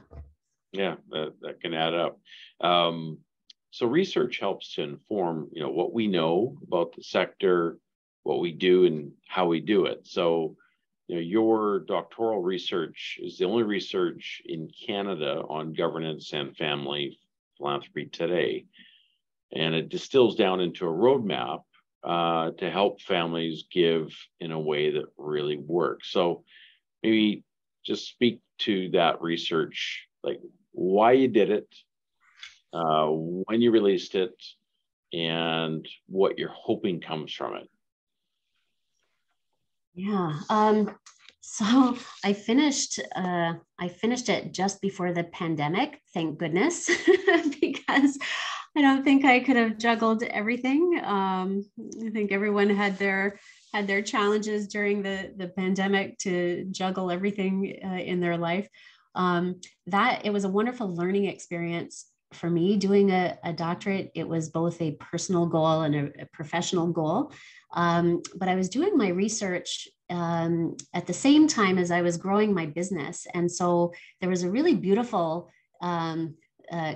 Yeah 0.72 0.96
that, 1.10 1.34
that 1.42 1.62
can 1.62 1.74
add 1.74 1.94
up. 1.94 2.20
Um, 2.62 3.20
so 3.72 3.86
research 3.86 4.40
helps 4.40 4.74
to 4.76 4.84
inform 4.84 5.50
you 5.52 5.62
know 5.62 5.70
what 5.70 5.94
we 5.94 6.08
know 6.08 6.58
about 6.64 6.96
the 6.96 7.04
sector 7.04 7.78
what 8.24 8.40
we 8.42 8.52
do 8.52 8.86
and 8.86 9.12
how 9.28 9.48
we 9.48 9.60
do 9.60 9.86
it. 9.86 10.06
So 10.06 10.56
you 11.08 11.16
know 11.16 11.22
your 11.22 11.80
doctoral 11.80 12.42
research 12.42 13.20
is 13.22 13.38
the 13.38 13.46
only 13.46 13.64
research 13.64 14.42
in 14.46 14.70
canada 14.86 15.44
on 15.48 15.74
governance 15.74 16.34
and 16.34 16.56
family 16.58 17.20
philanthropy 17.58 18.08
today. 18.08 18.66
And 19.54 19.74
it 19.74 19.90
distills 19.90 20.36
down 20.36 20.60
into 20.60 20.86
a 20.86 20.92
roadmap 20.92 21.62
uh, 22.04 22.52
to 22.52 22.70
help 22.70 23.02
families 23.02 23.66
give 23.72 24.16
in 24.40 24.52
a 24.52 24.60
way 24.60 24.92
that 24.92 25.06
really 25.18 25.58
works. 25.58 26.12
So 26.12 26.44
maybe 27.04 27.44
just 27.86 28.08
speak 28.08 28.42
to 28.60 28.90
that 28.92 29.22
research, 29.22 30.08
like 30.24 30.40
why 30.72 31.14
you 31.14 31.28
did 31.28 31.52
it, 31.52 31.68
uh, 32.74 33.08
when 33.08 33.62
you 33.62 33.72
released 33.72 34.16
it, 34.16 34.34
and 35.14 35.88
what 36.08 36.38
you're 36.38 36.50
hoping 36.54 37.00
comes 37.00 37.34
from 37.34 37.56
it. 37.56 37.70
Yeah. 39.94 40.40
Um, 40.50 40.96
so 41.42 41.98
I 42.24 42.34
finished. 42.34 43.00
Uh, 43.16 43.54
I 43.80 43.88
finished 43.88 44.30
it 44.30 44.54
just 44.54 44.82
before 44.82 45.14
the 45.14 45.24
pandemic. 45.24 46.02
Thank 46.14 46.38
goodness, 46.38 46.90
because 47.62 48.20
I 48.78 48.82
don't 48.82 49.04
think 49.04 49.26
I 49.26 49.40
could 49.40 49.56
have 49.56 49.80
juggled 49.80 50.22
everything. 50.22 51.02
Um, 51.04 51.66
I 52.06 52.12
think 52.12 52.32
everyone 52.32 52.70
had 52.70 53.00
their 53.00 53.40
had 53.74 53.88
their 53.88 54.04
challenges 54.04 54.68
during 54.68 55.02
the 55.02 55.34
the 55.36 55.48
pandemic 55.48 56.20
to 56.20 56.66
juggle 56.70 57.10
everything 57.10 57.80
uh, 57.84 57.96
in 58.12 58.20
their 58.20 58.38
life. 58.38 58.70
Um, 59.16 59.62
that 59.88 60.26
it 60.26 60.30
was 60.32 60.44
a 60.44 60.50
wonderful 60.50 60.94
learning 60.94 61.26
experience 61.26 62.06
for 62.34 62.52
me 62.52 62.78
doing 62.78 63.10
a, 63.10 63.40
a 63.44 63.52
doctorate. 63.52 64.12
It 64.14 64.28
was 64.28 64.50
both 64.50 64.80
a 64.80 64.92
personal 64.92 65.48
goal 65.48 65.82
and 65.82 65.96
a, 65.96 66.22
a 66.22 66.26
professional 66.32 66.86
goal. 66.92 67.32
Um, 67.74 68.22
but 68.36 68.48
I 68.48 68.54
was 68.54 68.70
doing 68.70 68.96
my 68.96 69.08
research 69.08 69.88
um, 70.12 70.78
at 70.94 71.08
the 71.08 71.14
same 71.14 71.48
time 71.48 71.80
as 71.80 71.90
I 71.90 72.04
was 72.04 72.18
growing 72.18 72.54
my 72.54 72.68
business, 72.68 73.26
and 73.34 73.52
so 73.52 73.92
there 74.22 74.30
was 74.30 74.44
a 74.44 74.52
really 74.52 74.76
beautiful 74.76 75.50
um, 75.82 76.36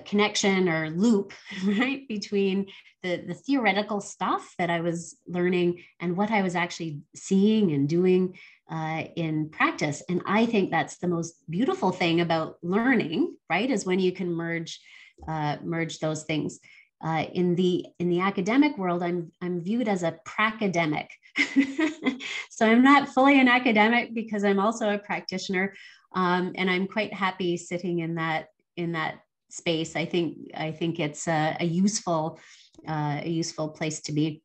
connection 0.06 0.68
or 0.68 0.90
loop 0.90 1.34
right 1.66 2.08
between 2.08 2.68
the, 3.04 3.24
the 3.28 3.34
theoretical 3.34 4.02
stuff 4.02 4.54
that 4.58 4.70
i 4.70 4.82
was 4.82 5.16
learning 5.28 5.82
and 6.00 6.16
what 6.18 6.30
i 6.30 6.42
was 6.42 6.56
actually 6.56 7.00
seeing 7.16 7.72
and 7.72 7.88
doing 7.88 8.38
uh, 8.72 9.04
in 9.16 9.50
practice. 9.50 10.02
And 10.10 10.22
i 10.26 10.46
think 10.46 10.72
that's 10.72 10.98
the 10.98 11.08
most 11.08 11.36
beautiful 11.50 11.92
thing 11.92 12.22
about 12.22 12.58
learning 12.64 13.36
right 13.50 13.70
is 13.70 13.86
when 13.86 14.00
you 14.00 14.12
can 14.12 14.32
merge 14.32 14.80
uh, 15.28 15.58
merge 15.64 16.00
those 16.00 16.24
things. 16.24 16.60
Uh, 17.04 17.26
in 17.34 17.56
the 17.56 17.84
in 17.98 18.10
the 18.10 18.20
academic 18.20 18.78
world 18.78 19.02
i'm 19.02 19.32
i'm 19.42 19.60
viewed 19.60 19.88
as 19.88 20.04
a 20.04 20.20
pracademic. 20.26 21.08
So 22.62 22.68
i'm 22.68 22.84
not 22.84 23.10
fully 23.10 23.40
an 23.40 23.48
academic 23.48 24.14
because 24.14 24.44
i'm 24.44 24.60
also 24.60 24.94
a 24.94 25.00
practitioner 25.00 25.74
um, 26.14 26.52
and 26.54 26.70
i'm 26.70 26.86
quite 26.86 27.12
happy 27.12 27.58
sitting 27.58 28.00
in 28.00 28.16
that 28.16 28.50
in 28.78 28.92
that 28.92 29.22
space. 29.52 29.96
I 29.96 30.06
think 30.06 30.52
I 30.56 30.72
think 30.72 31.00
it's 31.00 31.28
a, 31.28 31.58
a 31.60 31.66
useful 31.66 32.40
uh, 32.88 33.22
a 33.24 33.30
useful 33.30 33.70
place 33.70 34.02
to 34.02 34.12
be. 34.12 34.42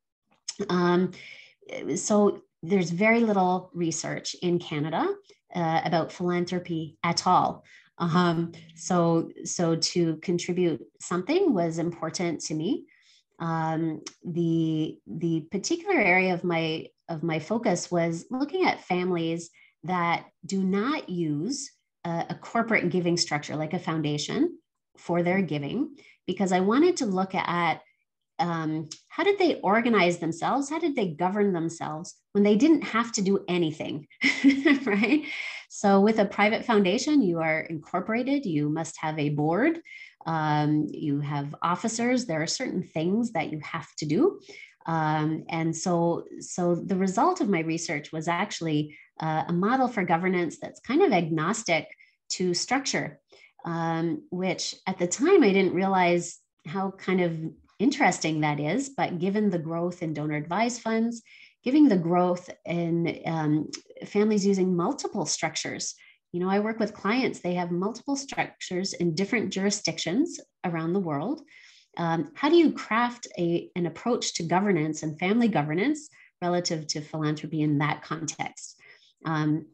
Um, 0.68 1.12
so 1.96 2.42
there's 2.62 2.90
very 2.90 3.20
little 3.20 3.70
research 3.74 4.34
in 4.42 4.58
Canada 4.58 5.06
uh, 5.54 5.80
about 5.84 6.12
philanthropy 6.12 6.96
at 7.02 7.26
all. 7.26 7.64
Um, 7.98 8.52
so 8.74 9.30
so 9.44 9.76
to 9.76 10.16
contribute 10.16 10.82
something 11.00 11.54
was 11.54 11.78
important 11.78 12.40
to 12.42 12.54
me. 12.54 12.86
Um, 13.38 14.02
the 14.24 14.98
the 15.06 15.40
particular 15.50 15.98
area 15.98 16.34
of 16.34 16.44
my 16.44 16.86
of 17.08 17.22
my 17.22 17.38
focus 17.38 17.90
was 17.90 18.26
looking 18.30 18.64
at 18.64 18.84
families 18.84 19.50
that 19.84 20.26
do 20.44 20.62
not 20.62 21.08
use 21.08 21.70
a, 22.04 22.26
a 22.30 22.34
corporate 22.34 22.90
giving 22.90 23.16
structure 23.16 23.56
like 23.56 23.72
a 23.72 23.78
foundation 23.78 24.58
for 24.98 25.22
their 25.22 25.42
giving 25.42 25.96
because 26.26 26.52
I 26.52 26.60
wanted 26.60 26.98
to 26.98 27.06
look 27.06 27.34
at 27.34 27.80
um, 28.38 28.88
how 29.08 29.24
did 29.24 29.38
they 29.38 29.60
organize 29.60 30.18
themselves? 30.18 30.68
How 30.68 30.78
did 30.78 30.94
they 30.94 31.08
govern 31.08 31.52
themselves 31.52 32.14
when 32.32 32.44
they 32.44 32.56
didn't 32.56 32.82
have 32.82 33.12
to 33.12 33.22
do 33.22 33.44
anything? 33.48 34.06
right. 34.84 35.24
So, 35.70 36.00
with 36.00 36.18
a 36.18 36.26
private 36.26 36.64
foundation, 36.64 37.22
you 37.22 37.40
are 37.40 37.60
incorporated, 37.60 38.44
you 38.46 38.68
must 38.68 38.98
have 38.98 39.18
a 39.18 39.30
board, 39.30 39.80
um, 40.26 40.86
you 40.90 41.20
have 41.20 41.54
officers, 41.62 42.26
there 42.26 42.42
are 42.42 42.46
certain 42.46 42.82
things 42.82 43.32
that 43.32 43.50
you 43.52 43.60
have 43.60 43.88
to 43.96 44.06
do. 44.06 44.40
Um, 44.86 45.44
and 45.48 45.74
so, 45.74 46.24
so 46.38 46.76
the 46.76 46.96
result 46.96 47.40
of 47.40 47.48
my 47.48 47.60
research 47.60 48.12
was 48.12 48.28
actually 48.28 48.96
uh, 49.20 49.44
a 49.48 49.52
model 49.52 49.88
for 49.88 50.04
governance 50.04 50.58
that's 50.60 50.80
kind 50.80 51.02
of 51.02 51.12
agnostic 51.12 51.88
to 52.28 52.54
structure 52.54 53.20
um, 53.66 54.22
which 54.30 54.74
at 54.86 54.98
the 54.98 55.06
time 55.06 55.42
I 55.42 55.52
didn't 55.52 55.74
realize 55.74 56.38
how 56.66 56.92
kind 56.92 57.20
of 57.20 57.38
interesting 57.78 58.40
that 58.40 58.60
is. 58.60 58.90
But 58.90 59.18
given 59.18 59.50
the 59.50 59.58
growth 59.58 60.02
in 60.02 60.14
donor 60.14 60.36
advised 60.36 60.80
funds, 60.80 61.22
giving 61.64 61.88
the 61.88 61.96
growth 61.96 62.48
in 62.64 63.20
um, 63.26 63.70
families 64.06 64.46
using 64.46 64.74
multiple 64.74 65.26
structures, 65.26 65.94
you 66.32 66.40
know, 66.40 66.48
I 66.48 66.60
work 66.60 66.78
with 66.78 66.94
clients, 66.94 67.40
they 67.40 67.54
have 67.54 67.70
multiple 67.70 68.16
structures 68.16 68.92
in 68.94 69.14
different 69.14 69.52
jurisdictions 69.52 70.40
around 70.64 70.92
the 70.92 71.00
world. 71.00 71.42
Um, 71.98 72.32
how 72.34 72.48
do 72.48 72.56
you 72.56 72.72
craft 72.72 73.26
a, 73.38 73.70
an 73.74 73.86
approach 73.86 74.34
to 74.34 74.42
governance 74.42 75.02
and 75.02 75.18
family 75.18 75.48
governance 75.48 76.08
relative 76.42 76.86
to 76.88 77.00
philanthropy 77.00 77.62
in 77.62 77.78
that 77.78 78.02
context? 78.02 78.78
Um, 79.24 79.66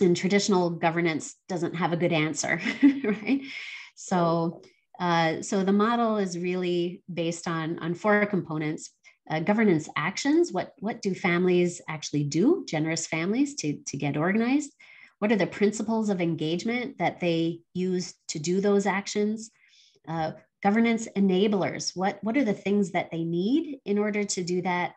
and 0.00 0.16
traditional 0.16 0.70
governance 0.70 1.34
doesn't 1.48 1.74
have 1.74 1.92
a 1.92 1.96
good 1.96 2.12
answer, 2.12 2.60
right? 2.82 3.42
So, 3.94 4.62
uh, 5.00 5.42
so 5.42 5.64
the 5.64 5.72
model 5.72 6.18
is 6.18 6.38
really 6.38 7.02
based 7.12 7.48
on 7.48 7.78
on 7.80 7.94
four 7.94 8.24
components: 8.26 8.90
uh, 9.30 9.40
governance 9.40 9.88
actions. 9.96 10.52
What 10.52 10.72
what 10.78 11.02
do 11.02 11.14
families 11.14 11.80
actually 11.88 12.24
do? 12.24 12.64
Generous 12.68 13.06
families 13.06 13.54
to 13.56 13.78
to 13.86 13.96
get 13.96 14.16
organized. 14.16 14.72
What 15.18 15.32
are 15.32 15.36
the 15.36 15.46
principles 15.46 16.10
of 16.10 16.20
engagement 16.20 16.98
that 16.98 17.18
they 17.20 17.60
use 17.74 18.14
to 18.28 18.38
do 18.38 18.60
those 18.60 18.86
actions? 18.86 19.50
Uh, 20.06 20.32
governance 20.62 21.08
enablers. 21.16 21.96
What 21.96 22.18
what 22.22 22.36
are 22.36 22.44
the 22.44 22.52
things 22.52 22.92
that 22.92 23.10
they 23.10 23.24
need 23.24 23.80
in 23.84 23.98
order 23.98 24.24
to 24.24 24.44
do 24.44 24.62
that? 24.62 24.94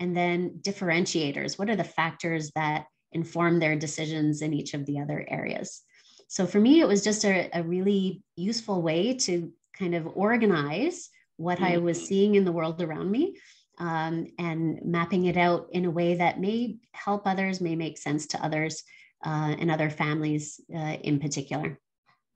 And 0.00 0.16
then 0.16 0.58
differentiators. 0.60 1.56
What 1.58 1.70
are 1.70 1.76
the 1.76 1.84
factors 1.84 2.50
that 2.56 2.86
inform 3.14 3.58
their 3.58 3.76
decisions 3.76 4.42
in 4.42 4.52
each 4.52 4.74
of 4.74 4.84
the 4.86 5.00
other 5.00 5.24
areas. 5.28 5.82
So 6.28 6.46
for 6.46 6.60
me, 6.60 6.80
it 6.80 6.88
was 6.88 7.02
just 7.02 7.24
a, 7.24 7.48
a 7.52 7.62
really 7.62 8.22
useful 8.36 8.82
way 8.82 9.14
to 9.18 9.52
kind 9.78 9.94
of 9.94 10.08
organize 10.14 11.10
what 11.36 11.58
mm-hmm. 11.58 11.74
I 11.74 11.78
was 11.78 11.98
mm-hmm. 11.98 12.06
seeing 12.06 12.34
in 12.34 12.44
the 12.44 12.52
world 12.52 12.82
around 12.82 13.10
me 13.10 13.36
um, 13.78 14.26
and 14.38 14.80
mapping 14.84 15.26
it 15.26 15.36
out 15.36 15.68
in 15.72 15.84
a 15.84 15.90
way 15.90 16.14
that 16.14 16.40
may 16.40 16.76
help 16.92 17.26
others, 17.26 17.60
may 17.60 17.76
make 17.76 17.98
sense 17.98 18.26
to 18.28 18.44
others 18.44 18.82
uh, 19.24 19.54
and 19.58 19.70
other 19.70 19.90
families 19.90 20.60
uh, 20.74 20.96
in 21.02 21.18
particular. 21.18 21.78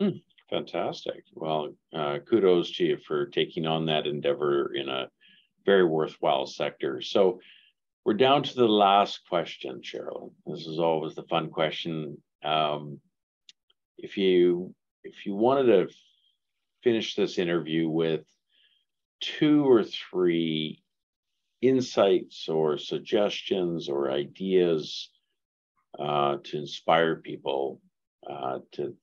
Mm, 0.01 0.22
fantastic. 0.51 1.24
Well, 1.35 1.74
uh, 1.95 2.18
kudos 2.29 2.72
to 2.76 2.85
you 2.85 2.99
for 3.07 3.26
taking 3.26 3.66
on 3.66 3.87
that 3.87 4.07
endeavor 4.07 4.74
in 4.74 4.89
a 4.89 5.09
very 5.64 5.85
worthwhile 5.85 6.47
sector. 6.47 7.01
So 7.03 7.41
we're 8.05 8.15
down 8.15 8.43
to 8.43 8.55
the 8.55 8.69
last 8.69 9.21
question, 9.29 9.81
Cheryl. 9.83 10.33
This 10.47 10.67
is 10.67 10.79
always 10.79 11.15
the 11.15 11.25
fun 11.25 11.51
question. 11.51 12.23
Um, 12.45 13.01
if 13.99 14.17
you 14.17 14.75
if 15.05 15.27
you 15.27 15.35
wanted 15.35 15.67
to 15.67 15.95
finish 16.83 17.15
this 17.15 17.39
interview 17.39 17.89
with 17.89 18.25
two 19.21 19.69
or 19.69 19.85
three 19.85 20.83
insights 21.61 22.49
or 22.49 22.79
suggestions 22.79 23.89
or 23.89 24.11
ideas 24.11 25.11
uh, 25.99 26.37
to 26.45 26.59
inspire 26.59 27.17
people, 27.17 27.81
uh, 28.29 28.59
to 28.73 28.95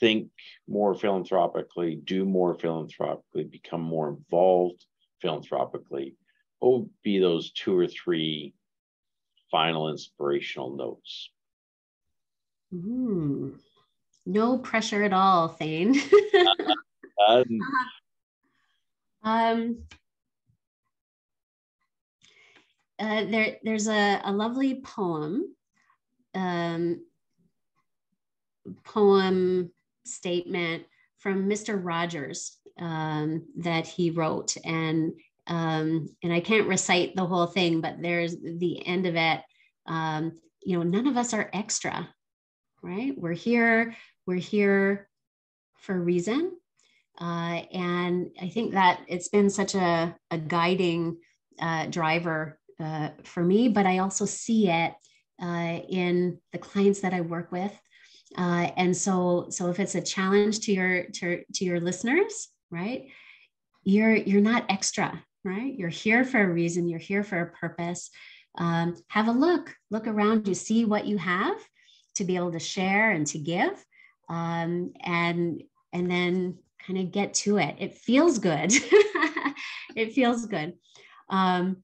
think 0.00 0.30
more 0.66 0.94
philanthropically, 0.94 1.94
do 1.94 2.24
more 2.24 2.54
philanthropically, 2.54 3.44
become 3.44 3.82
more 3.82 4.08
involved 4.08 4.84
philanthropically, 5.20 6.16
what 6.62 6.72
would 6.78 6.90
be 7.02 7.18
those 7.18 7.50
two 7.50 7.76
or 7.76 7.88
three 7.88 8.54
final 9.50 9.90
inspirational 9.90 10.76
notes? 10.76 11.28
Mm. 12.72 13.54
No 14.24 14.58
pressure 14.58 15.02
at 15.02 15.12
all, 15.12 15.48
Thane. 15.48 16.00
um, 17.28 17.44
um, 19.24 19.78
uh, 23.00 23.24
there, 23.24 23.56
there's 23.64 23.88
a, 23.88 24.20
a 24.22 24.30
lovely 24.30 24.82
poem, 24.82 25.56
um, 26.32 27.04
poem 28.84 29.72
statement 30.04 30.84
from 31.18 31.48
Mr. 31.48 31.80
Rogers 31.82 32.56
um, 32.78 33.48
that 33.56 33.88
he 33.88 34.10
wrote, 34.10 34.56
and 34.64 35.12
um, 35.46 36.08
and 36.22 36.32
I 36.32 36.40
can't 36.40 36.68
recite 36.68 37.16
the 37.16 37.26
whole 37.26 37.46
thing, 37.46 37.80
but 37.80 38.00
there's 38.00 38.36
the 38.40 38.86
end 38.86 39.06
of 39.06 39.16
it. 39.16 39.40
Um, 39.86 40.38
you 40.62 40.76
know, 40.76 40.84
none 40.84 41.06
of 41.06 41.16
us 41.16 41.34
are 41.34 41.50
extra, 41.52 42.08
right? 42.82 43.12
We're 43.16 43.32
here. 43.32 43.96
We're 44.26 44.36
here 44.36 45.08
for 45.78 45.96
a 45.96 46.00
reason, 46.00 46.52
uh, 47.20 47.62
and 47.72 48.30
I 48.40 48.48
think 48.48 48.72
that 48.72 49.00
it's 49.08 49.28
been 49.28 49.50
such 49.50 49.74
a, 49.74 50.16
a 50.30 50.38
guiding 50.38 51.18
uh, 51.60 51.86
driver 51.86 52.58
uh, 52.78 53.10
for 53.24 53.42
me. 53.42 53.68
But 53.68 53.86
I 53.86 53.98
also 53.98 54.24
see 54.24 54.68
it 54.68 54.94
uh, 55.42 55.80
in 55.88 56.38
the 56.52 56.58
clients 56.58 57.00
that 57.00 57.12
I 57.12 57.20
work 57.20 57.50
with 57.50 57.72
uh, 58.36 58.70
and 58.76 58.96
so, 58.96 59.46
so 59.50 59.68
if 59.68 59.78
it's 59.78 59.94
a 59.94 60.00
challenge 60.00 60.60
to 60.60 60.72
your 60.72 61.04
to, 61.04 61.42
to 61.54 61.64
your 61.64 61.80
listeners, 61.80 62.48
right? 62.70 63.08
You're 63.84 64.14
you're 64.14 64.40
not 64.40 64.64
extra, 64.68 65.22
right? 65.44 65.74
You're 65.74 65.88
here 65.88 66.24
for 66.24 66.40
a 66.40 66.52
reason. 66.52 66.88
You're 66.88 66.98
here 66.98 67.24
for 67.24 67.40
a 67.40 67.52
purpose. 67.52 68.10
Um, 68.58 68.96
have 69.08 69.28
a 69.28 69.32
look, 69.32 69.74
look 69.90 70.06
around 70.06 70.46
you, 70.46 70.54
see 70.54 70.84
what 70.84 71.06
you 71.06 71.18
have 71.18 71.56
to 72.16 72.24
be 72.24 72.36
able 72.36 72.52
to 72.52 72.58
share 72.58 73.10
and 73.10 73.26
to 73.28 73.38
give, 73.38 73.84
um, 74.28 74.92
and 75.02 75.62
and 75.92 76.10
then 76.10 76.58
kind 76.86 76.98
of 76.98 77.12
get 77.12 77.34
to 77.34 77.58
it. 77.58 77.76
It 77.78 77.94
feels 77.94 78.38
good. 78.38 78.72
it 79.96 80.12
feels 80.12 80.46
good. 80.46 80.74
Um, 81.30 81.82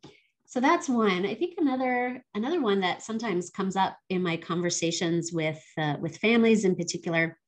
so 0.48 0.60
that's 0.60 0.88
one 0.88 1.26
i 1.26 1.34
think 1.34 1.54
another 1.58 2.24
another 2.34 2.60
one 2.60 2.80
that 2.80 3.02
sometimes 3.02 3.50
comes 3.50 3.76
up 3.76 3.98
in 4.08 4.22
my 4.22 4.36
conversations 4.36 5.30
with 5.30 5.62
uh, 5.76 5.96
with 6.00 6.16
families 6.16 6.64
in 6.64 6.74
particular 6.74 7.38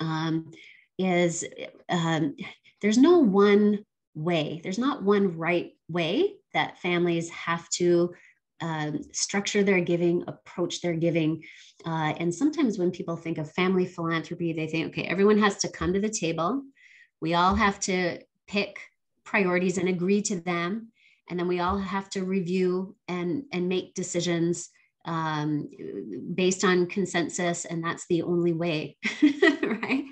um, 0.00 0.50
is 0.98 1.44
um, 1.88 2.34
there's 2.80 2.98
no 2.98 3.18
one 3.18 3.84
way. 4.14 4.60
There's 4.62 4.78
not 4.78 5.02
one 5.02 5.36
right 5.36 5.72
way 5.88 6.34
that 6.54 6.78
families 6.78 7.30
have 7.30 7.68
to 7.70 8.14
um, 8.60 9.02
structure 9.12 9.62
their 9.64 9.80
giving 9.80 10.24
approach 10.28 10.80
their 10.80 10.94
giving. 10.94 11.42
Uh, 11.84 12.14
and 12.18 12.32
sometimes 12.32 12.78
when 12.78 12.92
people 12.92 13.16
think 13.16 13.38
of 13.38 13.50
family 13.52 13.84
philanthropy 13.84 14.52
they 14.52 14.68
think 14.68 14.86
okay 14.86 15.02
everyone 15.02 15.38
has 15.38 15.56
to 15.58 15.68
come 15.68 15.92
to 15.92 16.00
the 16.00 16.08
table. 16.08 16.62
We 17.20 17.34
all 17.34 17.54
have 17.54 17.80
to 17.80 18.20
pick 18.46 18.78
priorities 19.24 19.78
and 19.78 19.88
agree 19.88 20.22
to 20.22 20.40
them. 20.40 20.92
And 21.28 21.38
then 21.38 21.48
we 21.48 21.60
all 21.60 21.78
have 21.78 22.08
to 22.10 22.24
review 22.24 22.94
and 23.08 23.44
and 23.52 23.68
make 23.68 23.94
decisions 23.94 24.70
um, 25.04 25.68
based 26.34 26.64
on 26.64 26.86
consensus. 26.86 27.64
And 27.64 27.82
that's 27.82 28.06
the 28.06 28.22
only 28.22 28.52
way 28.52 28.96
right? 29.62 30.04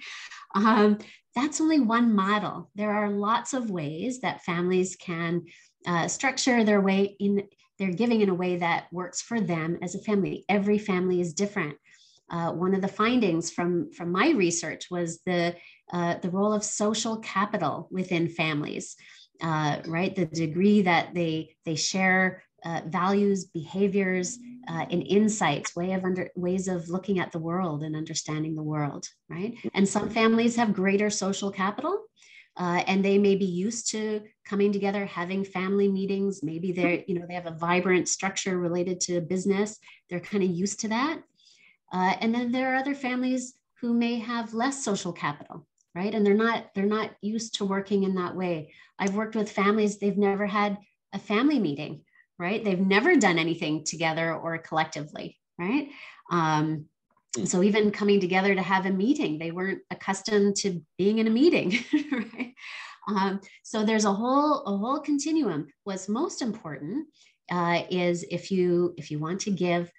Um, 0.55 0.99
that's 1.35 1.61
only 1.61 1.81
one 1.81 2.15
model. 2.15 2.71
There 2.75 2.93
are 2.93 3.11
lots 3.11 3.53
of 3.53 3.71
ways 3.71 4.21
that 4.21 4.45
families 4.45 4.97
can 4.97 5.43
uh, 5.87 6.09
structure 6.09 6.65
their 6.65 6.81
way 6.81 7.17
in 7.19 7.45
their 7.79 7.93
giving 7.93 8.21
in 8.21 8.29
a 8.29 8.35
way 8.35 8.57
that 8.57 8.87
works 8.93 9.23
for 9.23 9.41
them 9.41 9.79
as 9.81 9.95
a 9.95 10.01
family. 10.01 10.45
Every 10.49 10.79
family 10.79 11.21
is 11.21 11.33
different. 11.33 11.77
Uh, 12.31 12.53
one 12.53 12.75
of 12.75 12.83
the 12.83 12.89
findings 12.89 13.51
from 13.51 13.91
from 13.93 14.13
my 14.13 14.31
research 14.31 14.87
was 14.91 15.21
the 15.25 15.57
uh, 15.93 16.17
the 16.19 16.31
role 16.31 16.53
of 16.53 16.63
social 16.63 17.19
capital 17.19 17.89
within 17.91 18.29
families. 18.29 18.97
Uh, 19.43 19.81
right? 19.87 20.15
The 20.15 20.27
degree 20.27 20.83
that 20.83 21.15
they 21.15 21.57
they 21.65 21.75
share 21.75 22.43
uh, 22.65 22.83
values, 22.87 23.45
behaviors, 23.45 24.39
uh, 24.69 24.87
and 24.91 25.03
insights, 25.07 25.75
way 25.75 25.93
of 25.93 26.05
under 26.05 26.29
ways 26.37 26.69
of 26.69 26.89
looking 26.89 27.19
at 27.19 27.33
the 27.33 27.39
world 27.39 27.83
and 27.83 27.97
understanding 27.97 28.55
the 28.55 28.63
world, 28.63 29.07
right? 29.29 29.55
And 29.75 29.89
some 29.89 30.11
families 30.11 30.57
have 30.57 30.73
greater 30.73 31.11
social 31.11 31.51
capital. 31.51 32.05
Uh, 32.57 32.83
and 32.89 33.05
they 33.05 33.17
may 33.17 33.37
be 33.37 33.47
used 33.47 33.91
to 33.91 34.21
coming 34.45 34.73
together 34.73 35.07
having 35.07 35.45
family 35.45 35.89
meetings. 35.89 36.43
Maybe 36.43 36.73
they're 36.73 37.03
you 37.07 37.15
know 37.15 37.25
they 37.27 37.35
have 37.35 37.47
a 37.47 37.53
vibrant 37.53 38.09
structure 38.09 38.59
related 38.59 39.01
to 39.03 39.21
business. 39.21 39.79
They're 40.11 40.21
kind 40.21 40.43
of 40.43 40.51
used 40.51 40.81
to 40.81 40.89
that. 40.89 41.23
Uh, 41.93 42.15
and 42.21 42.35
then 42.35 42.51
there 42.51 42.73
are 42.73 42.77
other 42.77 42.95
families 42.95 43.55
who 43.81 43.95
may 43.95 44.19
have 44.19 44.53
less 44.53 44.85
social 44.85 45.13
capital 45.13 45.67
right? 45.95 46.15
And 46.15 46.25
they're 46.25 46.35
not 46.35 46.71
they're 46.75 46.87
not 46.87 47.11
used 47.21 47.55
to 47.57 47.65
working 47.65 48.05
in 48.05 48.15
that 48.15 48.37
way. 48.37 48.73
I've 48.99 49.17
worked 49.17 49.37
with 49.37 49.51
families 49.51 49.99
they've 49.99 50.17
never 50.17 50.47
had 50.47 50.79
a 51.13 51.19
family 51.19 51.59
meeting 51.59 52.03
right? 52.41 52.65
They've 52.65 52.81
never 52.81 53.15
done 53.15 53.39
anything 53.39 53.85
together 53.85 54.35
or 54.35 54.59
collectively 54.59 55.39
right? 55.59 55.91
Um, 56.31 56.87
hmm. 57.37 57.45
so 57.45 57.63
even 57.63 57.91
coming 57.91 58.19
together 58.21 58.55
to 58.55 58.63
have 58.63 58.87
a 58.87 58.91
meeting 58.91 59.39
they 59.39 59.51
weren't 59.51 59.83
accustomed 59.91 60.57
to 60.57 60.81
being 60.99 61.19
in 61.19 61.27
a 61.27 61.31
meeting 61.31 61.79
right? 62.13 62.55
Um, 63.09 63.41
so 63.63 63.85
there's 63.85 64.05
a 64.05 64.13
whole 64.13 64.63
a 64.65 64.77
whole 64.77 65.01
continuum. 65.01 65.69
What's 65.85 66.09
most 66.09 66.43
important 66.43 67.09
uh, 67.51 67.83
is 67.91 68.25
if 68.31 68.51
you 68.51 68.95
if 68.97 69.11
you 69.11 69.19
want 69.19 69.41
to 69.43 69.51
give 69.51 69.91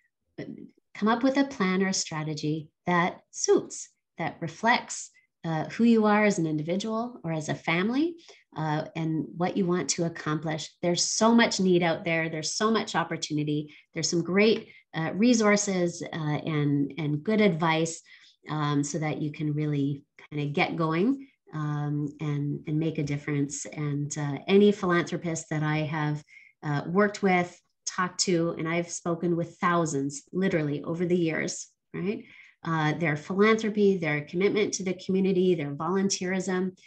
come 0.96 1.08
up 1.08 1.24
with 1.24 1.38
a 1.38 1.46
plan 1.46 1.84
or 1.84 1.90
a 1.90 1.94
strategy 1.94 2.70
that 2.86 3.22
suits 3.32 3.90
that 4.18 4.38
reflects 4.40 5.10
uh, 5.44 5.66
who 5.66 5.84
you 5.84 6.06
are 6.06 6.26
as 6.26 6.38
an 6.38 6.46
individual 6.46 7.20
or 7.24 7.32
as 7.32 7.50
a 7.50 7.56
family 7.56 8.16
uh, 8.56 8.86
and 8.96 9.26
what 9.38 9.58
you 9.58 9.66
want 9.66 9.90
to 9.90 10.06
accomplish. 10.06 10.70
There's 10.82 11.04
so 11.04 11.34
much 11.34 11.60
need 11.60 11.84
out 11.84 12.04
there. 12.04 12.30
There's 12.30 12.56
so 12.56 12.70
much 12.70 12.96
opportunity. 12.96 13.74
There's 13.94 14.10
some 14.10 14.24
great 14.24 14.70
uh, 14.94 15.12
resources 15.14 16.04
uh, 16.04 16.16
and, 16.16 16.94
and 16.98 17.24
good 17.24 17.42
advice 17.42 18.02
um, 18.50 18.84
so 18.84 19.00
that 19.00 19.22
you 19.22 19.32
can 19.32 19.54
really 19.54 20.04
kind 20.30 20.44
of 20.44 20.54
get 20.54 20.76
going 20.76 21.28
um, 21.54 22.10
and, 22.20 22.60
and 22.68 22.80
make 22.80 22.98
a 22.98 23.04
difference. 23.04 23.66
And 23.66 24.16
uh, 24.18 24.40
any 24.48 24.72
philanthropist 24.72 25.50
that 25.50 25.64
I 25.64 25.80
have 25.80 26.24
uh, 26.64 26.84
worked 26.88 27.24
with, 27.24 27.60
talked 27.86 28.20
to, 28.22 28.56
and 28.58 28.68
I've 28.68 28.90
spoken 28.90 29.36
with 29.36 29.58
thousands 29.60 30.24
literally 30.32 30.84
over 30.84 31.06
the 31.06 31.18
years, 31.18 31.68
right? 31.94 32.24
Uh, 32.64 32.94
their 32.94 33.16
philanthropy, 33.16 33.98
their 33.98 34.22
commitment 34.22 34.74
to 34.74 34.84
the 34.84 34.94
community, 34.94 35.56
their 35.56 35.74
volunteerism. 35.74 36.78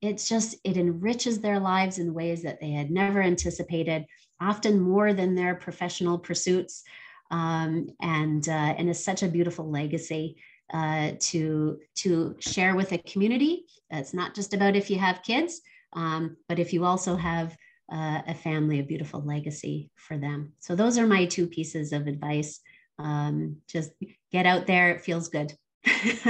It's 0.00 0.28
just, 0.28 0.56
it 0.64 0.76
enriches 0.76 1.40
their 1.40 1.58
lives 1.58 1.98
in 1.98 2.14
ways 2.14 2.42
that 2.42 2.60
they 2.60 2.70
had 2.70 2.90
never 2.90 3.22
anticipated, 3.22 4.06
often 4.40 4.80
more 4.80 5.12
than 5.12 5.34
their 5.34 5.54
professional 5.54 6.18
pursuits. 6.18 6.82
Um, 7.30 7.88
and, 8.00 8.46
uh, 8.48 8.74
and 8.78 8.88
is 8.88 9.02
such 9.02 9.22
a 9.22 9.28
beautiful 9.28 9.68
legacy 9.68 10.36
uh, 10.72 11.12
to, 11.18 11.80
to 11.96 12.36
share 12.38 12.76
with 12.76 12.92
a 12.92 12.98
community. 12.98 13.64
It's 13.90 14.14
not 14.14 14.34
just 14.34 14.54
about 14.54 14.76
if 14.76 14.90
you 14.90 14.98
have 14.98 15.22
kids, 15.22 15.60
um, 15.94 16.36
but 16.48 16.58
if 16.58 16.72
you 16.72 16.84
also 16.84 17.16
have 17.16 17.56
uh, 17.92 18.20
a 18.26 18.34
family, 18.34 18.78
a 18.78 18.84
beautiful 18.84 19.22
legacy 19.22 19.90
for 19.96 20.18
them. 20.18 20.52
So 20.58 20.76
those 20.76 20.98
are 20.98 21.06
my 21.06 21.24
two 21.24 21.46
pieces 21.46 21.92
of 21.92 22.06
advice 22.06 22.60
um, 22.98 23.56
just 23.68 23.92
get 24.30 24.46
out 24.46 24.66
there. 24.66 24.90
It 24.90 25.02
feels 25.02 25.28
good. 25.28 25.52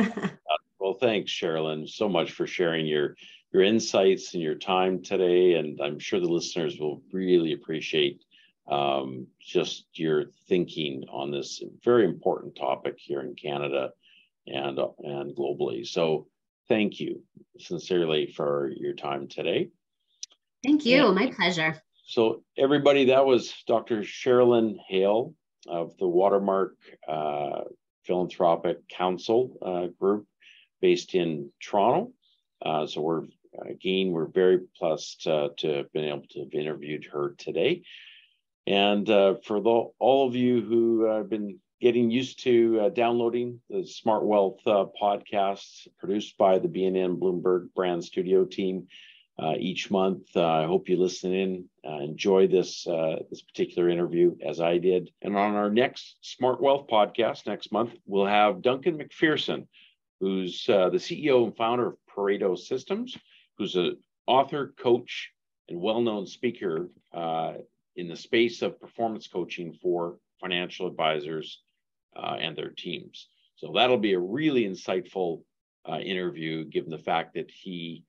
well, 0.78 0.94
thanks, 0.94 1.32
Sherilyn, 1.32 1.88
so 1.88 2.08
much 2.08 2.32
for 2.32 2.46
sharing 2.46 2.86
your 2.86 3.16
your 3.52 3.62
insights 3.62 4.34
and 4.34 4.42
your 4.42 4.56
time 4.56 5.02
today. 5.02 5.54
And 5.54 5.80
I'm 5.80 5.98
sure 5.98 6.18
the 6.18 6.26
listeners 6.26 6.78
will 6.78 7.02
really 7.12 7.52
appreciate 7.52 8.20
um, 8.68 9.28
just 9.40 9.86
your 9.94 10.24
thinking 10.48 11.04
on 11.10 11.30
this 11.30 11.62
very 11.84 12.04
important 12.04 12.56
topic 12.56 12.96
here 12.98 13.20
in 13.20 13.34
Canada 13.34 13.90
and 14.46 14.78
and 14.98 15.36
globally. 15.36 15.86
So 15.86 16.26
thank 16.68 16.98
you 16.98 17.22
sincerely 17.58 18.26
for 18.26 18.70
your 18.76 18.94
time 18.94 19.28
today. 19.28 19.70
Thank 20.64 20.84
you. 20.86 21.06
And 21.06 21.14
My 21.14 21.30
pleasure. 21.30 21.80
So 22.06 22.42
everybody, 22.58 23.06
that 23.06 23.24
was 23.24 23.54
Dr. 23.66 24.00
Sherilyn 24.00 24.76
Hale 24.88 25.34
of 25.68 25.96
the 25.98 26.06
Watermark 26.06 26.76
uh, 27.08 27.62
Philanthropic 28.04 28.88
Counsel 28.88 29.56
uh, 29.62 29.86
group 29.98 30.26
based 30.80 31.14
in 31.14 31.50
Toronto. 31.62 32.12
Uh, 32.64 32.86
so 32.86 33.00
we're 33.00 33.22
again 33.66 34.10
we're 34.10 34.26
very 34.26 34.60
blessed 34.80 35.26
uh, 35.26 35.48
to 35.58 35.68
have 35.68 35.92
been 35.92 36.04
able 36.04 36.24
to 36.30 36.40
have 36.40 36.52
interviewed 36.52 37.06
her 37.12 37.34
today. 37.38 37.82
And 38.66 39.08
uh, 39.10 39.34
for 39.44 39.60
the, 39.60 39.84
all 39.98 40.26
of 40.26 40.34
you 40.34 40.62
who 40.62 41.04
have 41.04 41.28
been 41.28 41.58
getting 41.82 42.10
used 42.10 42.42
to 42.44 42.90
downloading 42.94 43.60
the 43.68 43.86
Smart 43.86 44.24
Wealth 44.24 44.60
podcasts 44.64 45.86
produced 45.98 46.38
by 46.38 46.58
the 46.58 46.68
BNN 46.68 47.18
Bloomberg 47.18 47.68
Brand 47.74 48.02
Studio 48.02 48.46
team 48.46 48.86
uh, 49.38 49.54
each 49.58 49.90
month. 49.90 50.28
Uh, 50.36 50.46
I 50.46 50.64
hope 50.64 50.88
you 50.88 50.96
listen 50.96 51.34
in, 51.34 51.64
uh, 51.86 51.98
enjoy 51.98 52.46
this 52.46 52.86
uh, 52.86 53.16
this 53.30 53.42
particular 53.42 53.88
interview 53.88 54.36
as 54.46 54.60
I 54.60 54.78
did. 54.78 55.10
And 55.22 55.36
on 55.36 55.54
our 55.54 55.70
next 55.70 56.16
Smart 56.20 56.60
Wealth 56.60 56.86
podcast 56.88 57.46
next 57.46 57.72
month, 57.72 57.92
we'll 58.06 58.26
have 58.26 58.62
Duncan 58.62 58.98
McPherson, 58.98 59.66
who's 60.20 60.64
the 60.66 60.90
CEO 60.92 61.44
and 61.44 61.56
founder 61.56 61.88
of 61.88 61.96
Pareto 62.14 62.56
Systems, 62.56 63.16
who's 63.58 63.74
an 63.76 63.98
author, 64.26 64.74
coach, 64.78 65.30
and 65.68 65.80
well-known 65.80 66.26
speaker 66.26 66.88
in 67.96 68.08
the 68.08 68.16
space 68.16 68.62
of 68.62 68.80
performance 68.80 69.28
coaching 69.28 69.72
for 69.72 70.18
financial 70.40 70.86
advisors 70.86 71.60
uh, 72.16 72.36
and 72.38 72.56
their 72.56 72.70
teams. 72.70 73.28
So 73.56 73.72
that'll 73.74 73.98
be 73.98 74.14
a 74.14 74.18
really 74.18 74.64
insightful 74.64 75.42
uh, 75.88 75.98
interview, 75.98 76.64
given 76.64 76.90
the 76.90 76.98
fact 76.98 77.34
that 77.34 77.50
he 77.50 78.04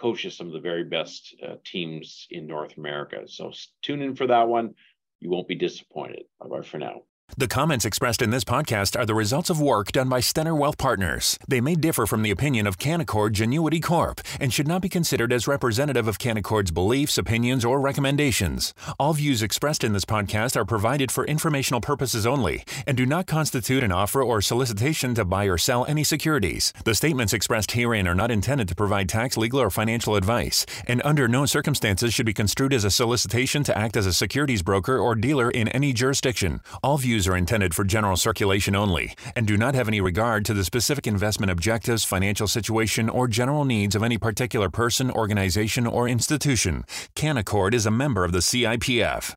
coaches 0.00 0.36
some 0.36 0.46
of 0.46 0.52
the 0.52 0.60
very 0.60 0.84
best 0.84 1.34
uh, 1.46 1.56
teams 1.64 2.26
in 2.30 2.46
North 2.46 2.76
America. 2.76 3.22
So 3.26 3.52
tune 3.82 4.02
in 4.02 4.16
for 4.16 4.26
that 4.26 4.48
one. 4.48 4.74
You 5.20 5.30
won't 5.30 5.48
be 5.48 5.54
disappointed. 5.54 6.24
Bye 6.40 6.48
bye 6.48 6.62
for 6.62 6.78
now. 6.78 7.02
The 7.36 7.46
comments 7.46 7.84
expressed 7.84 8.22
in 8.22 8.30
this 8.30 8.44
podcast 8.44 8.98
are 8.98 9.06
the 9.06 9.14
results 9.14 9.50
of 9.50 9.60
work 9.60 9.92
done 9.92 10.08
by 10.08 10.20
Stenner 10.20 10.56
Wealth 10.56 10.76
Partners. 10.76 11.38
They 11.46 11.60
may 11.60 11.76
differ 11.76 12.04
from 12.04 12.22
the 12.22 12.32
opinion 12.32 12.66
of 12.66 12.78
Canaccord 12.78 13.30
Genuity 13.30 13.80
Corp 13.82 14.20
and 14.40 14.52
should 14.52 14.66
not 14.66 14.82
be 14.82 14.88
considered 14.88 15.32
as 15.32 15.46
representative 15.46 16.08
of 16.08 16.18
Canaccord's 16.18 16.72
beliefs, 16.72 17.16
opinions, 17.18 17.64
or 17.64 17.80
recommendations. 17.80 18.74
All 18.98 19.14
views 19.14 19.42
expressed 19.42 19.84
in 19.84 19.92
this 19.92 20.04
podcast 20.04 20.56
are 20.56 20.64
provided 20.64 21.12
for 21.12 21.24
informational 21.24 21.80
purposes 21.80 22.26
only 22.26 22.64
and 22.86 22.96
do 22.96 23.06
not 23.06 23.28
constitute 23.28 23.84
an 23.84 23.92
offer 23.92 24.22
or 24.22 24.42
solicitation 24.42 25.14
to 25.14 25.24
buy 25.24 25.44
or 25.44 25.56
sell 25.56 25.86
any 25.86 26.02
securities. 26.02 26.72
The 26.84 26.96
statements 26.96 27.32
expressed 27.32 27.72
herein 27.72 28.08
are 28.08 28.14
not 28.14 28.32
intended 28.32 28.66
to 28.68 28.74
provide 28.74 29.08
tax, 29.08 29.36
legal, 29.36 29.60
or 29.60 29.70
financial 29.70 30.16
advice, 30.16 30.66
and 30.86 31.00
under 31.04 31.28
no 31.28 31.46
circumstances 31.46 32.12
should 32.12 32.26
be 32.26 32.34
construed 32.34 32.72
as 32.72 32.84
a 32.84 32.90
solicitation 32.90 33.62
to 33.64 33.78
act 33.78 33.96
as 33.96 34.06
a 34.06 34.12
securities 34.12 34.62
broker 34.62 34.98
or 34.98 35.14
dealer 35.14 35.50
in 35.50 35.68
any 35.68 35.92
jurisdiction. 35.92 36.60
All 36.82 36.98
views 37.20 37.28
are 37.28 37.36
intended 37.36 37.74
for 37.74 37.84
general 37.84 38.16
circulation 38.16 38.74
only 38.74 39.14
and 39.36 39.46
do 39.46 39.56
not 39.56 39.74
have 39.74 39.88
any 39.88 40.00
regard 40.00 40.42
to 40.46 40.54
the 40.54 40.64
specific 40.64 41.06
investment 41.06 41.52
objectives, 41.52 42.02
financial 42.02 42.48
situation, 42.48 43.10
or 43.10 43.28
general 43.28 43.66
needs 43.66 43.94
of 43.94 44.02
any 44.02 44.16
particular 44.16 44.70
person, 44.70 45.10
organization, 45.10 45.86
or 45.86 46.08
institution. 46.08 46.82
Canaccord 47.14 47.74
is 47.74 47.84
a 47.86 47.90
member 47.90 48.24
of 48.24 48.32
the 48.32 48.38
CIPF. 48.38 49.34